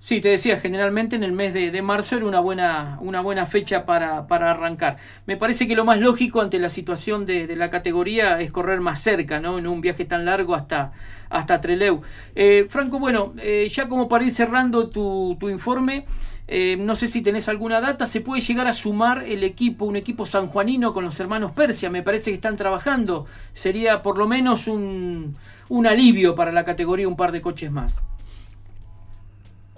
Sí, 0.01 0.21
te 0.21 0.29
decía, 0.29 0.57
generalmente 0.57 1.17
en 1.17 1.23
el 1.23 1.33
mes 1.33 1.53
de, 1.53 1.81
marzo 1.81 2.15
era 2.15 2.25
una 2.25 2.39
buena, 2.39 2.97
una 3.01 3.19
buena 3.19 3.45
fecha 3.45 3.85
para, 3.85 4.27
para, 4.27 4.51
arrancar. 4.51 4.97
Me 5.25 5.35
parece 5.35 5.67
que 5.67 5.75
lo 5.75 5.83
más 5.83 5.99
lógico 5.99 6.39
ante 6.39 6.57
la 6.57 6.69
situación 6.69 7.25
de, 7.25 7.53
la 7.57 7.69
categoría 7.69 8.39
es 8.39 8.49
correr 8.49 8.79
más 8.79 9.01
cerca, 9.01 9.41
¿no? 9.41 9.59
En 9.59 9.67
un 9.67 9.81
viaje 9.81 10.05
tan 10.05 10.23
largo 10.23 10.55
hasta, 10.55 10.93
hasta 11.29 11.59
Treleu. 11.59 12.01
Eh, 12.33 12.67
Franco, 12.69 12.97
bueno, 12.97 13.33
eh, 13.39 13.67
ya 13.69 13.89
como 13.89 14.07
para 14.07 14.23
ir 14.23 14.31
cerrando 14.31 14.89
tu, 14.89 15.35
tu 15.37 15.49
informe, 15.49 16.05
eh, 16.47 16.77
no 16.79 16.95
sé 16.95 17.09
si 17.09 17.21
tenés 17.21 17.49
alguna 17.49 17.81
data, 17.81 18.07
¿se 18.07 18.21
puede 18.21 18.41
llegar 18.41 18.67
a 18.67 18.73
sumar 18.73 19.23
el 19.27 19.43
equipo, 19.43 19.83
un 19.85 19.97
equipo 19.97 20.25
sanjuanino 20.25 20.93
con 20.93 21.03
los 21.03 21.19
hermanos 21.19 21.51
Persia? 21.51 21.89
Me 21.89 22.03
parece 22.03 22.31
que 22.31 22.35
están 22.35 22.55
trabajando. 22.55 23.25
Sería 23.53 24.01
por 24.01 24.17
lo 24.17 24.27
menos 24.27 24.67
un, 24.67 25.35
un 25.67 25.87
alivio 25.87 26.35
para 26.35 26.53
la 26.53 26.63
categoría 26.63 27.07
un 27.07 27.17
par 27.17 27.33
de 27.33 27.41
coches 27.41 27.69
más. 27.69 28.01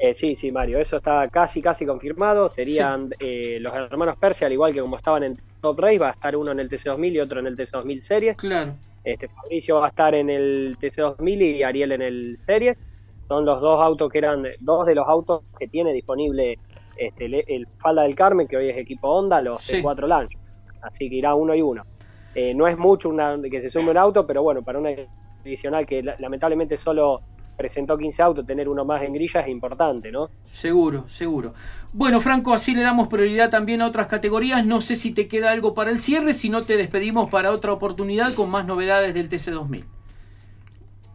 Eh, 0.04 0.16
sí, 0.16 0.36
sí, 0.36 0.52
Mario, 0.52 0.80
eso 0.80 0.98
está 0.98 1.28
casi, 1.28 1.62
casi 1.62 1.86
confirmado. 1.86 2.50
Serían 2.50 3.14
eh, 3.20 3.60
los 3.62 3.72
hermanos 3.72 4.18
Persia, 4.18 4.48
al 4.48 4.54
igual 4.54 4.74
que 4.74 4.82
como 4.82 4.98
estaban 4.98 5.22
en 5.22 5.38
Top 5.62 5.80
Race, 5.80 6.00
va 6.00 6.08
a 6.08 6.12
estar 6.12 6.36
uno 6.36 6.52
en 6.52 6.60
el 6.60 6.68
TC2000 6.72 7.12
y 7.12 7.20
otro 7.20 7.40
en 7.40 7.46
el 7.46 7.56
TC2000 7.56 8.00
Series. 8.00 8.38
Claro. 8.38 8.74
Este, 9.04 9.28
Fabricio 9.28 9.80
va 9.80 9.86
a 9.86 9.90
estar 9.90 10.16
en 10.16 10.32
el 10.32 10.76
TC2000 10.82 11.58
y 11.58 11.62
Ariel 11.62 11.92
en 11.92 12.02
el 12.02 12.40
Series. 12.48 12.80
Son 13.28 13.46
los 13.46 13.62
dos 13.62 13.80
autos 13.80 14.12
que 14.12 14.18
eran, 14.18 14.44
dos 14.62 14.88
de 14.88 14.96
los 14.96 15.08
autos 15.08 15.44
que 15.60 15.68
tiene 15.68 15.94
disponible 15.94 16.58
este, 16.96 17.26
el, 17.26 17.68
Falda 17.78 18.02
del 18.02 18.16
Carmen, 18.16 18.48
que 18.48 18.58
hoy 18.58 18.70
es 18.70 18.78
equipo 18.78 19.08
Honda, 19.08 19.40
los 19.40 19.58
C4 19.70 20.08
Launch. 20.08 20.36
Así 20.82 21.12
que 21.12 21.16
irá 21.18 21.36
uno 21.36 21.54
y 21.54 21.62
uno. 21.62 21.84
Eh, 22.34 22.56
no 22.56 22.68
es 22.68 22.76
mucho 22.76 23.08
una, 23.08 23.36
que 23.40 23.62
se 23.62 23.70
sume 23.70 23.92
un 23.92 23.98
auto, 23.98 24.26
pero 24.26 24.42
bueno, 24.42 24.64
para 24.64 24.80
una 24.80 24.90
adicional 25.42 25.86
que 25.86 26.02
lamentablemente 26.02 26.76
solo 26.76 27.22
presentó 27.62 27.96
15 27.96 28.24
autos, 28.24 28.46
tener 28.48 28.68
uno 28.68 28.84
más 28.84 29.04
en 29.04 29.14
grilla 29.14 29.42
es 29.42 29.48
importante, 29.48 30.12
¿no? 30.12 30.30
Seguro, 30.46 31.08
seguro. 31.08 31.54
Bueno, 31.94 32.20
Franco, 32.20 32.56
así 32.56 32.74
le 32.74 32.82
damos 32.82 33.08
prioridad 33.08 33.52
también 33.52 33.84
a 33.84 33.88
otras 33.88 34.08
categorías. 34.08 34.66
No 34.66 34.82
sé 34.82 34.96
si 34.96 35.12
te 35.14 35.28
queda 35.28 35.52
algo 35.52 35.76
para 35.76 35.92
el 35.92 36.00
cierre, 36.00 36.34
si 36.34 36.50
no 36.50 36.64
te 36.64 36.76
despedimos 36.76 37.30
para 37.30 37.52
otra 37.52 37.72
oportunidad 37.72 38.34
con 38.34 38.50
más 38.50 38.66
novedades 38.66 39.14
del 39.14 39.30
TC2000. 39.30 39.84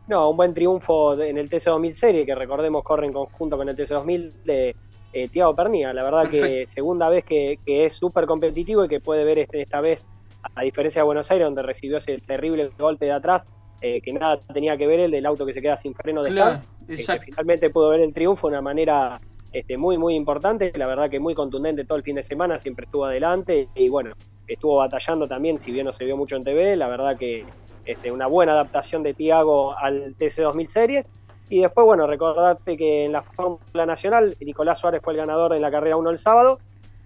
No, 0.07 0.30
un 0.30 0.36
buen 0.36 0.55
triunfo 0.55 1.20
en 1.20 1.36
el 1.36 1.51
TC2000 1.51 1.94
serie, 1.94 2.24
que 2.24 2.36
recordemos 2.36 2.84
corre 2.84 3.07
en 3.07 3.12
conjunto 3.12 3.57
con 3.57 3.68
el 3.68 3.76
TC2000 3.76 4.32
de 4.44 4.76
eh, 5.12 5.28
Tiago 5.28 5.57
Pernía. 5.57 5.92
La 5.92 6.05
verdad 6.05 6.30
que 6.30 6.68
segunda 6.68 7.09
vez 7.09 7.24
que, 7.24 7.59
es 7.66 7.94
súper 7.94 8.26
competitivo 8.26 8.84
y 8.84 8.88
que 8.88 9.01
puede 9.01 9.24
ver 9.24 9.40
este, 9.40 9.62
esta 9.62 9.80
vez, 9.80 10.07
a 10.55 10.62
diferencia 10.62 11.01
de 11.01 11.07
Buenos 11.07 11.28
Aires, 11.32 11.44
donde 11.44 11.62
recibió 11.62 11.97
ese 11.97 12.18
terrible 12.18 12.70
golpe 12.78 13.07
de 13.07 13.12
atrás, 13.12 13.44
eh, 13.81 14.01
que 14.01 14.12
nada 14.12 14.39
tenía 14.53 14.77
que 14.77 14.87
ver 14.87 15.01
el 15.01 15.11
del 15.11 15.27
auto 15.27 15.45
que 15.45 15.53
se 15.53 15.61
queda 15.61 15.77
sin 15.77 15.95
freno 15.95 16.22
de 16.22 16.31
claro, 16.31 16.61
finalmente 17.24 17.70
pudo 17.70 17.91
ver 17.91 18.01
el 18.01 18.12
triunfo 18.12 18.49
de 18.49 18.55
una 18.55 18.62
manera 18.62 19.20
este, 19.53 19.77
muy, 19.77 19.99
muy 19.99 20.14
importante. 20.14 20.72
La 20.77 20.87
verdad 20.87 21.11
que 21.11 21.20
muy 21.20 21.35
contundente 21.35 21.85
todo 21.85 21.97
el 21.99 22.05
fin 22.05 22.16
de 22.16 22.22
semana, 22.22 22.59
siempre 22.59 22.85
estuvo 22.85 23.05
adelante 23.05 23.68
y 23.74 23.89
bueno, 23.89 24.14
estuvo 24.47 24.77
batallando 24.77 25.27
también, 25.27 25.61
si 25.61 25.72
bien 25.72 25.87
no 25.87 25.93
se 25.93 26.05
vio 26.05 26.16
mucho 26.16 26.37
en 26.37 26.45
TV. 26.45 26.77
La 26.77 26.89
verdad 26.89 27.16
que 27.16 27.45
este, 27.85 28.11
una 28.11 28.27
buena 28.27 28.53
adaptación 28.53 29.03
de 29.03 29.14
Tiago 29.14 29.77
al 29.77 30.14
TC2000 30.16 30.66
Series. 30.66 31.07
Y 31.49 31.61
después, 31.61 31.87
bueno, 31.87 32.07
recordarte 32.07 32.77
que 32.77 33.05
en 33.05 33.12
la 33.12 33.22
Fórmula 33.22 33.87
Nacional, 33.87 34.37
Nicolás 34.41 34.81
Suárez 34.81 35.01
fue 35.03 35.12
el 35.12 35.18
ganador 35.18 35.55
en 35.55 35.62
la 35.62 35.70
carrera 35.70 35.97
1 35.97 36.11
el 36.11 36.18
sábado. 36.18 36.59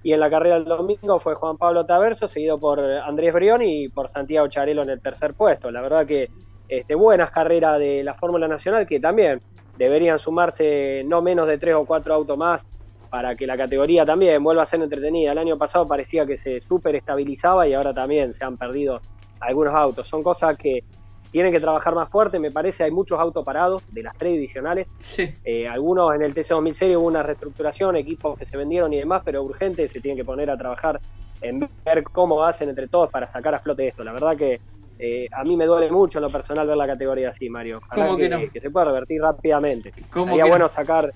Y 0.02 0.14
en 0.14 0.20
la 0.20 0.30
carrera 0.30 0.54
del 0.54 0.64
domingo 0.64 1.20
fue 1.20 1.34
Juan 1.34 1.58
Pablo 1.58 1.84
Taverso, 1.84 2.26
seguido 2.26 2.56
por 2.56 2.80
Andrés 2.80 3.34
Brión 3.34 3.60
y 3.62 3.90
por 3.90 4.08
Santiago 4.08 4.48
Charelo 4.48 4.82
en 4.82 4.88
el 4.88 5.00
tercer 5.02 5.34
puesto. 5.34 5.70
La 5.70 5.82
verdad 5.82 6.06
que 6.06 6.30
este, 6.70 6.94
buenas 6.94 7.32
carreras 7.32 7.80
de 7.80 8.04
la 8.04 8.14
Fórmula 8.14 8.46
Nacional 8.46 8.86
que 8.86 9.00
también 9.00 9.40
deberían 9.76 10.20
sumarse 10.20 11.02
no 11.04 11.20
menos 11.20 11.48
de 11.48 11.58
tres 11.58 11.74
o 11.74 11.84
cuatro 11.84 12.14
autos 12.14 12.38
más 12.38 12.64
para 13.10 13.34
que 13.34 13.44
la 13.44 13.56
categoría 13.56 14.04
también 14.04 14.40
vuelva 14.44 14.62
a 14.62 14.66
ser 14.66 14.80
entretenida. 14.80 15.32
El 15.32 15.38
año 15.38 15.58
pasado 15.58 15.88
parecía 15.88 16.24
que 16.24 16.36
se 16.36 16.60
súper 16.60 16.94
estabilizaba 16.94 17.66
y 17.66 17.74
ahora 17.74 17.92
también 17.92 18.34
se 18.34 18.44
han 18.44 18.56
perdido 18.56 19.00
algunos 19.40 19.74
autos. 19.74 20.06
Son 20.06 20.22
cosas 20.22 20.56
que 20.56 20.84
tienen 21.32 21.52
que 21.52 21.58
trabajar 21.58 21.92
más 21.92 22.08
fuerte, 22.08 22.38
me 22.38 22.52
parece, 22.52 22.84
hay 22.84 22.92
muchos 22.92 23.18
autos 23.18 23.44
parados 23.44 23.82
de 23.90 24.04
las 24.04 24.16
tres 24.16 24.34
divisionales. 24.34 24.88
Eh, 25.44 25.66
algunos 25.66 26.14
en 26.14 26.22
el 26.22 26.34
TC2000 26.34 26.72
serie 26.74 26.96
hubo 26.96 27.08
una 27.08 27.24
reestructuración, 27.24 27.96
equipos 27.96 28.38
que 28.38 28.46
se 28.46 28.56
vendieron 28.56 28.92
y 28.92 28.98
demás, 28.98 29.22
pero 29.24 29.42
urgente 29.42 29.88
se 29.88 30.00
tienen 30.00 30.16
que 30.16 30.24
poner 30.24 30.50
a 30.50 30.56
trabajar 30.56 31.00
en 31.40 31.68
ver 31.84 32.04
cómo 32.04 32.44
hacen 32.44 32.68
entre 32.68 32.86
todos 32.86 33.10
para 33.10 33.26
sacar 33.26 33.56
a 33.56 33.58
flote 33.58 33.88
esto. 33.88 34.04
La 34.04 34.12
verdad 34.12 34.36
que 34.36 34.60
eh, 35.02 35.28
a 35.32 35.44
mí 35.44 35.56
me 35.56 35.64
duele 35.64 35.90
mucho 35.90 36.18
en 36.18 36.24
lo 36.24 36.30
personal 36.30 36.66
ver 36.66 36.76
la 36.76 36.86
categoría 36.86 37.30
así, 37.30 37.48
Mario. 37.48 37.80
¿Cómo 37.88 38.18
que, 38.18 38.28
no? 38.28 38.38
que, 38.52 38.60
se 38.60 38.70
pueda 38.70 38.86
revertir 38.86 39.22
rápidamente. 39.22 39.94
Sería 40.12 40.44
bueno 40.44 40.68
sacar, 40.68 41.10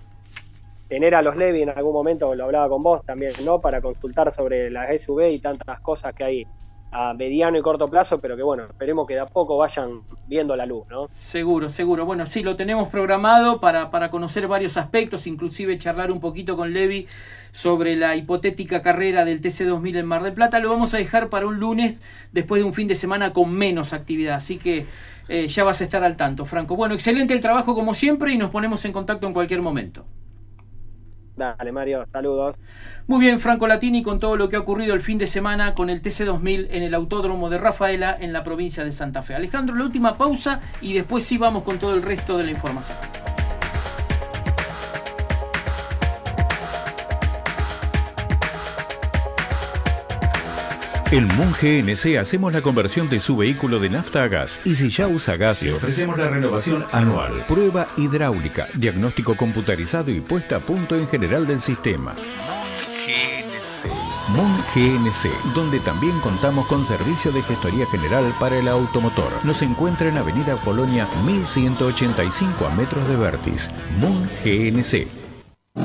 tener 0.89 1.15
a 1.15 1.21
los 1.21 1.37
Levi 1.37 1.63
en 1.63 1.69
algún 1.69 1.93
momento, 1.93 2.35
lo 2.35 2.45
hablaba 2.45 2.67
con 2.71 2.83
vos 2.83 3.05
también, 3.05 3.33
¿no? 3.45 3.61
Para 3.61 3.83
consultar 3.83 4.33
sobre 4.33 4.71
las 4.71 5.03
SUV 5.03 5.33
y 5.33 5.39
tantas 5.39 5.81
cosas 5.81 6.15
que 6.15 6.25
hay 6.25 6.47
a 6.93 7.13
mediano 7.13 7.59
y 7.59 7.63
corto 7.63 7.87
plazo, 7.89 8.19
pero 8.19 8.37
que 8.37 8.43
bueno, 8.43 8.65
esperemos 8.65 9.07
que 9.07 9.15
de 9.15 9.21
a 9.21 9.27
poco 9.27 9.59
vayan 9.59 10.01
viendo 10.27 10.57
la 10.57 10.67
luz, 10.67 10.87
¿no? 10.89 11.07
Seguro, 11.09 11.71
seguro. 11.71 12.07
Bueno, 12.07 12.27
sí, 12.27 12.43
lo 12.43 12.57
tenemos 12.57 12.89
programado 12.89 13.61
para, 13.61 13.91
para 13.91 14.11
conocer 14.11 14.49
varios 14.49 14.77
aspectos, 14.77 15.27
inclusive 15.27 15.79
charlar 15.79 16.11
un 16.11 16.21
poquito 16.21 16.57
con 16.57 16.73
Levi 16.73 17.07
sobre 17.53 17.97
la 17.97 18.17
hipotética 18.17 18.83
carrera 18.83 19.25
del 19.25 19.41
TC2000 19.41 19.99
en 19.99 20.07
Mar 20.07 20.23
del 20.23 20.33
Plata. 20.33 20.59
Lo 20.61 20.71
vamos 20.71 20.95
a 20.95 20.99
dejar 20.99 21.29
para 21.29 21.47
un 21.47 21.61
lunes 21.61 22.03
después 22.33 22.63
de 22.63 22.67
un 22.67 22.75
fin 22.75 22.89
de 22.89 22.95
semana 22.95 23.33
con 23.33 23.53
menos 23.53 23.93
actividad, 23.93 24.37
así 24.37 24.57
que 24.57 24.87
eh, 25.29 25.49
ya 25.49 25.65
vas 25.65 25.81
a 25.81 25.85
estar 25.85 26.03
al 26.05 26.17
tanto, 26.17 26.45
Franco. 26.45 26.77
Bueno, 26.77 26.95
excelente 26.95 27.35
el 27.35 27.41
trabajo 27.41 27.75
como 27.75 27.95
siempre 27.95 28.33
y 28.33 28.39
nos 28.39 28.51
ponemos 28.51 28.85
en 28.85 28.93
contacto 28.93 29.27
en 29.27 29.33
cualquier 29.33 29.63
momento. 29.63 30.05
Dale, 31.37 31.73
Mario, 31.73 32.07
saludos. 32.13 32.57
Muy 33.09 33.21
bien, 33.21 33.41
Franco 33.41 33.67
Latini, 33.67 34.03
con 34.03 34.21
todo 34.21 34.37
lo 34.37 34.49
que 34.49 34.57
ha 34.57 34.61
ocurrido 34.61 34.95
el 34.95 35.01
fin 35.01 35.19
de 35.19 35.27
semana 35.27 35.75
con 35.75 35.91
el 35.91 36.01
TC2000 36.01 36.69
en 36.71 36.83
el 36.85 36.95
Autódromo 36.95 37.51
de 37.51 37.59
Rafaela 37.59 38.17
en 38.19 38.33
la 38.33 38.45
provincia 38.45 38.85
de 38.85 38.93
Santa 38.93 39.23
Fe. 39.23 39.35
Alejandro, 39.35 39.75
la 39.75 39.85
última 39.85 40.17
pausa 40.17 40.61
y 40.81 40.93
después 40.93 41.25
sí 41.25 41.37
vamos 41.37 41.65
con 41.65 41.79
todo 41.79 41.95
el 41.95 42.03
resto 42.03 42.39
de 42.39 42.45
la 42.45 42.51
información. 42.53 42.97
En 51.15 51.29
Moon 51.37 51.53
GNC 51.53 52.19
hacemos 52.19 52.53
la 52.53 52.61
conversión 52.61 53.09
de 53.09 53.21
su 53.21 53.37
vehículo 53.37 53.79
de 53.79 53.89
nafta 53.89 54.25
a 54.25 54.27
gas 54.27 54.61
y 54.65 54.75
si 54.75 54.91
ya 54.91 55.07
usa 55.07 55.37
gas 55.37 55.63
le 55.63 55.73
ofrecemos 55.73 56.19
la 56.19 56.29
renovación 56.29 56.85
anual, 56.91 57.47
prueba 57.47 57.87
hidráulica, 57.97 58.67
diagnóstico 58.75 59.37
computarizado 59.37 60.11
y 60.11 60.21
puesta 60.21 60.57
a 60.57 60.59
punto 60.59 60.97
en 60.97 61.07
general 61.07 61.47
del 61.47 61.61
sistema. 61.61 62.17
Moon 64.31 64.57
GNC, 64.75 65.55
donde 65.55 65.79
también 65.79 66.19
contamos 66.19 66.67
con 66.67 66.85
servicio 66.85 67.31
de 67.31 67.43
gestoría 67.43 67.87
general 67.87 68.35
para 68.41 68.59
el 68.59 68.67
automotor. 68.67 69.31
Nos 69.45 69.63
encuentra 69.63 70.09
en 70.09 70.19
Avenida 70.19 70.57
Polonia 70.65 71.07
1185 71.25 72.67
a 72.67 72.75
metros 72.75 73.09
de 73.09 73.15
Vertis. 73.15 73.71
Moon 74.01 74.29
GNC. 74.45 75.24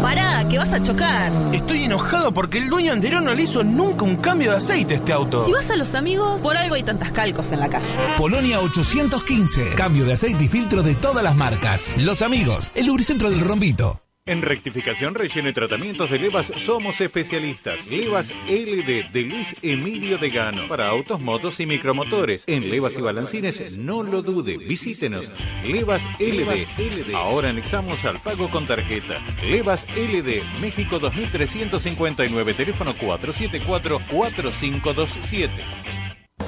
Pará, 0.01 0.45
que 0.47 0.57
vas 0.59 0.71
a 0.71 0.83
chocar. 0.83 1.31
Estoy 1.51 1.85
enojado 1.85 2.31
porque 2.31 2.59
el 2.59 2.69
dueño 2.69 2.93
anterior 2.93 3.23
no 3.23 3.33
le 3.33 3.43
hizo 3.43 3.63
nunca 3.63 4.03
un 4.03 4.17
cambio 4.17 4.51
de 4.51 4.57
aceite 4.57 4.93
a 4.93 4.97
este 4.97 5.11
auto. 5.13 5.45
Si 5.45 5.51
vas 5.51 5.69
a 5.71 5.75
los 5.75 5.95
amigos, 5.95 6.41
por 6.41 6.57
algo 6.57 6.75
hay 6.75 6.83
tantas 6.83 7.11
calcos 7.11 7.51
en 7.51 7.59
la 7.59 7.69
calle. 7.69 7.87
Polonia 8.17 8.59
815. 8.59 9.73
Cambio 9.75 10.05
de 10.05 10.13
aceite 10.13 10.43
y 10.43 10.47
filtro 10.47 10.83
de 10.83 10.93
todas 10.93 11.23
las 11.23 11.35
marcas. 11.35 11.95
Los 11.97 12.21
amigos, 12.21 12.71
el 12.75 12.85
lubricentro 12.85 13.31
del 13.31 13.41
rombito. 13.41 13.99
En 14.29 14.41
rectificación, 14.43 15.15
relleno 15.15 15.49
y 15.49 15.53
tratamientos 15.53 16.11
de 16.11 16.19
levas 16.19 16.53
somos 16.55 17.01
especialistas. 17.01 17.87
Levas 17.87 18.31
LD 18.47 19.09
de 19.11 19.23
Luis 19.23 19.55
Emilio 19.63 20.19
de 20.19 20.29
Gano 20.29 20.67
para 20.67 20.87
autos, 20.87 21.19
motos 21.19 21.59
y 21.59 21.65
micromotores. 21.65 22.43
En 22.45 22.69
levas 22.69 22.95
y 22.95 23.01
balancines, 23.01 23.79
no 23.79 24.03
lo 24.03 24.21
dude, 24.21 24.59
visítenos. 24.59 25.31
Levas 25.65 26.03
LD. 26.19 27.15
Ahora 27.15 27.49
anexamos 27.49 28.05
al 28.05 28.19
pago 28.19 28.51
con 28.51 28.67
tarjeta. 28.67 29.15
Levas 29.41 29.87
LD, 29.97 30.43
México 30.61 30.99
2359, 30.99 32.53
teléfono 32.53 32.93
474-4527. 32.93 35.49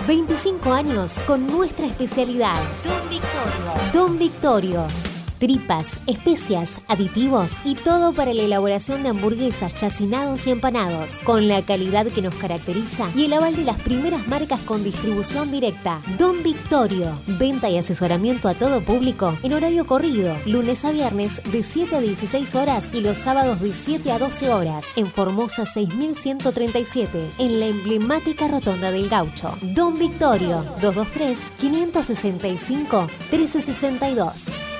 25 0.07 0.71
años 0.71 1.19
con 1.25 1.47
nuestra 1.47 1.87
especialidad. 1.87 2.61
Don 2.83 3.09
Victorio. 3.09 3.73
Don 3.91 4.19
Victorio 4.19 4.85
tripas, 5.41 5.99
especias, 6.05 6.81
aditivos 6.87 7.61
y 7.65 7.73
todo 7.73 8.13
para 8.13 8.31
la 8.31 8.43
elaboración 8.43 9.01
de 9.01 9.09
hamburguesas, 9.09 9.73
chacinados 9.73 10.45
y 10.45 10.51
empanados, 10.51 11.21
con 11.23 11.47
la 11.47 11.63
calidad 11.63 12.05
que 12.05 12.21
nos 12.21 12.35
caracteriza 12.35 13.09
y 13.15 13.25
el 13.25 13.33
aval 13.33 13.55
de 13.55 13.63
las 13.63 13.81
primeras 13.81 14.27
marcas 14.27 14.59
con 14.61 14.83
distribución 14.83 15.51
directa. 15.51 15.99
Don 16.19 16.43
Victorio, 16.43 17.19
venta 17.25 17.71
y 17.71 17.79
asesoramiento 17.79 18.49
a 18.49 18.53
todo 18.53 18.81
público 18.81 19.35
en 19.41 19.53
horario 19.53 19.87
corrido, 19.87 20.37
lunes 20.45 20.85
a 20.85 20.91
viernes 20.91 21.41
de 21.51 21.63
7 21.63 21.95
a 21.95 21.99
16 22.01 22.53
horas 22.53 22.93
y 22.93 23.01
los 23.01 23.17
sábados 23.17 23.59
de 23.61 23.73
7 23.73 24.11
a 24.11 24.19
12 24.19 24.53
horas, 24.53 24.85
en 24.95 25.07
Formosa 25.07 25.65
6137, 25.65 27.31
en 27.39 27.59
la 27.59 27.65
emblemática 27.65 28.47
Rotonda 28.47 28.91
del 28.91 29.09
Gaucho. 29.09 29.57
Don 29.73 29.97
Victorio, 29.97 30.63
223 30.81 31.51
565 31.59 33.07
1362. 33.31 34.70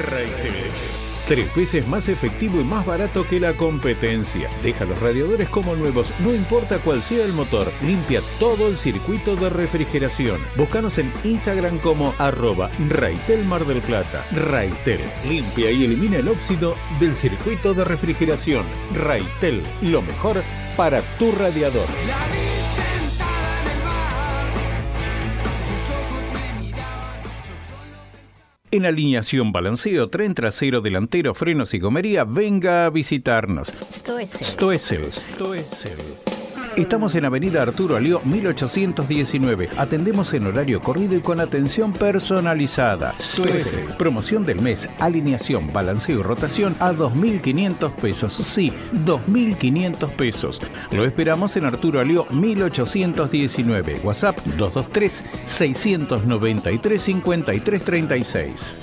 Raitel. 0.10 0.72
Tres 1.28 1.56
veces 1.56 1.88
más 1.88 2.08
efectivo 2.08 2.62
y 2.62 2.64
más 2.64 2.86
barato 2.86 3.26
que 3.28 3.40
la 3.40 3.54
competencia. 3.54 4.48
Deja 4.62 4.86
los 4.86 5.02
radiadores 5.02 5.50
como 5.50 5.76
nuevos, 5.76 6.12
no 6.20 6.32
importa 6.32 6.78
cuál 6.78 7.02
sea 7.02 7.26
el 7.26 7.34
motor. 7.34 7.72
Limpia 7.82 8.22
todo 8.40 8.68
el 8.68 8.78
circuito 8.78 9.36
de 9.36 9.50
refrigeración. 9.50 10.40
Búscanos 10.56 11.00
en 11.00 11.12
Instagram 11.24 11.80
como 11.80 12.14
arroba 12.20 12.70
Raitel 12.90 13.44
Mar 13.46 13.66
del 13.66 13.82
Plata. 13.82 14.24
Raitel. 14.34 15.00
Limpia 15.28 15.72
y 15.72 15.86
elimina 15.86 16.18
el 16.18 16.28
óxido 16.28 16.76
del 17.00 17.16
circuito 17.16 17.74
de 17.74 17.86
refrigeración. 17.86 18.66
Raitel. 18.94 19.64
Lo 19.82 20.04
mejor 20.04 20.44
para 20.78 21.02
tu 21.18 21.32
radiador. 21.32 21.88
En 28.76 28.86
alineación, 28.86 29.54
balanceo, 29.54 30.10
tren 30.10 30.36
trasero, 30.36 30.82
delantero, 30.82 31.34
frenos 31.34 31.74
y 31.74 31.80
gomería, 31.80 32.26
venga 32.26 32.86
a 32.86 32.90
visitarnos. 32.90 33.74
Stoessel. 33.90 34.46
Stoessel. 34.46 35.14
Stoessel. 35.14 36.25
Estamos 36.78 37.16
en 37.16 37.24
Avenida 37.24 37.62
Arturo 37.62 37.96
Alió 37.96 38.20
1819. 38.26 39.70
Atendemos 39.78 40.34
en 40.34 40.46
horario 40.46 40.82
corrido 40.82 41.16
y 41.16 41.22
con 41.22 41.40
atención 41.40 41.94
personalizada. 41.94 43.16
Stoessel. 43.18 43.86
Promoción 43.98 44.46
del 44.46 44.60
mes. 44.62 44.90
Alineación, 45.00 45.72
balanceo 45.72 46.20
y 46.20 46.24
rotación 46.24 46.76
a 46.82 46.92
2.500 46.92 47.92
pesos. 47.94 48.34
Sí, 48.34 48.74
2.500 49.06 50.10
pesos. 50.10 50.62
Lo 50.92 51.06
esperamos 51.06 51.56
en 51.56 51.64
Arturo 51.64 52.02
Alió 52.02 52.28
1819. 52.32 54.02
WhatsApp 54.04 54.38
223 54.58 55.24
693 55.46 57.02
5336. 57.02 58.76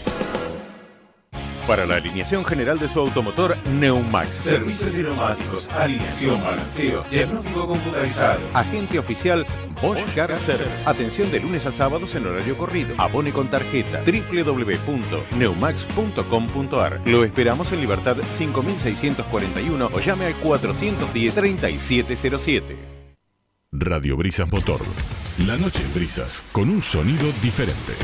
Para 1.67 1.87
la 1.87 1.97
alineación 1.97 2.45
general 2.45 2.79
de 2.79 2.89
su 2.89 3.01
automotor, 3.01 3.57
Neumax. 3.69 4.37
Servicios 4.37 4.95
de 4.95 5.03
neumáticos, 5.05 5.69
alineación, 5.71 6.43
balanceo, 6.43 7.05
diagnóstico 7.11 7.69
computarizado. 7.69 8.41
Agente 8.53 8.99
oficial 8.99 9.47
Bosch 9.81 10.05
Car 10.15 10.39
Service. 10.39 10.87
Atención 10.89 11.31
de 11.31 11.41
lunes 11.41 11.65
a 11.67 11.73
sábados 11.73 12.15
en 12.15 12.27
horario 12.27 12.59
corrido. 12.59 12.95
Abone 12.99 13.33
con 13.33 13.49
tarjeta 13.49 14.03
www.neumax.com.ar. 14.05 17.01
Lo 17.05 17.25
esperamos 17.25 17.73
en 17.73 17.81
Libertad 17.81 18.17
5641 18.31 19.91
o 19.93 20.01
llame 20.01 20.27
al 20.27 20.35
410 20.35 21.35
3707. 21.35 22.77
Radio 23.73 24.17
Brisas 24.17 24.49
Motor. 24.51 24.81
La 25.47 25.57
noche 25.57 25.83
en 25.83 25.95
Brisas 25.95 26.45
con 26.53 26.69
un 26.69 26.83
sonido 26.83 27.33
diferente. 27.43 27.95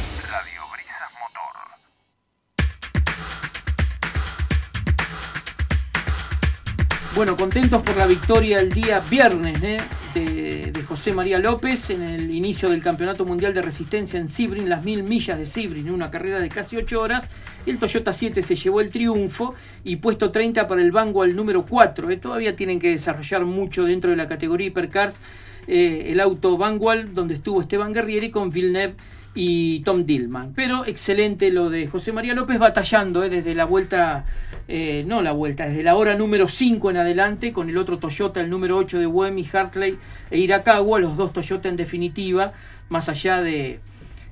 Bueno, 7.18 7.36
contentos 7.36 7.82
por 7.82 7.96
la 7.96 8.06
victoria 8.06 8.58
el 8.58 8.70
día 8.70 9.00
viernes, 9.00 9.60
¿eh? 9.60 9.80
de, 10.14 10.82
José 10.86 11.12
María 11.12 11.40
López 11.40 11.90
en 11.90 12.04
el 12.04 12.30
inicio 12.30 12.70
del 12.70 12.80
Campeonato 12.80 13.24
Mundial 13.24 13.52
de 13.52 13.60
Resistencia 13.60 14.20
en 14.20 14.28
Sibrin, 14.28 14.68
las 14.68 14.84
mil 14.84 15.02
millas 15.02 15.36
de 15.36 15.44
Sibrin, 15.44 15.90
una 15.90 16.12
carrera 16.12 16.38
de 16.38 16.48
casi 16.48 16.76
8 16.76 17.00
horas. 17.00 17.28
El 17.66 17.78
Toyota 17.78 18.12
7 18.12 18.40
se 18.40 18.54
llevó 18.54 18.80
el 18.80 18.90
triunfo 18.90 19.56
y 19.82 19.96
puesto 19.96 20.30
30 20.30 20.68
para 20.68 20.80
el 20.80 20.96
al 20.96 21.34
número 21.34 21.66
4. 21.66 22.08
Eh, 22.08 22.18
todavía 22.18 22.54
tienen 22.54 22.78
que 22.78 22.90
desarrollar 22.90 23.44
mucho 23.44 23.82
dentro 23.82 24.10
de 24.10 24.16
la 24.16 24.28
categoría 24.28 24.68
Hypercars. 24.68 25.18
Eh, 25.66 26.12
el 26.12 26.20
auto 26.20 26.56
Vangual, 26.56 27.14
donde 27.14 27.34
estuvo 27.34 27.60
Esteban 27.60 27.92
Guerrieri 27.92 28.30
con 28.30 28.50
Villeneuve 28.50 28.94
y 29.40 29.78
Tom 29.84 30.04
Dillman. 30.04 30.52
Pero 30.52 30.84
excelente 30.84 31.52
lo 31.52 31.70
de 31.70 31.86
José 31.86 32.12
María 32.12 32.34
López 32.34 32.58
batallando 32.58 33.22
eh, 33.22 33.30
desde 33.30 33.54
la 33.54 33.66
vuelta, 33.66 34.24
eh, 34.66 35.04
no 35.06 35.22
la 35.22 35.30
vuelta, 35.30 35.66
desde 35.66 35.84
la 35.84 35.94
hora 35.94 36.16
número 36.16 36.48
5 36.48 36.90
en 36.90 36.96
adelante 36.96 37.52
con 37.52 37.70
el 37.70 37.78
otro 37.78 38.00
Toyota, 38.00 38.40
el 38.40 38.50
número 38.50 38.76
8 38.76 38.98
de 38.98 39.06
Wemi, 39.06 39.48
Hartley 39.52 39.96
e 40.32 40.38
Irakawa, 40.38 40.98
los 40.98 41.16
dos 41.16 41.32
Toyota 41.32 41.68
en 41.68 41.76
definitiva, 41.76 42.52
más 42.88 43.08
allá 43.08 43.40
de, 43.40 43.78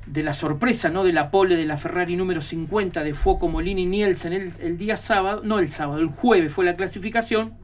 de 0.06 0.22
la 0.24 0.32
sorpresa, 0.32 0.88
¿no? 0.88 1.04
De 1.04 1.12
la 1.12 1.30
pole 1.30 1.54
de 1.54 1.66
la 1.66 1.76
Ferrari 1.76 2.16
número 2.16 2.40
50 2.40 3.04
de 3.04 3.14
Fuoco 3.14 3.46
Molini 3.46 3.86
Nielsen 3.86 4.32
el, 4.32 4.52
el 4.58 4.76
día 4.76 4.96
sábado, 4.96 5.42
no 5.44 5.60
el 5.60 5.70
sábado, 5.70 6.00
el 6.00 6.08
jueves 6.08 6.52
fue 6.52 6.64
la 6.64 6.74
clasificación. 6.74 7.54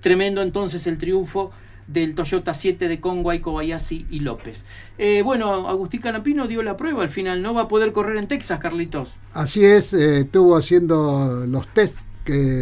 Tremendo 0.00 0.42
entonces 0.42 0.86
el 0.86 0.96
triunfo 0.96 1.50
del 1.88 2.14
Toyota 2.14 2.54
7 2.54 2.86
de 2.86 3.00
Conway, 3.00 3.40
Kobayashi 3.40 4.06
y 4.10 4.20
López. 4.20 4.64
Eh, 4.98 5.22
bueno, 5.22 5.68
Agustín 5.68 6.00
Canapino 6.00 6.46
dio 6.46 6.62
la 6.62 6.76
prueba 6.76 7.02
al 7.02 7.08
final, 7.08 7.42
¿no? 7.42 7.54
Va 7.54 7.62
a 7.62 7.68
poder 7.68 7.92
correr 7.92 8.16
en 8.18 8.28
Texas, 8.28 8.60
Carlitos. 8.60 9.16
Así 9.32 9.64
es, 9.64 9.92
eh, 9.94 10.20
estuvo 10.20 10.56
haciendo 10.56 11.44
los 11.46 11.66
tests 11.68 12.06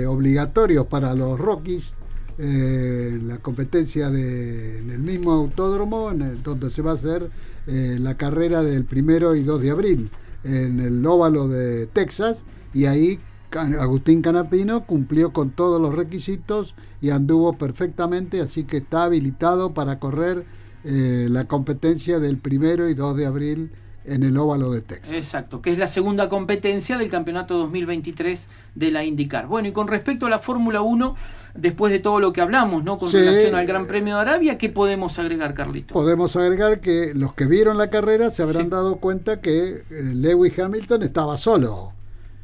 obligatorios 0.07 0.87
para 0.87 1.13
los 1.15 1.39
Rockies. 1.41 1.95
Eh, 2.39 3.19
la 3.25 3.39
competencia 3.39 4.11
de, 4.11 4.79
en 4.79 4.91
el 4.91 5.01
mismo 5.01 5.33
autódromo 5.33 6.11
en 6.11 6.43
donde 6.43 6.71
se 6.71 6.83
va 6.83 6.93
a 6.93 6.95
hacer 6.95 7.31
la 7.67 8.17
carrera 8.17 8.63
del 8.63 8.85
primero 8.85 9.35
y 9.35 9.43
2 9.43 9.63
de 9.63 9.71
abril 9.71 10.11
en 10.45 10.79
el 10.79 11.05
óvalo 11.05 11.49
de 11.49 11.87
Texas 11.87 12.45
y 12.73 12.85
ahí 12.85 13.19
Agustín 13.57 14.23
Canapino 14.23 14.85
cumplió 14.85 15.33
con 15.33 15.51
todos 15.51 15.81
los 15.81 15.95
requisitos 15.95 16.75
y 17.01 17.11
anduvo 17.11 17.55
perfectamente, 17.55 18.41
así 18.41 18.65
que 18.65 18.79
está 18.79 19.05
habilitado 19.05 19.75
para 19.75 19.99
correr 19.99 20.45
eh, 20.85 21.27
la 21.31 21.47
competencia 21.47 22.19
del 22.21 22.39
primero 22.39 22.89
y 22.89 22.95
2 22.95 23.17
de 23.17 23.27
abril 23.27 23.71
en 24.05 24.23
el 24.23 24.37
óvalo 24.37 24.71
de 24.71 24.81
Texas. 24.81 25.13
Exacto, 25.13 25.61
que 25.61 25.73
es 25.73 25.79
la 25.79 25.89
segunda 25.89 26.29
competencia 26.29 26.97
del 26.97 27.09
campeonato 27.09 27.59
2023 27.59 28.49
de 28.75 28.91
la 28.91 29.05
IndyCar. 29.05 29.47
Bueno, 29.47 29.69
y 29.69 29.73
con 29.73 29.89
respecto 29.89 30.27
a 30.27 30.31
la 30.31 30.39
Fórmula 30.39 30.81
1, 30.81 31.17
después 31.55 31.93
de 31.93 31.99
todo 31.99 32.21
lo 32.21 32.33
que 32.33 32.41
hablamos, 32.41 32.85
¿no? 32.85 32.99
Con 32.99 33.11
relación 33.11 33.55
al 33.55 33.67
Gran 33.67 33.87
Premio 33.87 34.15
de 34.15 34.21
Arabia, 34.21 34.59
¿qué 34.59 34.69
podemos 34.69 35.19
agregar, 35.19 35.55
Carlitos? 35.55 35.93
Podemos 35.93 36.37
agregar 36.37 36.81
que 36.81 37.13
los 37.15 37.35
que 37.35 37.47
vieron 37.47 37.79
la 37.79 37.91
carrera 37.91 38.31
se 38.31 38.43
habrán 38.43 38.71
dado 38.71 38.97
cuenta 38.97 39.41
que 39.41 39.69
eh, 39.69 39.85
Lewis 39.91 40.57
Hamilton 40.59 41.03
estaba 41.03 41.37
solo 41.37 41.96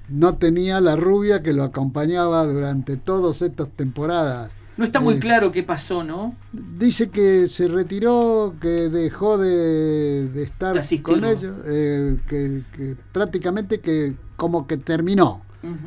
no 0.09 0.36
tenía 0.36 0.80
la 0.80 0.96
rubia 0.96 1.42
que 1.42 1.53
lo 1.53 1.64
acompañaba 1.64 2.44
durante 2.46 2.96
todas 2.96 3.42
estas 3.42 3.68
temporadas. 3.70 4.53
No 4.76 4.84
está 4.84 5.00
muy 5.00 5.14
eh, 5.14 5.18
claro 5.18 5.53
qué 5.53 5.62
pasó, 5.62 6.03
¿no? 6.03 6.34
Dice 6.53 7.11
que 7.11 7.48
se 7.48 7.68
retiró, 7.68 8.55
que 8.61 8.88
dejó 8.88 9.36
de, 9.36 10.42
estar 10.42 10.80
con 11.03 11.24
ellos, 11.24 11.55
eh, 11.66 12.16
que, 12.26 12.96
prácticamente 13.12 13.80
que 13.80 14.14
como 14.36 14.66
que 14.66 14.78
terminó. 14.78 15.42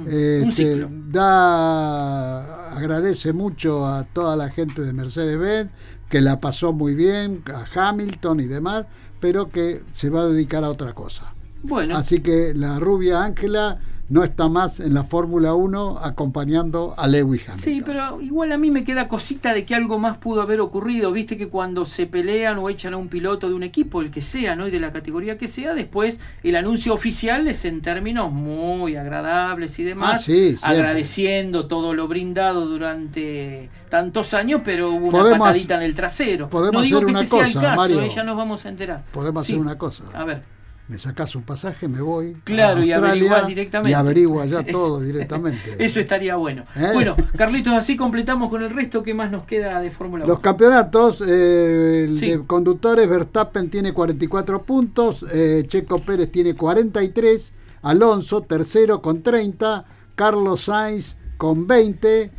Este, 0.07 0.87
da 1.11 2.77
agradece 2.77 3.33
mucho 3.33 3.85
a 3.85 4.05
toda 4.05 4.37
la 4.37 4.49
gente 4.49 4.81
de 4.81 4.93
Mercedes-Benz 4.93 5.69
que 6.09 6.21
la 6.21 6.39
pasó 6.39 6.71
muy 6.71 6.95
bien, 6.95 7.43
a 7.53 7.65
Hamilton 7.89 8.39
y 8.39 8.45
demás, 8.45 8.85
pero 9.19 9.49
que 9.49 9.83
se 9.91 10.09
va 10.09 10.21
a 10.21 10.27
dedicar 10.27 10.63
a 10.63 10.69
otra 10.69 10.93
cosa. 10.93 11.33
Bueno. 11.63 11.97
Así 11.97 12.19
que 12.19 12.53
la 12.55 12.79
rubia 12.79 13.23
Ángela 13.23 13.79
no 14.07 14.23
está 14.23 14.49
más 14.49 14.79
en 14.79 14.93
la 14.93 15.03
Fórmula 15.03 15.55
1 15.55 15.99
acompañando 15.99 16.93
a 16.95 17.07
Lewis 17.07 17.47
Hamilton. 17.47 17.59
Sí, 17.59 17.81
pero 17.83 18.21
igual 18.21 18.51
a 18.51 18.57
mí 18.57 18.69
me 18.69 18.83
queda 18.83 19.07
cosita 19.07 19.53
de 19.53 19.65
que 19.65 19.73
algo 19.73 19.97
más 19.97 20.17
pudo 20.17 20.41
haber 20.41 20.59
ocurrido. 20.61 21.11
Viste 21.11 21.37
que 21.37 21.47
cuando 21.47 21.85
se 21.85 22.05
pelean 22.05 22.59
o 22.59 22.69
echan 22.69 22.93
a 22.93 22.97
un 22.97 23.07
piloto 23.07 23.49
de 23.49 23.55
un 23.55 23.63
equipo, 23.63 24.01
el 24.01 24.11
que 24.11 24.21
sea, 24.21 24.55
¿no? 24.55 24.67
Y 24.67 24.71
de 24.71 24.79
la 24.79 24.91
categoría 24.91 25.37
que 25.37 25.47
sea, 25.47 25.73
después 25.73 26.19
el 26.43 26.55
anuncio 26.55 26.93
oficial 26.93 27.47
es 27.47 27.65
en 27.65 27.81
términos 27.81 28.31
muy 28.31 28.95
agradables 28.95 29.79
y 29.79 29.83
demás. 29.83 30.27
Ah, 30.61 30.69
agradeciendo 30.69 31.67
todo 31.67 31.93
lo 31.93 32.07
brindado 32.07 32.67
durante 32.67 33.69
tantos 33.89 34.33
años, 34.35 34.61
pero 34.63 34.91
hubo 34.91 35.07
una 35.07 35.37
patadita 35.37 35.75
en 35.75 35.81
el 35.81 35.95
trasero. 35.95 36.49
Podemos 36.49 36.81
no 36.81 36.85
digo 36.85 36.97
hacer 36.97 37.05
que 37.07 37.11
una 37.11 37.21
este 37.21 37.35
cosa, 37.35 37.47
sea 37.47 37.59
el 37.59 37.65
caso, 37.65 37.81
Mario, 37.81 38.01
¿eh? 38.01 38.11
ya 38.13 38.23
nos 38.23 38.37
vamos 38.37 38.65
a 38.65 38.69
enterar. 38.69 39.03
Podemos 39.11 39.41
hacer 39.41 39.57
una 39.57 39.77
cosa. 39.77 40.03
A 40.13 40.23
ver 40.25 40.54
me 40.87 40.99
sacas 40.99 41.35
un 41.35 41.41
pasaje, 41.41 41.87
me 41.87 42.01
voy. 42.01 42.37
Claro, 42.43 42.83
y 42.83 42.91
averiguas 42.91 43.47
directamente. 43.47 43.89
Y 43.89 43.93
averigua 43.93 44.45
ya 44.45 44.63
todo 44.63 45.01
directamente. 45.01 45.75
Eso 45.79 45.99
estaría 45.99 46.35
bueno. 46.35 46.65
¿Eh? 46.75 46.91
Bueno, 46.93 47.15
Carlitos, 47.35 47.73
así 47.73 47.97
completamos 47.97 48.49
con 48.49 48.61
el 48.63 48.69
resto. 48.69 49.01
¿Qué 49.01 49.13
más 49.13 49.31
nos 49.31 49.45
queda 49.45 49.81
de 49.81 49.89
Fórmula 49.89 50.25
1? 50.25 50.33
Los 50.33 50.41
campeonatos, 50.41 51.23
eh, 51.25 52.07
de 52.07 52.43
conductores, 52.45 53.09
Verstappen 53.09 53.69
tiene 53.69 53.93
44 53.93 54.63
puntos, 54.63 55.25
eh, 55.33 55.63
Checo 55.67 55.99
Pérez 55.99 56.31
tiene 56.31 56.55
43, 56.55 57.53
Alonso 57.81 58.41
tercero 58.41 59.01
con 59.01 59.23
30, 59.23 59.85
Carlos 60.13 60.65
Sainz 60.65 61.17
con 61.37 61.65
20, 61.65 62.31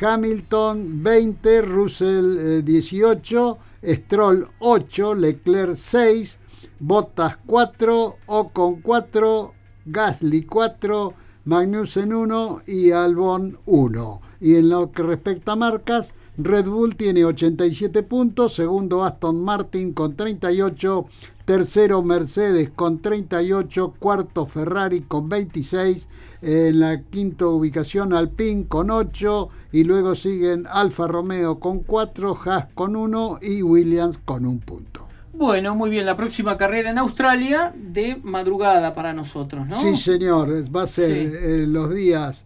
Hamilton 0.00 1.02
20, 1.02 1.62
Russell 1.62 2.64
18, 2.64 3.58
Stroll 3.84 4.46
8, 4.58 5.14
Leclerc 5.14 5.76
6, 5.76 6.38
Bottas 6.84 7.36
4, 7.46 8.16
Ocon 8.26 8.80
4, 8.80 9.52
Gasly 9.86 10.42
4, 10.42 11.14
Magnussen 11.44 12.12
1 12.12 12.60
y 12.66 12.90
Albon 12.90 13.56
1. 13.66 14.20
Y 14.40 14.56
en 14.56 14.68
lo 14.68 14.90
que 14.90 15.04
respecta 15.04 15.52
a 15.52 15.56
marcas, 15.56 16.12
Red 16.36 16.66
Bull 16.66 16.96
tiene 16.96 17.24
87 17.24 18.02
puntos, 18.02 18.54
segundo 18.54 19.04
Aston 19.04 19.44
Martin 19.44 19.92
con 19.92 20.16
38, 20.16 21.06
tercero 21.44 22.02
Mercedes 22.02 22.70
con 22.74 23.00
38, 23.00 23.94
cuarto 24.00 24.46
Ferrari 24.46 25.02
con 25.02 25.28
26, 25.28 26.08
en 26.40 26.80
la 26.80 27.00
quinta 27.00 27.46
ubicación 27.46 28.12
Alpine 28.12 28.66
con 28.66 28.90
8 28.90 29.50
y 29.70 29.84
luego 29.84 30.16
siguen 30.16 30.66
Alfa 30.66 31.06
Romeo 31.06 31.60
con 31.60 31.84
4, 31.84 32.36
Haas 32.44 32.66
con 32.74 32.96
1 32.96 33.38
y 33.40 33.62
Williams 33.62 34.18
con 34.18 34.46
1 34.46 34.60
punto. 34.66 35.11
Bueno, 35.32 35.74
muy 35.74 35.90
bien, 35.90 36.06
la 36.06 36.16
próxima 36.16 36.56
carrera 36.56 36.90
en 36.90 36.98
Australia 36.98 37.72
de 37.74 38.16
madrugada 38.22 38.94
para 38.94 39.12
nosotros, 39.12 39.68
¿no? 39.68 39.80
Sí, 39.80 39.96
señor, 39.96 40.64
va 40.74 40.82
a 40.82 40.86
ser 40.86 41.10
eh, 41.10 41.66
los 41.66 41.94
días 41.94 42.44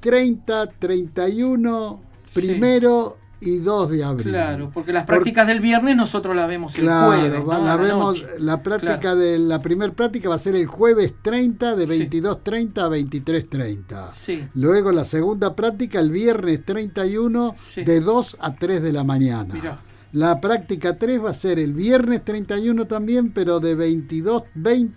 30, 0.00 0.66
31, 0.78 2.02
primero 2.34 3.16
y 3.42 3.58
2 3.58 3.90
de 3.90 4.04
abril. 4.04 4.28
Claro, 4.28 4.70
porque 4.72 4.92
las 4.92 5.04
prácticas 5.04 5.46
del 5.46 5.60
viernes 5.60 5.96
nosotros 5.96 6.34
las 6.34 6.48
vemos 6.48 6.78
el 6.78 6.88
jueves. 6.88 7.44
la, 7.44 7.76
vemos, 7.76 8.24
la 8.38 8.62
práctica 8.62 9.14
de 9.14 9.38
la 9.38 9.60
primera 9.60 9.92
práctica 9.92 10.28
va 10.28 10.36
a 10.36 10.38
ser 10.38 10.54
el 10.54 10.66
jueves 10.66 11.14
30 11.22 11.76
de 11.76 11.88
22.30 11.88 12.78
a 12.78 12.88
23.30. 12.88 14.10
Sí. 14.12 14.44
Luego 14.54 14.92
la 14.92 15.04
segunda 15.04 15.54
práctica 15.54 15.98
el 15.98 16.10
viernes 16.10 16.64
31 16.64 17.54
de 17.84 18.00
2 18.00 18.36
a 18.40 18.54
3 18.54 18.82
de 18.82 18.92
la 18.92 19.04
mañana. 19.04 19.54
Mirá. 19.54 19.78
La 20.12 20.40
práctica 20.40 20.98
3 20.98 21.24
va 21.24 21.30
a 21.30 21.34
ser 21.34 21.58
el 21.58 21.72
viernes 21.72 22.22
31 22.22 22.86
también, 22.86 23.32
pero 23.32 23.60
de 23.60 23.74
22, 23.74 24.42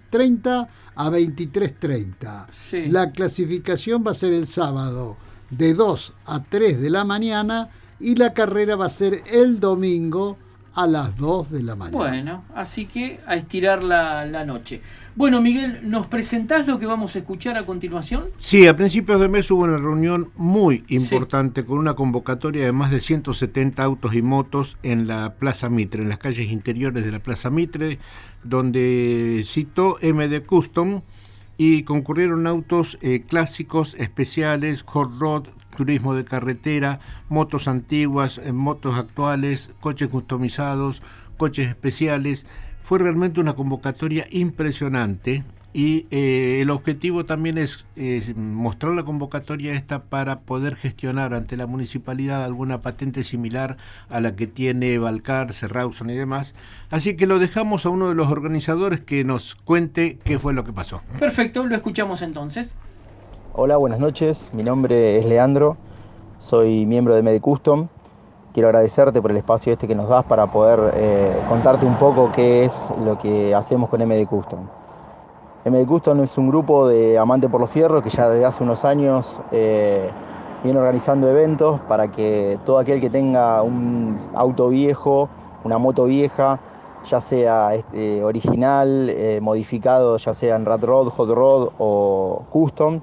30 0.09 0.69
a 0.95 1.09
23.30. 1.09 2.91
La 2.91 3.11
clasificación 3.11 4.03
va 4.05 4.11
a 4.11 4.15
ser 4.15 4.33
el 4.33 4.45
sábado 4.45 5.15
de 5.49 5.73
2 5.73 6.13
a 6.25 6.43
3 6.43 6.81
de 6.81 6.89
la 6.89 7.05
mañana 7.05 7.69
y 7.99 8.15
la 8.15 8.33
carrera 8.33 8.75
va 8.75 8.87
a 8.87 8.89
ser 8.89 9.21
el 9.31 9.61
domingo 9.61 10.37
a 10.73 10.85
las 10.85 11.15
2 11.15 11.51
de 11.51 11.63
la 11.63 11.75
mañana. 11.77 11.97
Bueno, 11.97 12.43
así 12.53 12.85
que 12.85 13.21
a 13.25 13.35
estirar 13.35 13.81
la, 13.83 14.25
la 14.25 14.43
noche. 14.43 14.81
Bueno, 15.17 15.41
Miguel, 15.41 15.79
¿nos 15.89 16.07
presentás 16.07 16.67
lo 16.67 16.77
que 16.77 16.85
vamos 16.85 17.15
a 17.15 17.19
escuchar 17.19 17.55
a 17.55 17.65
continuación? 17.65 18.25
Sí, 18.35 18.67
a 18.67 18.75
principios 18.75 19.21
de 19.21 19.29
mes 19.29 19.49
hubo 19.49 19.63
una 19.63 19.77
reunión 19.77 20.29
muy 20.35 20.83
importante 20.89 21.63
con 21.63 21.77
una 21.77 21.93
convocatoria 21.93 22.65
de 22.65 22.73
más 22.73 22.91
de 22.91 22.99
170 22.99 23.81
autos 23.81 24.13
y 24.13 24.21
motos 24.21 24.77
en 24.83 25.07
la 25.07 25.35
Plaza 25.35 25.69
Mitre, 25.69 26.03
en 26.03 26.09
las 26.09 26.17
calles 26.17 26.51
interiores 26.51 27.05
de 27.05 27.13
la 27.13 27.19
Plaza 27.19 27.49
Mitre, 27.49 27.97
donde 28.43 29.45
citó 29.47 29.97
MD 30.01 30.45
Custom 30.45 31.01
y 31.55 31.83
concurrieron 31.83 32.45
autos 32.45 32.97
eh, 33.01 33.23
clásicos, 33.25 33.95
especiales, 33.97 34.83
hot 34.83 35.17
rod, 35.17 35.47
turismo 35.77 36.13
de 36.13 36.25
carretera, 36.25 36.99
motos 37.29 37.69
antiguas, 37.69 38.41
eh, 38.43 38.51
motos 38.51 38.97
actuales, 38.97 39.71
coches 39.79 40.09
customizados, 40.09 41.01
coches 41.37 41.69
especiales 41.69 42.45
fue 42.85 42.99
realmente 42.99 43.39
una 43.39 43.55
convocatoria 43.55 44.27
impresionante 44.29 45.43
y 45.73 46.05
eh, 46.11 46.59
el 46.61 46.69
objetivo 46.69 47.25
también 47.25 47.57
es, 47.57 47.83
mostrar 48.35 48.93
la 48.93 49.03
convocatoria 49.03 49.73
esta 49.73 50.03
para 50.03 50.41
poder 50.41 50.75
gestionar 50.75 51.33
ante 51.33 51.57
la 51.57 51.65
municipalidad 51.65 52.43
alguna 52.43 52.83
patente 52.83 53.23
similar 53.23 53.77
a 54.07 54.19
la 54.21 54.35
que 54.35 54.45
tiene 54.45 54.99
Balcar, 54.99 55.51
Serrauson 55.51 56.11
y 56.11 56.13
demás. 56.13 56.53
Así 56.91 57.17
que 57.17 57.25
lo 57.25 57.39
dejamos 57.39 57.87
a 57.87 57.89
uno 57.89 58.07
de 58.07 58.13
los 58.13 58.31
organizadores 58.31 59.01
que 59.01 59.23
nos 59.23 59.55
cuente 59.55 60.19
qué 60.23 60.37
fue 60.37 60.53
lo 60.53 60.63
que 60.63 60.71
pasó. 60.71 61.01
Perfecto, 61.19 61.65
lo 61.65 61.73
escuchamos 61.75 62.21
entonces. 62.21 62.75
Hola, 63.53 63.77
buenas 63.77 63.99
noches. 63.99 64.47
Mi 64.53 64.61
nombre 64.61 65.17
es 65.17 65.25
Leandro, 65.25 65.75
soy 66.37 66.85
miembro 66.85 67.15
de 67.15 67.23
Medicustom. 67.23 67.87
Quiero 68.55 68.69
agradecerte 68.69 69.21
por 69.21 69.31
el 69.31 69.35
espacio 69.35 69.73
este 69.73 69.85
que 69.85 69.95
nos 69.95 70.07
das 70.07 70.23
para 70.23 70.47
poder 70.47 70.93
eh, 70.95 71.35
contarte 71.49 71.85
un 71.85 71.95
poco 71.95 72.31
qué 72.31 72.63
es 72.63 72.89
lo 73.03 73.17
que 73.17 73.53
hacemos 73.53 73.89
con 73.89 73.99
MD 74.01 74.25
Custom. 74.25 74.61
MD 75.65 75.85
Custom 75.85 76.23
es 76.23 76.37
un 76.37 76.47
grupo 76.47 76.87
de 76.87 77.17
amantes 77.17 77.49
por 77.49 77.59
los 77.59 77.69
fierros 77.69 78.01
que 78.01 78.09
ya 78.09 78.29
desde 78.29 78.45
hace 78.45 78.63
unos 78.63 78.85
años 78.85 79.41
eh, 79.51 80.09
viene 80.63 80.79
organizando 80.79 81.27
eventos 81.27 81.81
para 81.81 82.09
que 82.09 82.57
todo 82.65 82.79
aquel 82.79 83.01
que 83.01 83.09
tenga 83.09 83.61
un 83.61 84.17
auto 84.33 84.69
viejo, 84.69 85.27
una 85.65 85.77
moto 85.77 86.05
vieja, 86.05 86.57
ya 87.05 87.19
sea 87.19 87.75
este, 87.75 88.23
original, 88.23 89.09
eh, 89.09 89.39
modificado, 89.41 90.15
ya 90.15 90.33
sea 90.33 90.55
en 90.55 90.63
Rat 90.63 90.81
Rod, 90.81 91.09
Hot 91.09 91.29
Rod 91.29 91.69
o 91.77 92.43
Custom, 92.51 93.01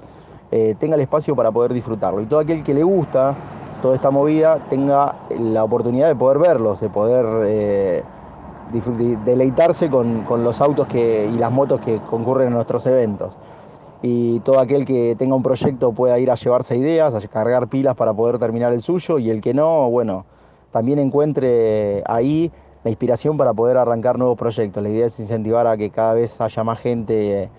tenga 0.79 0.95
el 0.95 1.01
espacio 1.01 1.35
para 1.35 1.51
poder 1.51 1.73
disfrutarlo. 1.73 2.21
Y 2.21 2.25
todo 2.25 2.39
aquel 2.39 2.63
que 2.63 2.73
le 2.75 2.83
gusta 2.83 3.35
toda 3.83 3.95
esta 3.95 4.11
movida 4.11 4.59
tenga 4.69 5.13
la 5.37 5.61
oportunidad 5.61 6.07
de 6.07 6.15
poder 6.15 6.39
verlos, 6.39 6.79
de 6.79 6.89
poder 6.89 7.25
eh, 7.45 8.03
deleitarse 9.25 9.89
con, 9.89 10.25
los 10.41 10.61
autos 10.61 10.87
y 10.95 11.37
las 11.37 11.51
motos 11.51 11.81
que 11.81 11.99
concurren 12.09 12.47
en 12.47 12.53
nuestros 12.53 12.85
eventos. 12.85 13.33
Y 14.01 14.39
todo 14.39 14.61
aquel 14.61 14.85
que 14.85 15.17
tenga 15.19 15.35
un 15.35 15.43
proyecto 15.43 15.91
pueda 15.91 16.17
ir 16.17 16.31
a 16.31 16.35
llevarse 16.35 16.77
ideas, 16.77 17.13
a 17.13 17.19
cargar 17.27 17.67
pilas 17.67 17.93
para 17.95 18.13
poder 18.13 18.39
terminar 18.39 18.71
el 18.71 18.81
suyo 18.81 19.19
y 19.19 19.29
el 19.29 19.41
que 19.41 19.53
no, 19.53 19.89
bueno, 19.89 20.23
también 20.71 20.97
encuentre 20.97 22.03
ahí 22.05 22.53
la 22.85 22.89
inspiración 22.89 23.35
para 23.35 23.53
poder 23.53 23.75
arrancar 23.75 24.17
nuevos 24.17 24.37
proyectos. 24.37 24.81
La 24.81 24.87
idea 24.87 25.07
es 25.07 25.19
incentivar 25.19 25.67
a 25.67 25.75
que 25.75 25.89
cada 25.89 26.13
vez 26.13 26.39
haya 26.39 26.63
más 26.63 26.79
gente 26.79 27.49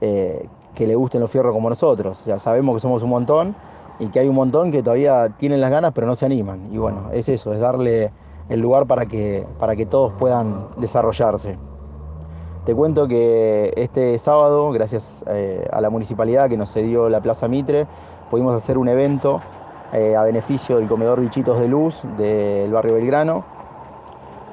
eh, 0.00 0.48
que 0.76 0.86
le 0.86 0.94
gusten 0.94 1.20
los 1.20 1.30
fierros 1.32 1.52
como 1.52 1.68
nosotros. 1.68 2.24
Ya 2.24 2.38
sabemos 2.38 2.76
que 2.76 2.80
somos 2.82 3.02
un 3.02 3.10
montón 3.10 3.56
y 3.98 4.08
que 4.08 4.20
hay 4.20 4.28
un 4.28 4.34
montón 4.34 4.70
que 4.70 4.82
todavía 4.82 5.30
tienen 5.38 5.60
las 5.60 5.70
ganas 5.70 5.92
pero 5.94 6.06
no 6.06 6.14
se 6.14 6.26
animan. 6.26 6.72
Y 6.72 6.78
bueno, 6.78 7.10
es 7.12 7.28
eso, 7.28 7.52
es 7.52 7.60
darle 7.60 8.10
el 8.48 8.60
lugar 8.60 8.86
para 8.86 9.06
que, 9.06 9.44
para 9.58 9.76
que 9.76 9.86
todos 9.86 10.12
puedan 10.18 10.66
desarrollarse. 10.78 11.56
Te 12.64 12.74
cuento 12.74 13.06
que 13.06 13.72
este 13.76 14.18
sábado, 14.18 14.72
gracias 14.72 15.24
eh, 15.28 15.68
a 15.72 15.80
la 15.80 15.88
municipalidad 15.88 16.48
que 16.48 16.56
nos 16.56 16.72
cedió 16.72 17.08
la 17.08 17.20
Plaza 17.20 17.46
Mitre, 17.46 17.86
pudimos 18.28 18.54
hacer 18.54 18.76
un 18.76 18.88
evento 18.88 19.40
eh, 19.92 20.16
a 20.16 20.24
beneficio 20.24 20.78
del 20.78 20.88
comedor 20.88 21.20
Bichitos 21.20 21.60
de 21.60 21.68
Luz 21.68 22.02
del 22.18 22.72
barrio 22.72 22.94
Belgrano. 22.94 23.44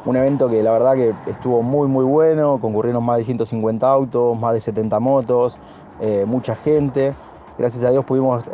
Un 0.06 0.16
evento 0.16 0.48
que 0.48 0.62
la 0.62 0.72
verdad 0.72 0.94
que 0.94 1.16
estuvo 1.28 1.64
muy 1.64 1.88
muy 1.88 2.06
bueno, 2.06 2.60
concurrieron 2.62 3.04
más 3.04 3.18
de 3.18 3.24
150 3.24 3.90
autos, 3.90 4.38
más 4.38 4.54
de 4.54 4.62
70 4.62 5.00
motos, 5.00 5.58
eh, 6.00 6.26
mucha 6.28 6.56
gente. 6.56 7.16
Gracias 7.58 7.84
a 7.84 7.92
Dios 7.92 8.04
pudimos 8.04 8.46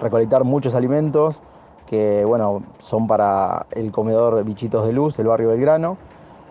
recolectar 0.00 0.44
muchos 0.44 0.74
alimentos 0.74 1.40
que 1.90 2.24
bueno, 2.24 2.62
son 2.78 3.08
para 3.08 3.66
el 3.72 3.90
comedor 3.90 4.44
Bichitos 4.44 4.86
de 4.86 4.92
Luz 4.92 5.16
del 5.16 5.26
barrio 5.26 5.48
Belgrano. 5.48 5.96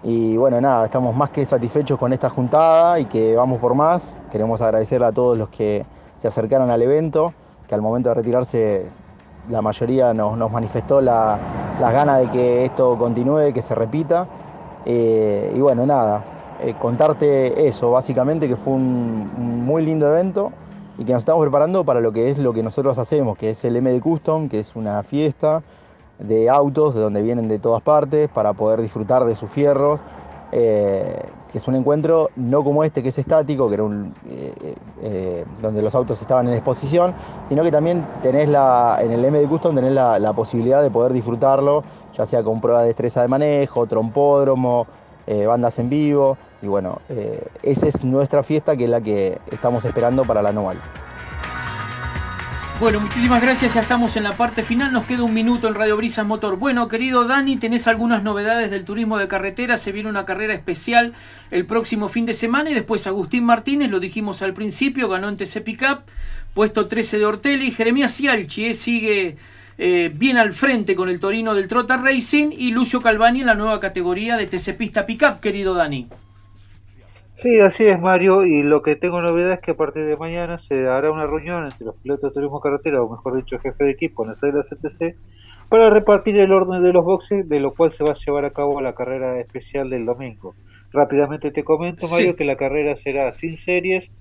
Y 0.04 0.36
bueno, 0.36 0.60
nada, 0.60 0.84
estamos 0.84 1.16
más 1.16 1.30
que 1.30 1.45
satisfechos 1.45 1.97
con 1.97 2.12
esta 2.12 2.30
juntada 2.30 3.00
y 3.00 3.06
que 3.06 3.38
vamos 3.38 3.62
por 3.62 3.74
más. 3.74 4.04
Queremos 4.34 4.62
agradecerle 4.62 5.08
a 5.08 5.14
todos 5.14 5.38
los 5.38 5.47
que 5.47 5.86
se 6.18 6.28
acercaron 6.28 6.70
al 6.72 6.82
evento, 6.82 7.34
que 7.70 7.74
al 7.74 7.82
momento 7.82 8.10
de 8.10 8.16
retirarse 8.16 8.86
la 9.50 9.62
mayoría 9.62 10.14
nos, 10.14 10.52
manifestó 10.52 11.00
la, 11.00 11.39
las 11.80 11.93
ganas 11.93 12.20
de 12.20 12.32
que 12.32 12.66
esto 12.66 12.97
continúe, 12.97 13.54
que 13.54 13.62
se 13.62 13.74
repita. 13.76 14.28
Eh, 14.86 15.54
y 15.56 15.60
bueno, 15.62 15.86
nada, 15.86 16.22
eh, 16.62 16.76
contarte 16.78 17.66
eso, 17.66 17.91
básicamente 17.91 18.50
que 18.50 18.58
fue 18.58 18.74
un 18.74 19.66
muy 19.66 19.86
lindo 19.86 20.06
evento 20.06 20.52
y 20.98 21.06
que 21.06 21.14
nos 21.14 21.22
estamos 21.22 21.42
preparando 21.42 21.84
para 21.84 22.02
lo 22.02 22.12
que 22.12 22.30
es 22.30 22.38
lo 22.38 22.54
que 22.54 22.64
nosotros 22.64 22.98
hacemos, 22.98 23.38
que 23.38 23.52
es 23.52 23.64
el 23.64 23.82
MD 23.82 24.02
Custom, 24.02 24.50
que 24.50 24.60
es 24.60 24.76
una 24.76 25.02
fiesta 25.04 25.62
de 26.20 26.50
autos 26.50 26.94
de 26.94 27.02
donde 27.02 27.22
vienen 27.22 27.48
de 27.48 27.60
todas 27.60 27.82
partes 27.82 28.30
para 28.30 28.54
poder 28.54 28.82
disfrutar 28.82 29.24
de 29.26 29.36
sus 29.36 29.50
fierros, 29.50 30.00
eh, 30.52 31.22
que 31.52 31.58
es 31.58 31.68
un 31.68 31.76
encuentro 31.76 32.30
no 32.36 32.64
como 32.64 32.84
este 32.84 33.02
que 33.02 33.10
es 33.10 33.18
estático, 33.18 33.70
que 33.70 33.76
era 33.76 33.84
un, 33.84 34.14
eh, 34.28 34.76
eh, 35.02 35.46
donde 35.62 35.82
los 35.82 35.96
autos 35.96 36.22
estaban 36.22 36.48
en 36.48 36.54
exposición, 36.54 37.14
sino 37.48 37.64
que 37.64 37.72
también 37.72 38.06
tenés 38.22 38.50
la, 38.50 39.00
en 39.02 39.12
el 39.12 39.32
MD 39.32 39.48
Custom 39.48 39.76
tenés 39.76 39.94
la, 39.94 40.20
la 40.20 40.34
posibilidad 40.34 40.82
de 40.84 40.92
poder 40.92 41.14
disfrutarlo, 41.14 41.84
ya 42.16 42.26
sea 42.26 42.44
con 42.44 42.60
pruebas 42.60 42.84
de 42.84 42.90
destreza 42.90 43.22
de 43.22 43.28
manejo, 43.30 43.88
trompódromo, 43.88 44.86
bandas 45.48 45.78
en 45.78 45.90
vivo, 45.90 46.38
y 46.62 46.68
bueno, 46.68 47.01
eh, 47.10 47.45
esa 47.64 47.88
es 47.88 48.03
nuestra 48.03 48.43
fiesta 48.43 48.76
que 48.76 48.86
es 48.86 48.89
la 48.89 49.01
que 49.01 49.39
estamos 49.51 49.86
esperando 49.86 50.24
para 50.24 50.41
la 50.41 50.49
anual. 50.49 50.78
Bueno, 52.80 53.01
muchísimas 53.01 53.41
gracias. 53.41 53.74
Ya 53.74 53.82
estamos 53.82 54.16
en 54.16 54.24
la 54.24 54.38
parte 54.38 54.64
final. 54.64 54.93
Nos 54.93 55.05
queda 55.05 55.24
un 55.24 55.34
minuto 55.34 55.68
en 55.68 55.76
Radio 55.76 55.97
Brisas 55.97 56.26
Motor. 56.26 56.57
Bueno, 56.57 56.88
querido 56.88 57.26
Dani, 57.26 57.57
tenés 57.57 57.89
algunas 57.89 58.24
novedades 58.24 58.72
del 58.72 58.86
turismo 58.86 59.18
de 59.18 59.28
carretera. 59.28 59.78
Se 59.78 59.91
viene 59.91 60.07
una 60.07 60.24
carrera 60.24 60.53
especial 60.53 61.12
el 61.51 61.66
próximo 61.66 62.07
fin 62.07 62.26
de 62.26 62.34
semana. 62.34 62.70
Y 62.70 62.74
después 62.74 63.05
Agustín 63.05 63.43
Martínez, 63.43 63.91
lo 63.91 63.99
dijimos 63.99 64.41
al 64.41 64.53
principio, 64.53 65.10
ganó 65.10 65.28
en 65.28 65.36
TC 65.36 65.62
Pickup, 65.62 66.03
puesto 66.53 66.88
13 66.88 67.20
de 67.20 67.26
Ortelli. 67.26 67.72
Jeremías 67.72 68.16
Cialchi 68.16 68.68
eh, 68.68 68.74
sigue 68.74 69.36
eh, 69.78 70.10
bien 70.16 70.38
al 70.38 70.53
frente 70.53 70.95
con 70.95 71.10
el 71.10 71.20
Torino 71.20 71.55
del 71.55 71.68
Trota 71.68 71.97
Racing. 71.97 72.51
Y 72.57 72.72
Lucio 72.72 73.01
Calvani 73.01 73.41
en 73.41 73.47
la 73.47 73.55
nueva 73.55 73.82
categoría 73.82 74.38
de 74.38 74.47
TC 74.47 74.78
Pista 74.78 75.05
Pickup, 75.05 75.41
querido 75.41 75.74
Dani. 75.74 76.07
Sí, 77.42 77.58
así 77.62 77.86
es, 77.86 77.98
Mario. 78.02 78.46
Y 78.46 78.64
lo 78.64 78.82
que 78.82 78.98
tengo 78.98 79.22
novedad 79.22 79.54
es 79.54 79.60
que 79.62 79.72
a 79.72 79.78
partir 79.78 80.04
de 80.06 80.18
mañana 80.18 80.58
se 80.58 80.90
hará 80.90 81.10
una 81.10 81.26
reunión 81.26 81.64
entre 81.64 81.86
los 81.86 81.96
pilotos 81.96 82.32
de 82.32 82.34
turismo 82.34 82.60
carretera, 82.60 83.02
o 83.02 83.10
mejor 83.10 83.38
dicho, 83.38 83.58
jefe 83.60 83.86
de 83.86 83.92
equipo 83.92 84.26
en 84.26 84.32
la 84.32 84.36
CTC, 84.36 85.16
para 85.70 85.90
repartir 85.90 86.38
el 86.38 86.52
orden 86.52 86.84
de 86.84 86.92
los 86.92 87.06
boxes, 87.06 87.48
de 87.48 87.62
lo 87.62 87.74
cual 87.74 87.94
se 87.94 88.04
va 88.04 88.12
a 88.12 88.16
llevar 88.16 88.44
a 88.44 88.50
cabo 88.50 88.82
la 88.82 88.94
carrera 88.94 89.40
especial 89.40 89.90
del 89.90 90.06
domingo. 90.06 90.54
Rápidamente 90.92 91.52
te 91.52 91.64
comento, 91.64 92.10
Mario, 92.10 92.36
que 92.36 92.44
la 92.44 92.58
carrera 92.58 92.98
será 92.98 93.32
sin 93.32 93.56
series, 93.56 94.12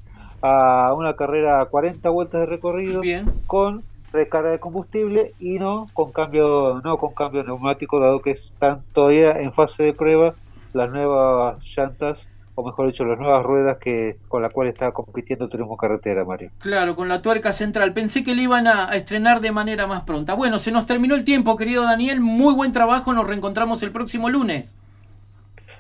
a 0.41 0.95
una 0.97 1.17
carrera 1.17 1.61
a 1.61 1.67
40 1.67 2.09
vueltas 2.11 2.43
de 2.43 2.47
recorrido, 2.47 3.03
con 3.49 3.83
recarga 4.13 4.51
de 4.51 4.61
combustible 4.61 5.33
y 5.41 5.59
no 5.59 5.89
con 5.93 6.13
cambio 6.13 6.81
no 6.83 6.97
con 6.97 7.13
cambio 7.13 7.45
neumático 7.45 8.01
dado 8.01 8.21
que 8.21 8.31
están 8.31 8.81
todavía 8.95 9.33
en 9.33 9.53
fase 9.53 9.83
de 9.83 9.93
prueba 9.93 10.35
las 10.73 10.91
nuevas 10.91 11.59
llantas 11.77 12.27
o 12.61 12.65
mejor 12.65 12.89
dicho, 12.89 13.05
las 13.05 13.21
nuevas 13.21 13.45
ruedas 13.45 13.79
que 13.81 14.17
con 14.27 14.43
la 14.43 14.49
cual 14.51 14.67
está 14.67 14.91
compitiendo 14.91 15.47
Turismo 15.47 15.77
Carretera, 15.77 16.25
Mario. 16.25 16.51
Claro, 16.59 16.97
con 16.97 17.09
la 17.09 17.23
tuerca 17.23 17.53
central. 17.53 17.93
Pensé 17.93 18.25
que 18.25 18.35
le 18.35 18.43
iban 18.43 18.67
a, 18.67 18.89
estrenar 18.97 19.41
de 19.41 19.53
manera 19.53 19.87
más 19.87 20.03
pronta. 20.03 20.35
Bueno, 20.35 20.59
se 20.59 20.73
nos 20.73 20.85
terminó 20.85 21.15
el 21.15 21.23
tiempo, 21.23 21.55
querido 21.55 21.85
Daniel. 21.85 22.21
Muy 22.21 22.57
buen 22.57 22.73
trabajo. 22.73 23.13
Nos 23.13 23.29
reencontramos 23.29 23.85
el 23.85 23.93
próximo 23.93 24.29
lunes. 24.29 24.77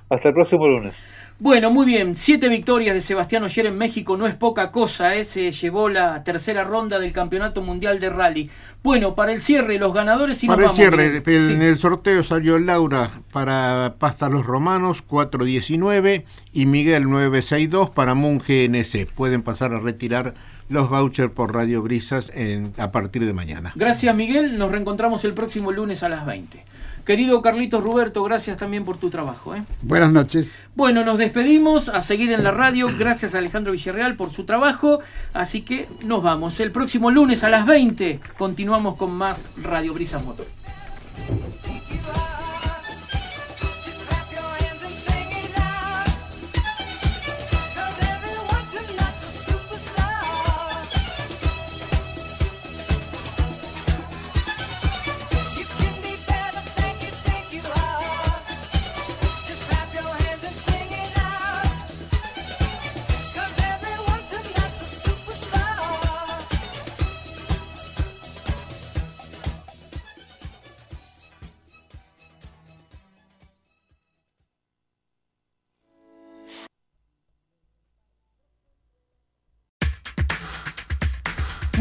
Hasta 0.08 0.28
el 0.28 0.34
próximo 0.34 0.68
lunes. 0.68 0.94
Bueno, 1.40 1.70
muy 1.70 1.86
bien. 1.86 2.16
Siete 2.16 2.48
victorias 2.48 2.96
de 2.96 3.00
Sebastián 3.00 3.44
Oyer 3.44 3.66
en 3.66 3.78
México 3.78 4.16
no 4.16 4.26
es 4.26 4.34
poca 4.34 4.72
cosa. 4.72 5.14
¿eh? 5.14 5.24
Se 5.24 5.52
llevó 5.52 5.88
la 5.88 6.24
tercera 6.24 6.64
ronda 6.64 6.98
del 6.98 7.12
Campeonato 7.12 7.62
Mundial 7.62 8.00
de 8.00 8.10
Rally. 8.10 8.50
Bueno, 8.82 9.14
para 9.14 9.32
el 9.32 9.40
cierre, 9.40 9.78
los 9.78 9.92
ganadores 9.94 10.42
y 10.42 10.48
Para 10.48 10.66
el 10.66 10.72
cierre, 10.72 11.22
en 11.24 11.62
el 11.62 11.78
sorteo 11.78 12.24
salió 12.24 12.58
Laura 12.58 13.10
para 13.32 13.94
Pasta 13.98 14.28
Los 14.28 14.46
Romanos 14.46 15.02
419 15.02 16.24
y 16.52 16.66
Miguel 16.66 17.08
962 17.08 17.90
para 17.90 18.14
Moon 18.14 18.38
GNC. 18.38 19.06
Pueden 19.14 19.42
pasar 19.42 19.72
a 19.74 19.78
retirar 19.78 20.34
los 20.68 20.90
vouchers 20.90 21.30
por 21.30 21.54
Radio 21.54 21.82
Brisas 21.82 22.32
en, 22.34 22.72
a 22.78 22.90
partir 22.90 23.24
de 23.24 23.32
mañana. 23.32 23.72
Gracias 23.74 24.14
Miguel, 24.14 24.58
nos 24.58 24.70
reencontramos 24.70 25.24
el 25.24 25.34
próximo 25.34 25.72
lunes 25.72 26.02
a 26.02 26.08
las 26.08 26.26
20. 26.26 26.64
Querido 27.08 27.40
Carlitos 27.40 27.82
Roberto, 27.82 28.22
gracias 28.22 28.58
también 28.58 28.84
por 28.84 28.98
tu 28.98 29.08
trabajo. 29.08 29.56
¿eh? 29.56 29.64
Buenas 29.80 30.12
noches. 30.12 30.68
Bueno, 30.74 31.06
nos 31.06 31.16
despedimos 31.16 31.88
a 31.88 32.02
seguir 32.02 32.30
en 32.32 32.44
la 32.44 32.50
radio. 32.50 32.90
Gracias 32.98 33.34
a 33.34 33.38
Alejandro 33.38 33.72
Villarreal 33.72 34.14
por 34.14 34.30
su 34.30 34.44
trabajo. 34.44 35.00
Así 35.32 35.62
que 35.62 35.88
nos 36.04 36.22
vamos. 36.22 36.60
El 36.60 36.70
próximo 36.70 37.10
lunes 37.10 37.44
a 37.44 37.48
las 37.48 37.64
20 37.64 38.20
continuamos 38.36 38.96
con 38.96 39.14
más 39.14 39.48
Radio 39.56 39.94
Brisas 39.94 40.22
Motor. 40.22 40.44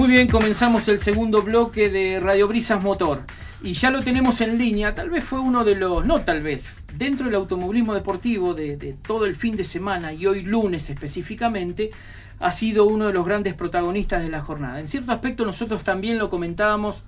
Muy 0.08 0.16
bien, 0.16 0.30
comenzamos 0.30 0.88
el 0.88 1.01
segundo 1.01 1.41
bloque 1.41 1.89
de 1.89 2.22
Radio 2.22 2.47
Brisas 2.47 2.82
Motor. 2.82 3.24
Y 3.62 3.74
ya 3.74 3.91
lo 3.91 4.01
tenemos 4.01 4.39
en 4.39 4.58
línea, 4.58 4.95
tal 4.95 5.10
vez 5.10 5.22
fue 5.22 5.38
uno 5.38 5.66
de 5.66 5.76
los, 5.76 6.05
no 6.05 6.22
tal 6.22 6.39
vez, 6.39 6.64
dentro 6.95 7.26
del 7.26 7.36
automovilismo 7.36 7.93
deportivo 7.93 8.53
de, 8.53 8.95
todo 9.05 9.26
el 9.26 9.36
fin 9.36 9.58
de 9.58 9.66
semana 9.66 10.14
y 10.14 10.26
hoy 10.26 10.43
lunes 10.43 10.89
específicamente, 10.89 11.91
ha 12.39 12.51
sido 12.51 12.86
uno 12.86 13.08
de 13.08 13.12
los 13.12 13.26
grandes 13.26 13.53
protagonistas 13.53 14.24
de 14.24 14.30
la 14.30 14.39
jornada. 14.39 14.80
En 14.80 14.88
cierto 14.88 15.12
aspecto 15.12 15.43
nosotros 15.43 15.84
también 15.84 16.20
lo 16.20 16.30
comentábamos 16.30 17.03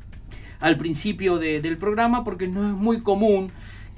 al 0.59 0.75
principio 0.75 1.37
del 1.37 1.77
programa 1.77 2.25
porque 2.25 2.49
no 2.49 2.67
es 2.67 2.73
muy 2.73 2.99
común 2.99 3.49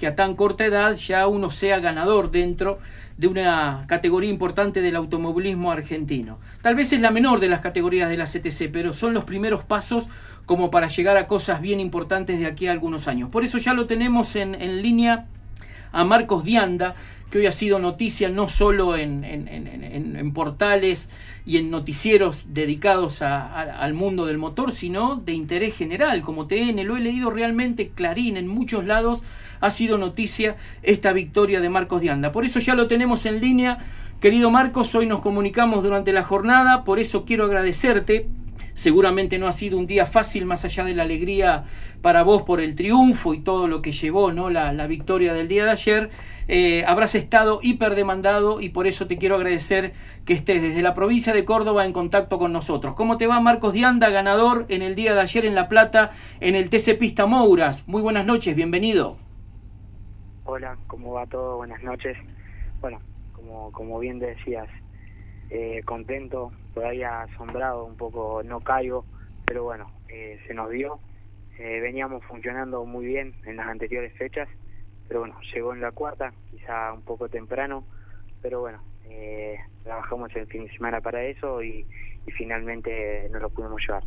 que 0.01 0.07
a 0.07 0.15
tan 0.15 0.33
corta 0.35 0.65
edad 0.65 0.95
ya 0.95 1.27
uno 1.27 1.51
sea 1.51 1.79
ganador 1.79 2.31
dentro 2.31 2.79
de 3.17 3.27
una 3.27 3.85
categoría 3.87 4.31
importante 4.31 4.81
del 4.81 4.95
automovilismo 4.95 5.71
argentino. 5.71 6.39
Tal 6.63 6.73
vez 6.73 6.91
es 6.91 7.01
la 7.01 7.11
menor 7.11 7.39
de 7.39 7.47
las 7.47 7.61
categorías 7.61 8.09
de 8.09 8.17
la 8.17 8.25
CTC, 8.25 8.71
pero 8.73 8.93
son 8.93 9.13
los 9.13 9.25
primeros 9.25 9.63
pasos 9.63 10.07
como 10.47 10.71
para 10.71 10.87
llegar 10.87 11.17
a 11.17 11.27
cosas 11.27 11.61
bien 11.61 11.79
importantes 11.79 12.39
de 12.39 12.47
aquí 12.47 12.65
a 12.65 12.71
algunos 12.71 13.07
años. 13.07 13.29
Por 13.29 13.43
eso 13.43 13.59
ya 13.59 13.75
lo 13.75 13.85
tenemos 13.85 14.35
en, 14.35 14.55
en 14.55 14.81
línea 14.81 15.27
a 15.91 16.03
Marcos 16.03 16.43
Dianda, 16.43 16.95
que 17.29 17.37
hoy 17.37 17.45
ha 17.45 17.51
sido 17.51 17.79
noticia 17.79 18.29
no 18.29 18.47
solo 18.47 18.97
en, 18.97 19.23
en, 19.23 20.33
portales 20.33 21.09
y 21.45 21.57
en 21.57 21.71
noticieros 21.71 22.53
dedicados 22.53 23.21
al 23.21 23.93
mundo 23.93 24.25
del 24.25 24.37
motor, 24.37 24.73
sino 24.73 25.15
de 25.15 25.33
interés 25.33 25.75
general, 25.75 26.21
como 26.21 26.47
TN. 26.47 26.83
Lo 26.85 26.97
he 26.97 26.99
leído 26.99 27.31
realmente 27.31 27.89
clarín 27.89 28.35
en 28.35 28.47
muchos 28.47 28.85
lados. 28.85 29.21
Ha 29.61 29.69
sido 29.69 29.97
noticia 29.97 30.57
esta 30.83 31.13
victoria 31.13 31.61
de 31.61 31.69
Marcos 31.69 32.01
Dianda. 32.01 32.31
Por 32.31 32.43
eso 32.43 32.59
ya 32.59 32.75
lo 32.75 32.87
tenemos 32.87 33.25
en 33.25 33.39
línea. 33.39 33.77
Querido 34.19 34.51
Marcos, 34.51 34.93
hoy 34.93 35.05
nos 35.05 35.21
comunicamos 35.21 35.83
durante 35.83 36.11
la 36.11 36.23
jornada, 36.23 36.83
por 36.83 36.99
eso 36.99 37.23
quiero 37.25 37.45
agradecerte 37.45 38.27
Seguramente 38.73 39.37
no 39.37 39.47
ha 39.47 39.51
sido 39.51 39.77
un 39.77 39.87
día 39.87 40.05
fácil 40.05 40.45
más 40.45 40.65
allá 40.65 40.83
de 40.83 40.95
la 40.95 41.03
alegría 41.03 41.65
para 42.01 42.23
vos 42.23 42.43
por 42.43 42.61
el 42.61 42.75
triunfo 42.75 43.33
y 43.33 43.39
todo 43.39 43.67
lo 43.67 43.81
que 43.81 43.91
llevó 43.91 44.31
¿no? 44.31 44.49
la, 44.49 44.87
victoria 44.87 45.33
del 45.33 45.47
día 45.47 45.65
de 45.65 45.71
ayer. 45.71 46.09
Eh, 46.47 46.83
habrás 46.87 47.15
estado 47.15 47.59
hiper 47.61 47.95
demandado 47.95 48.59
y 48.59 48.69
por 48.69 48.87
eso 48.87 49.07
te 49.07 49.17
quiero 49.17 49.35
agradecer 49.35 49.93
que 50.25 50.33
estés 50.33 50.61
desde 50.61 50.81
la 50.81 50.93
provincia 50.93 51.33
de 51.33 51.45
Córdoba 51.45 51.85
en 51.85 51.93
contacto 51.93 52.39
con 52.39 52.51
nosotros. 52.51 52.95
¿Cómo 52.95 53.17
te 53.17 53.27
va 53.27 53.39
Marcos 53.39 53.73
Dianda, 53.73 54.09
ganador 54.09 54.65
en 54.69 54.81
el 54.81 54.95
día 54.95 55.13
de 55.13 55.21
ayer 55.21 55.45
en 55.45 55.55
La 55.55 55.67
Plata 55.67 56.11
en 56.39 56.55
el 56.55 56.69
TC 56.69 56.97
Pista 56.97 57.25
Mouras? 57.25 57.83
Muy 57.87 58.01
buenas 58.01 58.25
noches, 58.25 58.55
bienvenido. 58.55 59.30
Hola, 60.43 60.75
¿cómo 60.87 61.13
va 61.13 61.27
todo? 61.27 61.57
Buenas 61.57 61.83
noches. 61.83 62.17
Bueno, 62.81 62.99
como, 63.31 63.71
como 63.71 63.99
bien 63.99 64.17
decías, 64.17 64.67
eh, 65.51 65.83
contento, 65.85 66.51
todavía 66.73 67.13
asombrado, 67.13 67.85
un 67.85 67.95
poco 67.95 68.41
no 68.43 68.59
caigo, 68.59 69.05
pero 69.45 69.63
bueno, 69.63 69.91
eh, 70.09 70.39
se 70.47 70.55
nos 70.55 70.71
dio. 70.71 70.99
Eh, 71.59 71.79
veníamos 71.79 72.25
funcionando 72.25 72.83
muy 72.85 73.05
bien 73.05 73.35
en 73.45 73.55
las 73.57 73.67
anteriores 73.67 74.13
fechas, 74.17 74.49
pero 75.07 75.19
bueno, 75.19 75.37
llegó 75.53 75.73
en 75.73 75.81
la 75.81 75.91
cuarta, 75.91 76.33
quizá 76.49 76.91
un 76.91 77.03
poco 77.03 77.29
temprano, 77.29 77.85
pero 78.41 78.61
bueno, 78.61 78.81
trabajamos 79.83 80.35
el 80.35 80.47
fin 80.47 80.65
de 80.65 80.71
semana 80.71 81.01
para 81.01 81.23
eso 81.23 81.61
y, 81.61 81.85
y 82.25 82.31
finalmente 82.31 83.29
nos 83.29 83.43
lo 83.43 83.49
pudimos 83.51 83.79
llevar. 83.87 84.03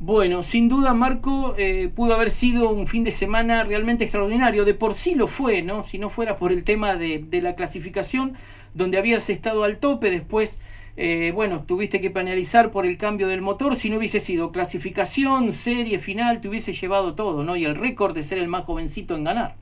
Bueno, 0.00 0.42
sin 0.42 0.68
duda 0.68 0.92
Marco 0.92 1.54
pudo 1.94 2.14
haber 2.14 2.30
sido 2.30 2.70
un 2.70 2.86
fin 2.86 3.04
de 3.04 3.10
semana 3.10 3.64
realmente 3.64 4.04
extraordinario, 4.04 4.64
de 4.64 4.74
por 4.74 4.94
sí 4.94 5.14
lo 5.14 5.28
fue, 5.28 5.62
¿no? 5.62 5.82
Si 5.82 5.98
no 5.98 6.10
fuera 6.10 6.36
por 6.36 6.52
el 6.52 6.62
tema 6.64 6.96
de, 6.96 7.26
la 7.40 7.54
clasificación, 7.54 8.34
donde 8.74 8.98
habías 8.98 9.30
estado 9.30 9.64
al 9.64 9.78
tope, 9.78 10.10
después, 10.10 10.60
eh, 10.96 11.30
bueno, 11.32 11.64
tuviste 11.64 12.00
que 12.00 12.10
penalizar 12.10 12.70
por 12.70 12.86
el 12.86 12.98
cambio 12.98 13.28
del 13.28 13.40
motor, 13.40 13.76
si 13.76 13.88
no 13.88 13.98
hubiese 13.98 14.20
sido 14.20 14.52
clasificación, 14.52 15.52
serie, 15.52 15.98
final, 15.98 16.40
te 16.40 16.48
hubiese 16.48 16.72
llevado 16.72 17.14
todo, 17.14 17.44
¿no? 17.44 17.56
Y 17.56 17.64
el 17.64 17.76
récord 17.76 18.14
de 18.14 18.24
ser 18.24 18.38
el 18.38 18.48
más 18.48 18.64
jovencito 18.64 19.16
en 19.16 19.24
ganar. 19.24 19.54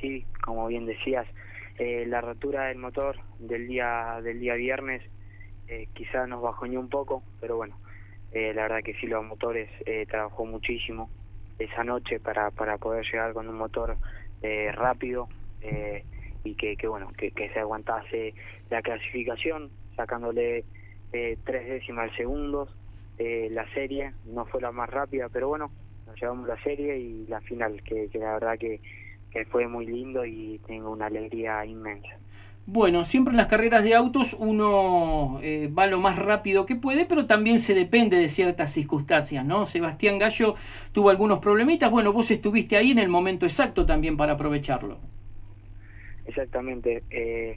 Sí, 0.00 0.24
como 0.42 0.68
bien 0.68 0.86
decías, 0.86 1.26
eh, 1.78 2.04
la 2.06 2.20
rotura 2.20 2.66
del 2.66 2.78
motor 2.78 3.16
del 3.38 3.66
día 3.68 4.20
del 4.22 4.40
día 4.40 4.54
viernes 4.54 5.02
eh, 5.68 5.88
quizá 5.94 6.26
nos 6.26 6.40
bajoñó 6.40 6.80
un 6.80 6.88
poco, 6.88 7.22
pero 7.40 7.56
bueno, 7.56 7.76
eh, 8.32 8.52
la 8.54 8.62
verdad 8.62 8.82
que 8.84 8.94
sí, 8.94 9.06
los 9.06 9.24
motores 9.24 9.68
trabajó 10.08 10.44
muchísimo 10.44 11.10
esa 11.58 11.84
noche 11.84 12.20
para, 12.20 12.50
para 12.50 12.76
poder 12.78 13.04
llegar 13.04 13.32
con 13.32 13.48
un 13.48 13.56
motor 13.56 13.96
rápido. 14.74 15.28
Eh, 15.62 16.04
y 16.44 16.54
que, 16.54 16.76
que 16.76 16.86
bueno, 16.86 17.12
que, 17.16 17.32
que, 17.32 17.50
se 17.50 17.58
aguantase 17.58 18.34
la 18.70 18.80
clasificación, 18.80 19.70
sacándole 19.96 20.64
eh, 21.12 21.38
tres 21.44 21.66
décimas 21.66 22.14
segundos. 22.16 22.74
Eh, 23.18 23.48
la 23.50 23.68
serie 23.72 24.12
no 24.26 24.44
fue 24.46 24.60
la 24.60 24.70
más 24.70 24.88
rápida, 24.88 25.28
pero 25.28 25.48
bueno, 25.48 25.72
nos 26.06 26.20
llevamos 26.20 26.46
la 26.46 26.62
serie 26.62 26.98
y 26.98 27.26
la 27.26 27.40
final, 27.40 27.82
que, 27.82 28.08
que 28.08 28.18
la 28.18 28.34
verdad 28.34 28.58
que, 28.58 28.80
que 29.30 29.44
fue 29.46 29.66
muy 29.66 29.86
lindo 29.86 30.24
y 30.24 30.60
tengo 30.66 30.90
una 30.90 31.06
alegría 31.06 31.64
inmensa. 31.64 32.16
Bueno, 32.68 33.04
siempre 33.04 33.30
en 33.30 33.36
las 33.36 33.46
carreras 33.46 33.84
de 33.84 33.94
autos 33.94 34.34
uno 34.38 35.38
eh, 35.40 35.68
va 35.68 35.86
lo 35.86 36.00
más 36.00 36.18
rápido 36.18 36.66
que 36.66 36.74
puede, 36.74 37.06
pero 37.06 37.24
también 37.24 37.60
se 37.60 37.74
depende 37.74 38.18
de 38.18 38.28
ciertas 38.28 38.72
circunstancias, 38.72 39.44
¿no? 39.44 39.66
Sebastián 39.66 40.18
Gallo 40.18 40.54
tuvo 40.92 41.10
algunos 41.10 41.38
problemitas, 41.38 41.92
bueno, 41.92 42.12
vos 42.12 42.28
estuviste 42.32 42.76
ahí 42.76 42.90
en 42.90 42.98
el 42.98 43.08
momento 43.08 43.46
exacto 43.46 43.86
también 43.86 44.16
para 44.16 44.32
aprovecharlo. 44.32 44.98
Exactamente. 46.26 47.04
Eh, 47.10 47.56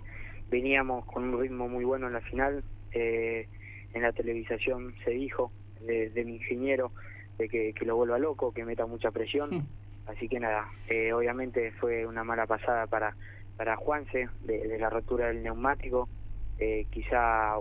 veníamos 0.50 1.06
con 1.06 1.24
un 1.24 1.42
ritmo 1.42 1.68
muy 1.68 1.86
bueno 1.86 2.06
en 2.06 2.14
la 2.14 2.22
final. 2.22 2.64
Eh, 2.92 3.48
en 3.94 4.02
la 4.04 4.12
televisación 4.12 4.94
se 5.04 5.12
dijo 5.12 5.52
de, 5.82 6.24
mi 6.24 6.36
ingeniero 6.36 6.92
de 7.40 7.50
que, 7.50 7.74
lo 7.82 7.96
vuelva 7.96 8.20
loco, 8.20 8.54
que 8.54 8.64
meta 8.64 8.86
mucha 8.86 9.10
presión. 9.10 9.68
Así 10.06 10.28
que 10.28 10.40
nada, 10.40 10.70
eh, 10.88 11.14
obviamente 11.14 11.72
fue 11.80 12.06
una 12.06 12.24
mala 12.24 12.46
pasada 12.46 12.88
para, 12.88 13.16
para 13.60 13.76
Juanse 13.76 14.30
de, 14.46 14.78
la 14.80 14.90
rotura 14.90 15.28
del 15.28 15.44
neumático. 15.44 16.08
Eh, 16.60 16.88
quizá 16.90 17.56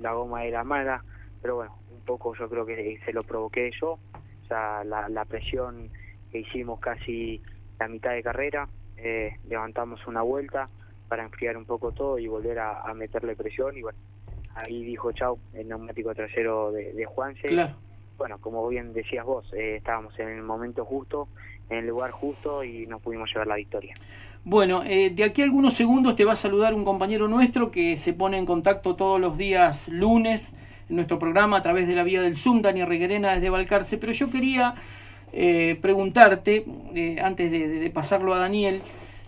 la 0.00 0.12
goma 0.12 0.44
era 0.44 0.64
mala, 0.64 1.04
pero 1.40 1.54
bueno, 1.54 1.78
un 1.92 2.00
poco 2.00 2.34
yo 2.34 2.50
creo 2.50 2.66
que 2.66 2.98
se 3.04 3.12
lo 3.12 3.22
provoqué 3.22 3.70
yo. 3.80 3.92
O 3.92 4.46
sea, 4.48 4.82
la, 4.82 5.24
presión 5.26 5.90
que 6.32 6.40
hicimos 6.40 6.80
casi 6.80 7.40
la 7.78 7.86
mitad 7.86 8.10
de 8.10 8.24
carrera, 8.24 8.68
eh, 8.96 9.36
levantamos 9.48 10.04
una 10.08 10.22
vuelta 10.22 10.68
para 11.06 11.22
enfriar 11.22 11.56
un 11.56 11.66
poco 11.66 11.92
todo 11.92 12.18
y 12.18 12.26
volver 12.26 12.58
a, 12.58 12.92
meterle 12.92 13.36
presión 13.36 13.76
y 13.76 13.82
bueno, 13.82 13.98
ahí 14.56 14.82
dijo 14.82 15.12
chau 15.12 15.38
el 15.52 15.68
neumático 15.68 16.12
trasero 16.16 16.72
de, 16.72 16.92
de 16.94 17.04
Juanse. 17.04 17.46
Bueno, 18.16 18.38
como 18.38 18.66
bien 18.68 18.92
decías 18.92 19.24
vos, 19.24 19.52
eh, 19.52 19.76
estábamos 19.76 20.18
en 20.18 20.28
el 20.28 20.42
momento 20.42 20.84
justo, 20.84 21.28
en 21.70 21.78
el 21.78 21.86
lugar 21.86 22.10
justo 22.10 22.62
y 22.62 22.86
nos 22.86 23.00
pudimos 23.00 23.28
llevar 23.30 23.46
la 23.46 23.56
victoria. 23.56 23.94
Bueno, 24.44 24.82
eh, 24.84 25.10
de 25.10 25.24
aquí 25.24 25.42
a 25.42 25.46
algunos 25.46 25.74
segundos 25.74 26.16
te 26.16 26.24
va 26.24 26.32
a 26.32 26.36
saludar 26.36 26.74
un 26.74 26.84
compañero 26.84 27.28
nuestro 27.28 27.70
que 27.70 27.96
se 27.96 28.12
pone 28.12 28.36
en 28.38 28.46
contacto 28.46 28.94
todos 28.94 29.20
los 29.20 29.38
días 29.38 29.88
lunes 29.88 30.54
en 30.88 30.96
nuestro 30.96 31.18
programa 31.18 31.56
a 31.56 31.62
través 31.62 31.88
de 31.88 31.94
la 31.94 32.04
vía 32.04 32.20
del 32.20 32.36
Zoom, 32.36 32.60
Dani 32.62 32.84
Reguerena 32.84 33.34
desde 33.34 33.50
Balcarce, 33.50 33.96
pero 33.96 34.12
yo 34.12 34.30
quería 34.30 34.74
eh, 35.32 35.76
preguntarte, 35.80 36.64
eh, 36.94 37.16
antes 37.20 37.50
de, 37.50 37.90
pasarlo 37.90 38.34
a 38.34 38.38
Daniel, 38.38 38.82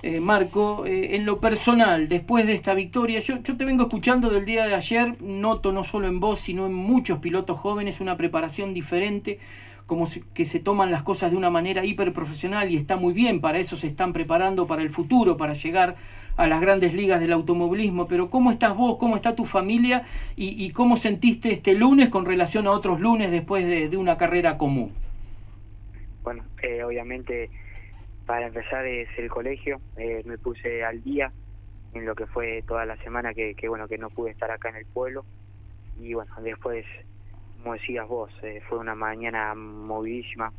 eh, 0.07 0.21
Marco, 0.21 0.85
en 0.87 1.27
lo 1.27 1.41
personal, 1.41 2.09
después 2.09 2.47
de 2.47 2.55
esta 2.55 2.75
victoria, 2.75 3.21
yo, 3.21 3.41
te 3.43 3.65
vengo 3.65 3.85
escuchando 3.85 4.31
del 4.31 4.45
día 4.45 4.67
de 4.67 4.75
ayer, 4.75 5.21
noto 5.23 5.73
no 5.73 5.85
solo 5.85 6.07
en 6.07 6.21
vos, 6.21 6.41
sino 6.41 6.67
en 6.67 6.75
muchos 6.75 7.19
pilotos 7.19 7.59
jóvenes 7.59 8.01
una 8.01 8.17
preparación 8.17 8.73
diferente, 8.73 9.39
como 9.87 10.07
que 10.35 10.45
se 10.45 10.61
toman 10.61 10.91
las 10.91 11.03
cosas 11.03 11.31
de 11.31 11.37
una 11.37 11.51
manera 11.51 11.85
hiper 11.85 12.13
profesional 12.13 12.71
y 12.71 12.77
está 12.77 12.97
muy 12.97 13.13
bien, 13.13 13.41
para 13.41 13.59
eso 13.59 13.77
se 13.77 13.87
están 13.87 14.13
preparando 14.13 14.67
para 14.67 14.83
el 14.83 14.91
futuro, 14.91 15.37
para 15.37 15.53
llegar 15.53 15.97
a 16.37 16.47
las 16.47 16.61
grandes 16.61 16.95
ligas 16.95 17.21
del 17.21 17.33
automovilismo, 17.33 18.07
pero 18.07 18.31
¿cómo 18.31 18.51
estás 18.51 18.77
vos? 18.77 18.99
¿Cómo 18.99 19.17
está 19.17 19.35
tu 19.35 19.45
familia? 19.45 20.05
¿Y, 20.37 20.71
cómo 20.71 20.97
sentiste 20.97 21.51
este 21.53 21.75
lunes 21.75 22.11
con 22.11 22.27
relación 22.27 22.67
a 22.67 22.73
otros 22.73 23.01
lunes 23.01 23.31
después 23.31 23.67
de 23.67 23.97
una 23.97 24.17
carrera 24.17 24.59
común? 24.59 24.93
bueno, 26.27 26.43
eh, 26.61 26.83
obviamente 26.83 27.51
para 28.27 28.47
empezar 28.47 28.85
es 28.87 29.09
el 29.19 29.31
colegio, 29.31 29.81
eh, 29.97 30.23
me 30.25 30.39
puse 30.39 30.85
al 30.85 31.03
día 31.03 31.33
en 31.95 32.05
lo 32.05 32.15
que 32.15 32.27
fue 32.27 32.63
toda 32.67 32.85
la 32.85 32.97
semana 32.99 33.33
que, 33.33 33.55
bueno 33.69 33.89
que 33.89 33.99
no 33.99 34.11
pude 34.11 34.31
estar 34.31 34.51
acá 34.51 34.69
en 34.71 34.77
el 34.77 34.87
pueblo. 34.87 35.25
Y 35.99 36.15
bueno 36.15 36.35
después 36.43 36.85
como 37.63 37.75
decías 37.75 38.07
vos 38.07 38.31
eh, 38.43 38.61
fue 38.69 38.79
una 38.79 38.95
mañana 38.95 39.55
movidísima. 39.55 40.53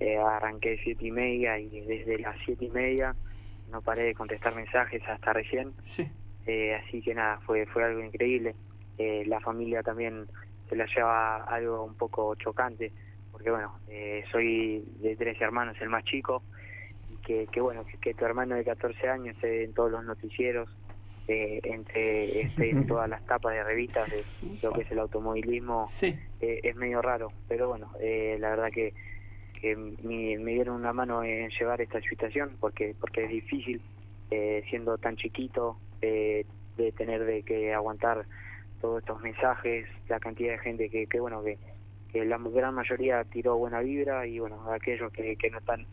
Arranqué 0.00 0.80
siete 0.82 1.08
y 1.08 1.10
media 1.10 1.58
y 1.58 1.80
desde 1.82 2.18
las 2.18 2.34
siete 2.46 2.64
y 2.64 2.70
media 2.70 3.14
no 3.70 3.82
paré 3.82 4.04
de 4.04 4.14
contestar 4.14 4.54
mensajes 4.54 5.02
hasta 5.06 5.34
recién. 5.34 5.74
Así 5.78 7.02
que 7.02 7.14
nada 7.14 7.38
fue 7.40 7.66
fue 7.66 7.84
algo 7.84 8.02
increíble. 8.02 8.54
La 8.98 9.40
familia 9.40 9.82
también 9.82 10.26
se 10.70 10.76
la 10.76 10.86
lleva 10.86 11.44
algo 11.44 11.84
un 11.84 11.94
poco 11.94 12.34
chocante 12.36 12.90
porque 13.40 13.50
bueno, 13.50 13.78
eh, 13.88 14.22
soy 14.30 14.84
de 15.00 15.16
tres 15.16 15.40
hermanos, 15.40 15.74
el 15.80 15.88
más 15.88 16.04
chico, 16.04 16.42
que, 17.30 17.46
que 17.46 17.60
bueno, 17.60 17.84
que, 18.00 18.12
tu 18.12 18.24
hermano 18.24 18.56
de 18.56 18.64
14 18.64 19.08
años 19.08 19.36
esté 19.36 19.62
en 19.62 19.72
todos 19.72 19.92
los 19.92 20.04
noticieros, 20.04 20.68
eh, 21.28 21.60
entre 21.62 22.40
este, 22.40 22.74
todas 22.88 23.08
las 23.08 23.24
tapas 23.24 23.54
de 23.54 23.62
revistas 23.62 24.10
de 24.10 24.24
lo 24.60 24.72
que 24.72 24.82
es 24.82 24.90
el 24.90 24.98
automovilismo 24.98 25.84
eh, 26.02 26.18
es 26.40 26.74
medio 26.74 27.00
raro, 27.00 27.28
pero 27.46 27.68
bueno, 27.68 27.92
eh, 28.00 28.36
la 28.40 28.50
verdad 28.50 28.70
que, 28.72 28.94
que 29.60 29.76
me, 29.76 30.52
dieron 30.54 30.74
una 30.74 30.92
mano 30.92 31.22
en 31.22 31.50
llevar 31.50 31.80
esta 31.80 32.00
situación 32.00 32.56
porque 32.58 32.96
porque 32.98 33.24
es 33.24 33.30
difícil 33.30 33.80
siendo 34.68 34.96
tan 34.98 35.16
chiquito 35.16 35.76
de 36.00 36.44
tener 36.96 37.24
de 37.24 37.42
que 37.42 37.74
aguantar 37.74 38.26
todos 38.80 39.00
estos 39.00 39.20
mensajes, 39.20 39.86
la 40.08 40.20
cantidad 40.20 40.52
de 40.52 40.58
gente 40.58 40.88
que, 40.88 41.06
que 41.06 41.20
bueno 41.20 41.42
que, 41.42 41.58
que 42.12 42.24
la 42.24 42.38
gran 42.38 42.74
mayoría 42.74 43.24
tiró 43.24 43.56
buena 43.56 43.80
vibra 43.80 44.26
y 44.26 44.38
bueno 44.38 44.70
aquellos 44.72 45.12
que, 45.12 45.36
que 45.36 45.50
no 45.50 45.58
están 45.58 45.86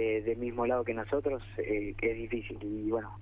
del 0.00 0.36
mismo 0.38 0.66
lado 0.66 0.84
que 0.84 0.94
nosotros 0.94 1.42
que 1.56 1.94
es 2.00 2.16
difícil 2.16 2.58
y 2.62 2.90
bueno 2.90 3.18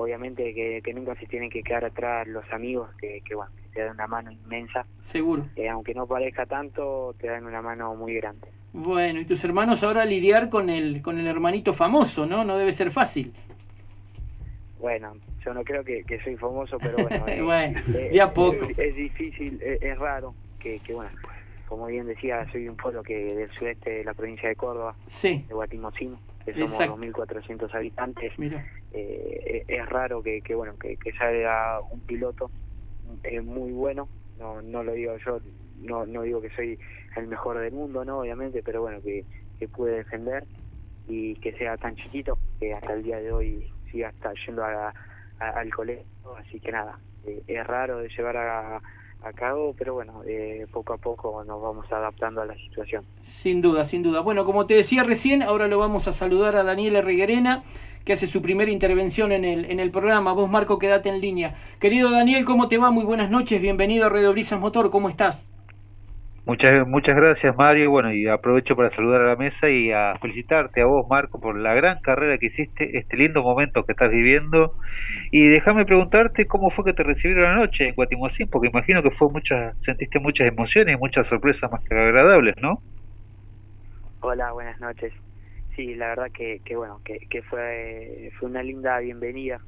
obviamente 0.00 0.54
que, 0.82 0.94
nunca 0.94 1.14
se 1.16 1.26
tienen 1.26 1.50
que 1.50 1.62
quedar 1.62 1.84
atrás 1.84 2.26
los 2.26 2.44
amigos 2.52 2.88
que, 2.98 3.20
que 3.22 3.34
bueno, 3.34 3.52
te 3.72 3.82
dan 3.82 3.94
una 3.94 4.06
mano 4.06 4.32
inmensa. 4.32 4.86
Seguro. 5.00 5.46
Eh, 5.56 5.68
aunque 5.68 5.94
no 5.94 6.06
parezca 6.06 6.46
tanto, 6.46 7.14
te 7.20 7.28
dan 7.28 7.44
una 7.44 7.60
mano 7.60 7.94
muy 7.94 8.14
grande. 8.14 8.48
Bueno, 8.72 9.20
y 9.20 9.26
tus 9.26 9.44
hermanos 9.44 9.82
ahora 9.82 10.04
lidiar 10.04 10.48
con 10.48 10.70
el, 10.70 11.02
con 11.02 11.18
el 11.18 11.26
hermanito 11.26 11.74
famoso, 11.74 12.24
¿no? 12.24 12.44
No 12.44 12.56
debe 12.56 12.72
ser 12.72 12.90
fácil. 12.90 13.34
Bueno, 14.78 15.16
yo 15.44 15.52
no 15.52 15.62
creo 15.64 15.84
que, 15.84 16.04
soy 16.24 16.36
famoso, 16.36 16.78
pero 16.78 16.96
bueno, 17.06 17.24
eh, 17.28 17.42
bueno 17.42 17.78
eh, 17.88 18.10
de 18.12 18.20
a 18.20 18.32
poco. 18.32 18.68
Es, 18.76 18.94
difícil, 18.94 19.60
es, 19.62 19.98
raro, 19.98 20.34
que, 20.58 20.78
que 20.78 20.94
bueno, 20.94 21.10
como 21.70 21.86
bien 21.86 22.06
decía, 22.06 22.46
soy 22.50 22.68
un 22.68 22.76
pueblo 22.76 23.02
que 23.02 23.34
del 23.34 23.50
sudeste 23.50 23.90
de 23.90 24.04
la 24.04 24.12
provincia 24.12 24.48
de 24.48 24.56
Córdoba, 24.56 24.96
sí. 25.06 25.46
de 25.48 25.54
Guatimocín, 25.54 26.18
que 26.44 26.52
somos 26.52 27.00
2.400 27.00 27.72
habitantes. 27.72 28.36
Mira 28.38 28.66
eh, 28.92 29.64
es 29.68 29.86
raro 29.88 30.22
que, 30.22 30.40
que 30.42 30.54
bueno 30.54 30.76
que, 30.76 30.96
que, 30.96 31.12
salga 31.12 31.80
un 31.92 32.00
piloto 32.00 32.50
eh, 33.22 33.40
muy 33.40 33.70
bueno 33.70 34.08
no 34.38 34.60
no 34.62 34.82
lo 34.82 34.92
digo 34.92 35.16
yo 35.24 35.40
no 35.80 36.06
no 36.06 36.22
digo 36.22 36.40
que 36.40 36.50
soy 36.50 36.78
el 37.16 37.28
mejor 37.28 37.58
del 37.58 37.72
mundo 37.72 38.04
no 38.04 38.18
obviamente 38.18 38.62
pero 38.64 38.80
bueno 38.80 39.00
que, 39.00 39.24
que 39.58 39.68
pude 39.68 39.92
defender 39.92 40.44
y 41.06 41.36
que 41.36 41.52
sea 41.52 41.76
tan 41.76 41.94
chiquito 41.94 42.36
que 42.58 42.74
hasta 42.74 42.94
el 42.94 43.04
día 43.04 43.20
de 43.20 43.30
hoy 43.30 43.72
siga 43.92 44.08
hasta 44.08 44.32
yendo 44.44 44.64
a, 44.64 44.92
al 45.38 45.72
colegio 45.72 46.04
así 46.36 46.58
que 46.58 46.72
nada 46.72 46.98
eh, 47.26 47.42
es 47.46 47.64
raro 47.64 47.98
de 47.98 48.08
llevar 48.08 48.36
a, 48.38 48.76
a 48.76 48.82
cabo, 49.32 49.74
pero 49.78 49.94
bueno, 49.94 50.22
eh, 50.26 50.66
poco 50.72 50.94
a 50.94 50.98
poco 50.98 51.44
nos 51.44 51.60
vamos 51.60 51.86
adaptando 51.92 52.42
a 52.42 52.46
la 52.46 52.54
situación. 52.54 53.04
Sin 53.20 53.60
duda, 53.60 53.84
sin 53.84 54.02
duda. 54.02 54.20
Bueno, 54.20 54.44
como 54.44 54.66
te 54.66 54.74
decía 54.74 55.02
recién, 55.02 55.42
ahora 55.42 55.68
lo 55.68 55.78
vamos 55.78 56.08
a 56.08 56.12
saludar 56.12 56.56
a 56.56 56.64
Daniela 56.64 57.02
Riguerena, 57.02 57.62
que 58.04 58.14
hace 58.14 58.26
su 58.26 58.40
primera 58.42 58.70
intervención 58.70 59.32
en 59.32 59.44
el, 59.44 59.70
en 59.70 59.78
el 59.78 59.90
programa. 59.90 60.32
Vos, 60.32 60.48
Marco, 60.48 60.78
quedate 60.78 61.08
en 61.08 61.20
línea. 61.20 61.54
Querido 61.78 62.10
Daniel, 62.10 62.44
¿cómo 62.44 62.68
te 62.68 62.78
va? 62.78 62.90
Muy 62.90 63.04
buenas 63.04 63.30
noches, 63.30 63.60
bienvenido 63.60 64.06
a 64.06 64.08
Radio 64.08 64.32
Brisas 64.32 64.58
Motor, 64.58 64.90
¿cómo 64.90 65.08
estás? 65.08 65.52
Muchas, 66.44 66.86
muchas 66.86 67.16
gracias, 67.16 67.54
Mario. 67.56 67.90
Bueno, 67.90 68.12
y 68.12 68.26
aprovecho 68.26 68.74
para 68.76 68.90
saludar 68.90 69.20
a 69.22 69.26
la 69.26 69.36
mesa 69.36 69.70
y 69.70 69.92
a 69.92 70.16
felicitarte 70.20 70.80
a 70.82 70.86
vos, 70.86 71.06
Marco, 71.08 71.38
por 71.40 71.56
la 71.58 71.74
gran 71.74 71.98
carrera 72.00 72.38
que 72.38 72.46
hiciste, 72.46 72.98
este 72.98 73.16
lindo 73.16 73.42
momento 73.42 73.84
que 73.84 73.92
estás 73.92 74.10
viviendo. 74.10 74.74
Y 75.30 75.48
déjame 75.48 75.84
preguntarte 75.86 76.46
cómo 76.46 76.70
fue 76.70 76.84
que 76.86 76.94
te 76.94 77.04
recibieron 77.04 77.46
anoche 77.52 77.88
en 77.88 77.94
Guatimocín, 77.94 78.48
porque 78.50 78.68
imagino 78.68 79.02
que 79.02 79.10
fue 79.12 79.30
muchas, 79.30 79.74
sentiste 79.78 80.20
muchas 80.20 80.48
emociones 80.48 80.96
y 80.96 80.98
muchas 80.98 81.26
sorpresas 81.28 81.70
más 81.72 81.82
que 81.88 81.94
agradables, 81.96 82.54
¿no? 82.62 82.84
Hola, 84.20 84.52
buenas 84.52 84.80
noches. 84.80 85.12
Sí, 85.76 85.94
la 85.94 86.08
verdad 86.08 86.30
que, 86.32 86.60
que 86.64 86.76
bueno, 86.76 87.00
que, 87.04 87.20
que 87.28 87.42
fue, 87.42 88.30
fue 88.38 88.48
una 88.48 88.62
linda 88.62 88.98
bienvenida 88.98 89.60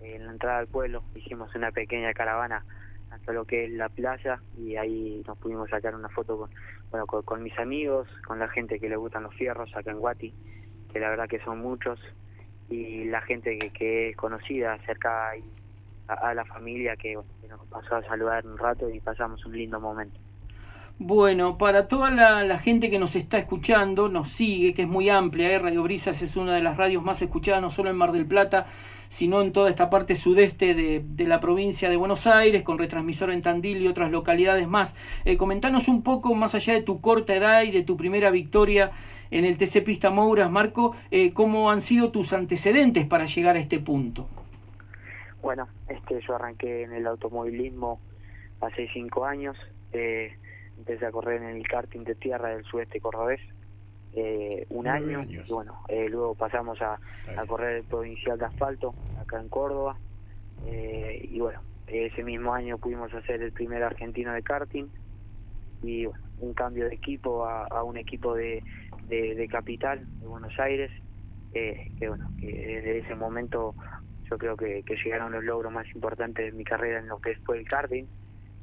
en 0.00 0.26
la 0.26 0.32
entrada 0.32 0.58
al 0.58 0.68
pueblo. 0.68 1.04
Hicimos 1.14 1.54
una 1.54 1.72
pequeña 1.72 2.12
caravana 2.14 2.64
hasta 3.10 3.32
lo 3.32 3.44
que 3.44 3.64
es 3.64 3.72
la 3.72 3.88
playa 3.88 4.40
y 4.56 4.76
ahí 4.76 5.22
nos 5.26 5.36
pudimos 5.38 5.68
sacar 5.70 5.94
una 5.94 6.08
foto 6.08 6.38
con, 6.38 6.50
bueno, 6.90 7.06
con, 7.06 7.42
mis 7.42 7.58
amigos, 7.58 8.08
con 8.26 8.38
la 8.38 8.48
gente 8.48 8.78
que 8.78 8.88
le 8.88 8.96
gustan 8.96 9.24
los 9.24 9.34
fierros 9.34 9.74
acá 9.76 9.90
en 9.90 9.98
Guati, 9.98 10.34
que 10.92 11.00
la 11.00 11.10
verdad 11.10 11.28
que 11.28 11.40
son 11.40 11.60
muchos, 11.60 12.00
y 12.68 13.04
la 13.04 13.20
gente 13.22 13.58
que, 13.58 13.70
que 13.70 14.10
es 14.10 14.16
conocida, 14.16 14.78
cerca 14.86 15.32
a, 16.06 16.34
la 16.34 16.44
familia 16.44 16.96
que, 16.96 17.14
nos 17.14 17.66
pasó 17.68 17.96
a 17.96 18.02
saludar 18.04 18.46
un 18.46 18.58
rato 18.58 18.88
y 18.88 19.00
pasamos 19.00 19.44
un 19.44 19.56
lindo 19.56 19.80
momento. 19.80 20.18
Bueno, 21.02 21.56
para 21.56 21.88
toda 21.88 22.10
la, 22.10 22.58
gente 22.58 22.90
que 22.90 22.98
nos 22.98 23.16
está 23.16 23.38
escuchando, 23.38 24.10
nos 24.10 24.28
sigue, 24.28 24.74
que 24.74 24.82
es 24.82 24.88
muy 24.88 25.08
amplia, 25.08 25.50
¿eh? 25.50 25.58
Radio 25.58 25.82
Brisas 25.82 26.20
es 26.20 26.36
una 26.36 26.52
de 26.52 26.60
las 26.60 26.76
radios 26.76 27.02
más 27.02 27.22
escuchadas, 27.22 27.62
no 27.62 27.70
solo 27.70 27.88
en 27.88 27.96
Mar 27.96 28.12
del 28.12 28.26
Plata, 28.26 28.66
sino 29.08 29.40
en 29.40 29.50
toda 29.50 29.70
esta 29.70 29.88
parte 29.88 30.14
sudeste 30.14 30.74
de, 30.74 31.26
la 31.26 31.40
provincia 31.40 31.88
de 31.88 31.96
Buenos 31.96 32.26
Aires, 32.26 32.62
con 32.62 32.76
retransmisor 32.76 33.30
en 33.30 33.40
Tandil 33.40 33.80
y 33.80 33.88
otras 33.88 34.10
localidades 34.10 34.68
más. 34.68 34.94
Eh, 35.24 35.38
comentanos 35.38 35.88
un 35.88 36.02
poco, 36.02 36.34
más 36.34 36.54
allá 36.54 36.74
de 36.74 36.82
tu 36.82 37.00
corta 37.00 37.34
edad 37.34 37.62
y 37.62 37.70
de 37.70 37.82
tu 37.82 37.96
primera 37.96 38.30
victoria 38.30 38.90
en 39.30 39.46
el 39.46 39.56
TC 39.56 39.82
Pista 39.82 40.10
Mouras, 40.10 40.50
Marco, 40.50 40.94
eh, 41.10 41.32
cómo 41.32 41.70
han 41.70 41.80
sido 41.80 42.10
tus 42.10 42.34
antecedentes 42.34 43.06
para 43.06 43.24
llegar 43.24 43.56
a 43.56 43.58
este 43.58 43.78
punto. 43.78 44.28
Bueno, 45.40 45.66
este, 45.88 46.20
yo 46.28 46.34
arranqué 46.34 46.82
en 46.82 46.92
el 46.92 47.06
automovilismo 47.06 47.98
hace 48.60 48.86
cinco 48.92 49.24
años, 49.24 49.56
eh, 49.94 50.36
empecé 50.90 51.06
a 51.06 51.12
correr 51.12 51.42
en 51.42 51.56
el 51.56 51.68
karting 51.68 52.02
de 52.02 52.16
tierra 52.16 52.48
del 52.48 52.64
sudeste 52.64 53.00
cordobés, 53.00 53.40
eh, 54.12 54.66
un 54.70 54.88
año 54.88 55.22
y 55.22 55.38
bueno 55.52 55.84
eh, 55.88 56.08
luego 56.08 56.34
pasamos 56.34 56.82
a, 56.82 56.98
a, 57.36 57.46
correr 57.46 57.76
el 57.76 57.84
provincial 57.84 58.36
de 58.36 58.44
asfalto 58.44 58.92
acá 59.20 59.40
en 59.40 59.48
Córdoba 59.48 59.96
eh, 60.66 61.28
y 61.30 61.38
bueno 61.38 61.60
ese 61.86 62.24
mismo 62.24 62.52
año 62.52 62.76
pudimos 62.76 63.14
hacer 63.14 63.40
el 63.40 63.52
primer 63.52 63.84
argentino 63.84 64.32
de 64.32 64.42
karting 64.42 64.86
y 65.84 66.06
bueno, 66.06 66.24
un 66.40 66.54
cambio 66.54 66.88
de 66.88 66.94
equipo 66.96 67.46
a, 67.46 67.84
un 67.84 67.98
equipo 67.98 68.34
de, 68.34 68.64
de, 69.06 69.48
capital 69.48 70.04
de 70.18 70.26
Buenos 70.26 70.58
Aires 70.58 70.90
que 71.52 72.08
bueno 72.08 72.32
que 72.40 72.46
desde 72.46 72.98
ese 72.98 73.14
momento 73.14 73.76
yo 74.28 74.38
creo 74.38 74.56
que, 74.56 74.82
que 74.82 74.96
llegaron 74.96 75.30
los 75.30 75.44
logros 75.44 75.72
más 75.72 75.86
importantes 75.94 76.46
de 76.46 76.52
mi 76.52 76.64
carrera 76.64 76.98
en 76.98 77.06
lo 77.06 77.20
que 77.20 77.36
fue 77.44 77.58
el 77.58 77.66
karting. 77.66 78.04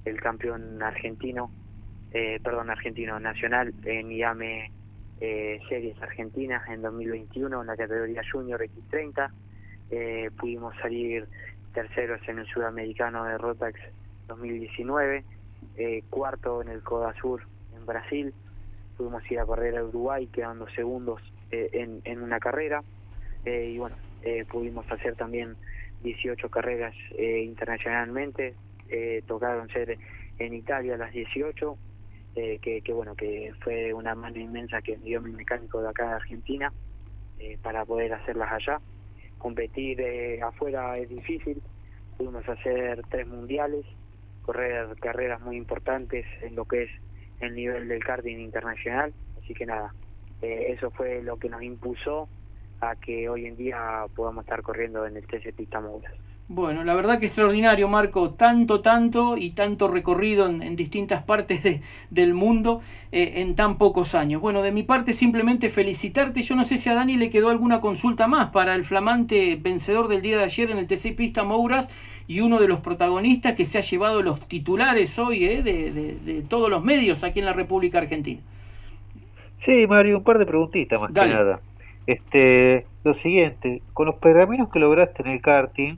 El 0.05 0.21
campeón 0.21 0.81
argentino 0.81 1.51
perdón 2.43 2.69
argentino 2.69 3.19
nacional 3.19 3.73
en 3.85 4.11
IAME 4.11 4.71
eh, 5.19 5.59
series 5.67 5.99
argentinas 6.01 6.67
en 6.69 6.81
2021 6.81 7.61
en 7.61 7.67
la 7.67 7.75
categoría 7.75 8.21
Junior 8.31 8.61
X30. 8.61 9.31
Eh, 9.89 10.29
pudimos 10.37 10.75
salir 10.81 11.27
terceros 11.73 12.21
en 12.27 12.39
el 12.39 12.45
sudamericano 12.47 13.23
de 13.25 13.37
Rotax 13.37 13.79
2019, 14.27 15.23
eh, 15.77 16.03
cuarto 16.09 16.61
en 16.61 16.69
el 16.69 16.83
Coda 16.83 17.13
Sur 17.19 17.43
en 17.75 17.85
Brasil. 17.85 18.33
Pudimos 18.97 19.29
ir 19.31 19.39
a 19.39 19.45
correr 19.45 19.77
a 19.77 19.83
Uruguay 19.83 20.27
quedando 20.27 20.67
segundos 20.69 21.21
eh, 21.51 21.69
en, 22.03 22.21
una 22.21 22.39
carrera. 22.39 22.83
y 23.45 23.77
bueno, 23.77 23.95
pudimos 24.49 24.91
hacer 24.91 25.15
también 25.15 25.55
18 26.03 26.49
carreras 26.49 26.93
internacionalmente. 27.17 28.55
tocaron 29.25 29.69
ser 29.69 29.97
en 30.39 30.53
Italia 30.53 30.97
las 30.97 31.13
18, 31.13 31.77
eh, 32.37 32.59
que, 32.61 32.93
bueno, 32.93 33.15
que 33.15 33.51
fue 33.63 33.91
una 33.95 34.13
mano 34.13 34.37
inmensa 34.37 34.79
que 34.83 34.95
dio 34.97 35.19
mi 35.19 35.31
mecánico 35.31 35.81
de 35.81 35.89
acá 35.89 36.07
de 36.07 36.13
Argentina 36.13 36.71
eh, 37.39 37.57
para 37.63 37.83
poder 37.83 38.13
hacerlas 38.13 38.51
allá. 38.51 38.79
Competir 39.39 39.99
eh, 40.01 40.39
afuera 40.43 40.99
es 40.99 41.09
difícil, 41.09 41.63
pudimos 42.15 42.47
hacer 42.47 43.01
tres 43.09 43.25
mundiales, 43.25 43.85
correr 44.43 44.87
carreras 44.99 45.41
muy 45.41 45.57
importantes 45.57 46.27
en 46.43 46.55
lo 46.55 46.65
que 46.65 46.83
es 46.83 46.91
el 47.39 47.55
nivel 47.55 47.87
del 47.87 48.03
karting 48.03 48.37
internacional, 48.37 49.13
así 49.41 49.55
que 49.55 49.65
nada, 49.65 49.95
eso 50.41 50.91
fue 50.91 51.23
lo 51.23 51.37
que 51.37 51.49
nos 51.49 51.63
impulsó 51.63 52.29
a 52.81 52.95
que 52.97 53.29
hoy 53.29 53.47
en 53.47 53.57
día 53.57 54.05
podamos 54.15 54.43
estar 54.43 54.61
corriendo 54.61 55.07
en 55.07 55.17
el 55.17 55.25
TC 55.25 55.55
Pista 55.55 55.81
Mouras. 55.81 56.13
Bueno, 56.49 56.85
la 56.85 56.95
verdad 56.95 57.19
que 57.19 57.25
extraordinario, 57.25 57.89
Marco, 57.89 58.29
tanto, 58.31 58.79
tanto 58.79 59.35
y 59.35 59.51
tanto 59.51 59.89
recorrido 59.89 60.47
en, 60.47 60.77
distintas 60.77 61.21
partes 61.23 61.61
de, 61.61 61.81
del 62.09 62.33
mundo 62.33 62.79
eh, 63.11 63.33
en 63.37 63.55
tan 63.55 63.77
pocos 63.77 64.15
años. 64.15 64.39
Bueno, 64.39 64.61
de 64.61 64.71
mi 64.71 64.83
parte 64.83 65.11
simplemente 65.11 65.69
felicitarte. 65.69 66.41
Yo 66.41 66.55
no 66.55 66.63
sé 66.63 66.77
si 66.77 66.89
a 66.89 66.95
Dani 66.95 67.17
le 67.17 67.29
quedó 67.29 67.49
alguna 67.49 67.81
consulta 67.81 68.27
más 68.27 68.51
para 68.51 68.75
el 68.75 68.85
flamante 68.85 69.57
vencedor 69.61 70.07
del 70.07 70.21
día 70.21 70.37
de 70.37 70.45
ayer 70.45 70.71
en 70.71 70.77
el 70.77 70.87
TC 70.87 71.17
Pista 71.17 71.43
Mouras 71.43 71.89
y 72.27 72.39
uno 72.39 72.61
de 72.61 72.69
los 72.69 72.79
protagonistas 72.79 73.53
que 73.53 73.65
se 73.65 73.77
ha 73.77 73.81
llevado 73.81 74.21
los 74.21 74.39
titulares 74.47 75.19
hoy 75.19 75.43
eh, 75.43 75.63
de, 75.63 75.91
de, 75.91 76.41
todos 76.43 76.69
los 76.69 76.81
medios 76.81 77.25
aquí 77.25 77.39
en 77.39 77.45
la 77.45 77.53
República 77.53 77.97
Argentina. 77.97 78.39
Sí, 79.57 79.85
Mario, 79.85 80.19
un 80.19 80.23
par 80.23 80.37
de 80.37 80.45
preguntitas 80.45 80.97
más 80.97 81.11
que 81.11 81.27
nada. 81.27 81.59
Este, 82.05 82.85
lo 83.03 83.13
siguiente, 83.13 83.81
con 83.91 84.05
los 84.05 84.15
pergaminos 84.15 84.69
que 84.69 84.79
lograste 84.79 85.23
en 85.23 85.29
el 85.29 85.41
karting, 85.41 85.97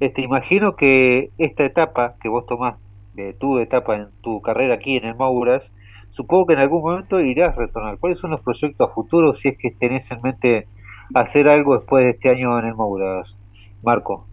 este, 0.00 0.22
imagino 0.22 0.76
que 0.76 1.30
esta 1.38 1.64
etapa 1.64 2.16
que 2.20 2.28
vos 2.28 2.46
tomás, 2.46 2.76
de 3.14 3.32
tu 3.32 3.58
etapa 3.58 3.94
en 3.94 4.08
tu 4.22 4.42
carrera 4.42 4.74
aquí 4.74 4.96
en 4.96 5.04
el 5.04 5.14
Mauras, 5.14 5.72
supongo 6.08 6.46
que 6.46 6.54
en 6.54 6.60
algún 6.60 6.82
momento 6.82 7.20
irás 7.20 7.56
a 7.56 7.60
retornar. 7.60 7.98
¿Cuáles 7.98 8.18
son 8.18 8.32
los 8.32 8.40
proyectos 8.40 8.92
futuros 8.92 9.38
si 9.38 9.48
es 9.48 9.58
que 9.58 9.70
tenés 9.70 10.10
en 10.10 10.20
mente 10.22 10.66
hacer 11.14 11.48
algo 11.48 11.76
después 11.76 12.04
de 12.04 12.10
este 12.10 12.30
año 12.30 12.58
en 12.58 12.66
el 12.66 12.74
Mauras, 12.74 13.36
Marco? 13.82 14.26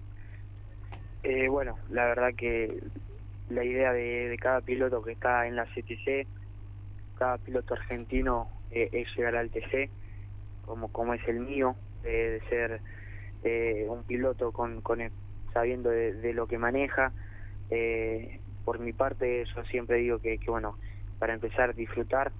Eh, 1.23 1.47
bueno, 1.47 1.77
la 1.89 2.05
verdad 2.05 2.29
que 2.35 2.81
la 3.49 3.63
idea 3.63 3.93
de, 3.93 4.35
cada 4.41 4.61
piloto 4.61 5.03
que 5.03 5.11
está 5.11 5.45
en 5.47 5.55
la 5.55 5.65
CTC, 5.65 6.25
cada 7.17 7.37
piloto 7.37 7.75
argentino 7.75 8.47
eh, 8.71 8.89
es 8.91 9.07
llegar 9.15 9.35
al 9.35 9.51
TC, 9.51 9.89
como, 10.65 10.91
como 10.91 11.13
es 11.13 11.27
el 11.27 11.39
mío, 11.41 11.75
de 12.01 12.41
ser 12.49 12.81
eh, 13.43 13.85
un 13.87 14.03
piloto 14.03 14.51
con, 14.51 14.81
con 14.81 15.01
sabiendo 15.53 15.89
de, 15.89 16.33
lo 16.33 16.47
que 16.47 16.57
maneja. 16.57 17.11
por 18.65 18.79
mi 18.79 18.93
parte, 18.93 19.45
yo 19.55 19.63
siempre 19.65 19.97
digo 19.97 20.19
que, 20.19 20.37
que 20.37 20.51
bueno, 20.51 20.77
para 21.19 21.33
empezar 21.33 21.73
disfrutar, 21.75 22.31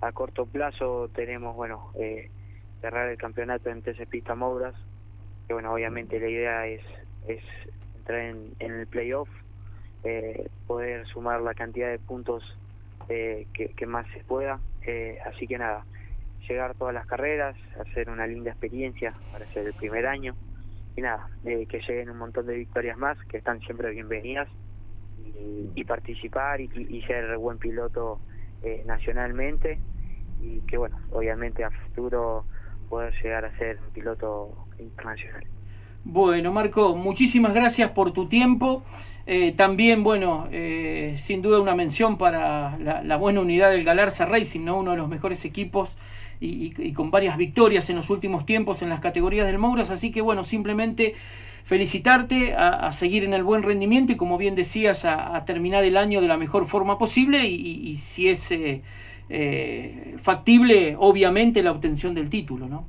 a 0.00 0.12
corto 0.12 0.46
plazo 0.46 1.08
tenemos, 1.14 1.56
bueno, 1.56 1.92
cerrar 2.80 3.08
el 3.08 3.18
campeonato 3.18 3.70
en 3.70 3.82
TC 3.82 4.06
Pista 4.08 4.34
Mouras, 4.34 4.74
que 5.46 5.54
bueno, 5.54 5.72
obviamente 5.72 6.18
la 6.18 6.28
idea 6.28 6.66
es, 6.66 6.82
es 7.26 7.42
entrar 7.96 8.20
en, 8.20 8.54
el 8.58 8.86
playoff, 8.86 9.28
eh, 10.04 10.48
poder 10.66 11.06
sumar 11.06 11.40
la 11.40 11.54
cantidad 11.54 11.90
de 11.90 11.98
puntos 11.98 12.42
eh, 13.08 13.46
que, 13.52 13.86
más 13.86 14.06
se 14.12 14.22
pueda, 14.24 14.60
eh, 14.82 15.18
así 15.26 15.46
que 15.46 15.58
nada, 15.58 15.84
llegar 16.48 16.74
todas 16.74 16.94
las 16.94 17.06
carreras, 17.06 17.56
hacer 17.80 18.10
una 18.10 18.26
linda 18.26 18.50
experiencia 18.50 19.14
para 19.32 19.46
ser 19.52 19.66
el 19.66 19.74
primer 19.74 20.06
año, 20.06 20.34
y 20.96 21.02
nada, 21.02 21.28
que 21.44 21.80
lleguen 21.86 22.10
un 22.10 22.18
montón 22.18 22.46
de 22.46 22.54
victorias 22.54 22.96
más, 22.96 23.18
que 23.26 23.36
están 23.38 23.60
siempre 23.60 23.90
bienvenidas, 23.90 24.48
y, 25.74 25.84
participar 25.84 26.60
y, 26.60 26.70
y, 26.74 27.02
ser 27.02 27.36
buen 27.36 27.58
piloto 27.58 28.20
nacionalmente, 28.86 29.78
y 30.40 30.60
que 30.60 30.78
bueno, 30.78 30.98
obviamente 31.12 31.62
a 31.64 31.70
futuro 31.70 32.44
poder 32.88 33.12
llegar 33.22 33.44
a 33.44 33.56
ser 33.58 33.78
un 33.78 33.92
piloto 33.92 34.66
internacional. 34.78 35.44
Bueno, 36.08 36.52
Marco, 36.52 36.94
muchísimas 36.94 37.52
gracias 37.52 37.90
por 37.90 38.12
tu 38.12 38.28
tiempo. 38.28 38.84
Eh, 39.26 39.52
también, 39.56 40.04
bueno, 40.04 40.46
eh, 40.52 41.16
sin 41.18 41.42
duda 41.42 41.60
una 41.60 41.74
mención 41.74 42.16
para 42.16 42.78
la, 42.78 43.16
buena 43.16 43.40
unidad 43.40 43.72
del 43.72 43.82
Galarza 43.82 44.24
Racing, 44.24 44.60
¿no? 44.64 44.78
uno 44.78 44.92
de 44.92 44.98
los 44.98 45.08
mejores 45.08 45.44
equipos 45.44 45.96
y, 46.40 46.92
con 46.92 47.10
varias 47.10 47.36
victorias 47.36 47.88
en 47.90 47.96
los 47.96 48.10
últimos 48.10 48.46
tiempos 48.46 48.82
en 48.82 48.88
las 48.88 49.00
categorías 49.00 49.46
del 49.46 49.58
Mouras. 49.58 49.90
Así 49.90 50.10
que, 50.10 50.20
bueno, 50.20 50.44
simplemente 50.44 51.14
felicitarte 51.64 52.54
a, 52.54 52.90
seguir 52.92 53.24
en 53.24 53.34
el 53.34 53.42
buen 53.42 53.62
rendimiento 53.62 54.12
y, 54.12 54.16
como 54.16 54.38
bien 54.38 54.54
decías, 54.54 55.04
a, 55.04 55.44
terminar 55.44 55.84
el 55.84 55.96
año 55.96 56.20
de 56.20 56.28
la 56.28 56.36
mejor 56.36 56.66
forma 56.66 56.98
posible 56.98 57.44
y, 57.46 57.96
si 57.96 58.28
es 58.28 58.52
eh, 58.52 60.14
factible, 60.18 60.96
obviamente, 60.98 61.62
la 61.62 61.72
obtención 61.72 62.14
del 62.14 62.28
título, 62.28 62.68
¿no? 62.68 62.86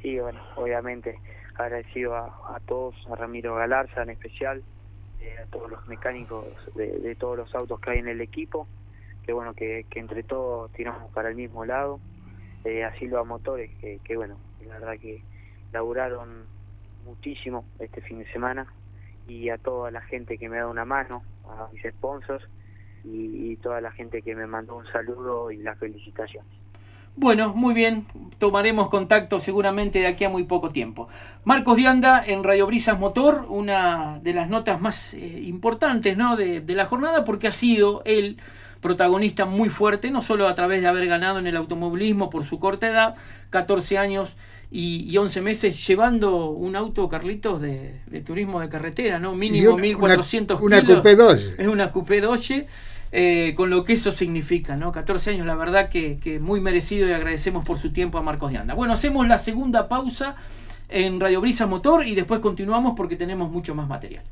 Sí, 0.00 0.18
bueno, 0.18 0.40
obviamente 0.56 1.18
agradecido 1.56 2.16
a, 2.16 2.60
todos, 2.66 2.94
a 3.10 3.14
Ramiro 3.14 3.54
Galarza 3.54 4.02
en 4.02 4.10
especial, 4.10 4.62
eh, 5.20 5.36
a 5.42 5.46
todos 5.46 5.70
los 5.70 5.86
mecánicos 5.86 6.46
de, 6.74 7.14
todos 7.16 7.38
los 7.38 7.54
autos 7.54 7.80
que 7.80 7.90
hay 7.90 7.98
en 7.98 8.08
el 8.08 8.20
equipo, 8.20 8.66
que 9.24 9.32
bueno, 9.32 9.54
que, 9.54 9.86
entre 9.94 10.22
todos 10.22 10.70
tiramos 10.72 11.12
para 11.12 11.28
el 11.28 11.36
mismo 11.36 11.64
lado, 11.64 12.00
eh, 12.64 12.84
así 12.84 13.06
los 13.06 13.26
motores, 13.26 13.70
que, 13.80 14.00
que 14.04 14.16
bueno, 14.16 14.36
la 14.66 14.78
verdad 14.78 14.98
que 15.00 15.22
laburaron 15.72 16.44
muchísimo 17.04 17.64
este 17.78 18.00
fin 18.00 18.18
de 18.18 18.32
semana 18.32 18.66
y 19.28 19.48
a 19.48 19.58
toda 19.58 19.90
la 19.90 20.00
gente 20.02 20.38
que 20.38 20.48
me 20.48 20.56
dado 20.56 20.70
una 20.70 20.84
mano, 20.84 21.22
a 21.48 21.68
mis 21.72 21.82
sponsors 21.82 22.44
y, 23.04 23.56
toda 23.56 23.80
la 23.80 23.92
gente 23.92 24.22
que 24.22 24.34
me 24.34 24.46
mandó 24.46 24.76
un 24.76 24.86
saludo 24.86 25.50
y 25.50 25.58
las 25.58 25.78
felicitaciones. 25.78 26.50
Bueno, 27.16 27.54
muy 27.54 27.74
bien, 27.74 28.06
tomaremos 28.38 28.88
contacto 28.88 29.38
seguramente 29.40 30.00
de 30.00 30.08
aquí 30.08 30.24
a 30.24 30.28
muy 30.28 30.44
poco 30.44 30.70
tiempo. 30.70 31.08
Marcos 31.44 31.76
Dianda 31.76 32.22
en 32.26 32.42
Radio 32.42 32.66
Brisas 32.66 32.98
Motor, 32.98 33.46
una 33.48 34.18
de 34.20 34.34
las 34.34 34.48
notas 34.48 34.80
más 34.80 35.14
eh, 35.14 35.18
importantes 35.44 36.16
¿no? 36.16 36.36
de, 36.36 36.62
la 36.66 36.86
jornada 36.86 37.24
porque 37.24 37.46
ha 37.46 37.52
sido 37.52 38.02
el 38.04 38.38
protagonista 38.84 39.46
muy 39.46 39.70
fuerte, 39.70 40.10
no 40.10 40.20
solo 40.20 40.46
a 40.46 40.54
través 40.54 40.82
de 40.82 40.88
haber 40.88 41.06
ganado 41.06 41.38
en 41.38 41.46
el 41.46 41.56
automovilismo 41.56 42.28
por 42.28 42.44
su 42.44 42.58
corta 42.58 42.86
edad, 42.86 43.14
14 43.48 43.96
años 43.96 44.36
y, 44.70 45.16
11 45.16 45.40
meses, 45.40 45.86
llevando 45.86 46.50
un 46.50 46.76
auto, 46.76 47.08
Carlitos, 47.08 47.62
de, 47.62 48.02
turismo 48.26 48.60
de 48.60 48.68
carretera, 48.68 49.18
¿no? 49.18 49.34
Mínimo 49.34 49.78
1400 49.78 50.60
una, 50.60 50.82
kilos. 50.82 51.02
Es 51.56 51.66
una 51.66 51.92
Coupé 51.92 52.20
Doge 52.20 52.66
eh, 53.10 53.54
con 53.56 53.70
lo 53.70 53.86
que 53.86 53.94
eso 53.94 54.12
significa, 54.12 54.76
¿no? 54.76 54.92
14 54.92 55.30
años, 55.30 55.46
la 55.46 55.54
verdad 55.54 55.88
que, 55.88 56.18
que, 56.18 56.38
muy 56.38 56.60
merecido 56.60 57.08
y 57.08 57.12
agradecemos 57.12 57.64
por 57.64 57.78
su 57.78 57.90
tiempo 57.90 58.18
a 58.18 58.22
Marcos 58.22 58.52
de 58.52 58.58
Anda. 58.58 58.74
Bueno, 58.74 58.92
hacemos 58.92 59.26
la 59.26 59.38
segunda 59.38 59.88
pausa 59.88 60.36
en 60.90 61.20
Radio 61.20 61.40
Brisa 61.40 61.66
Motor 61.66 62.06
y 62.06 62.14
después 62.14 62.40
continuamos 62.40 62.92
porque 62.94 63.16
tenemos 63.16 63.50
mucho 63.50 63.74
más 63.74 63.88
material. 63.88 64.24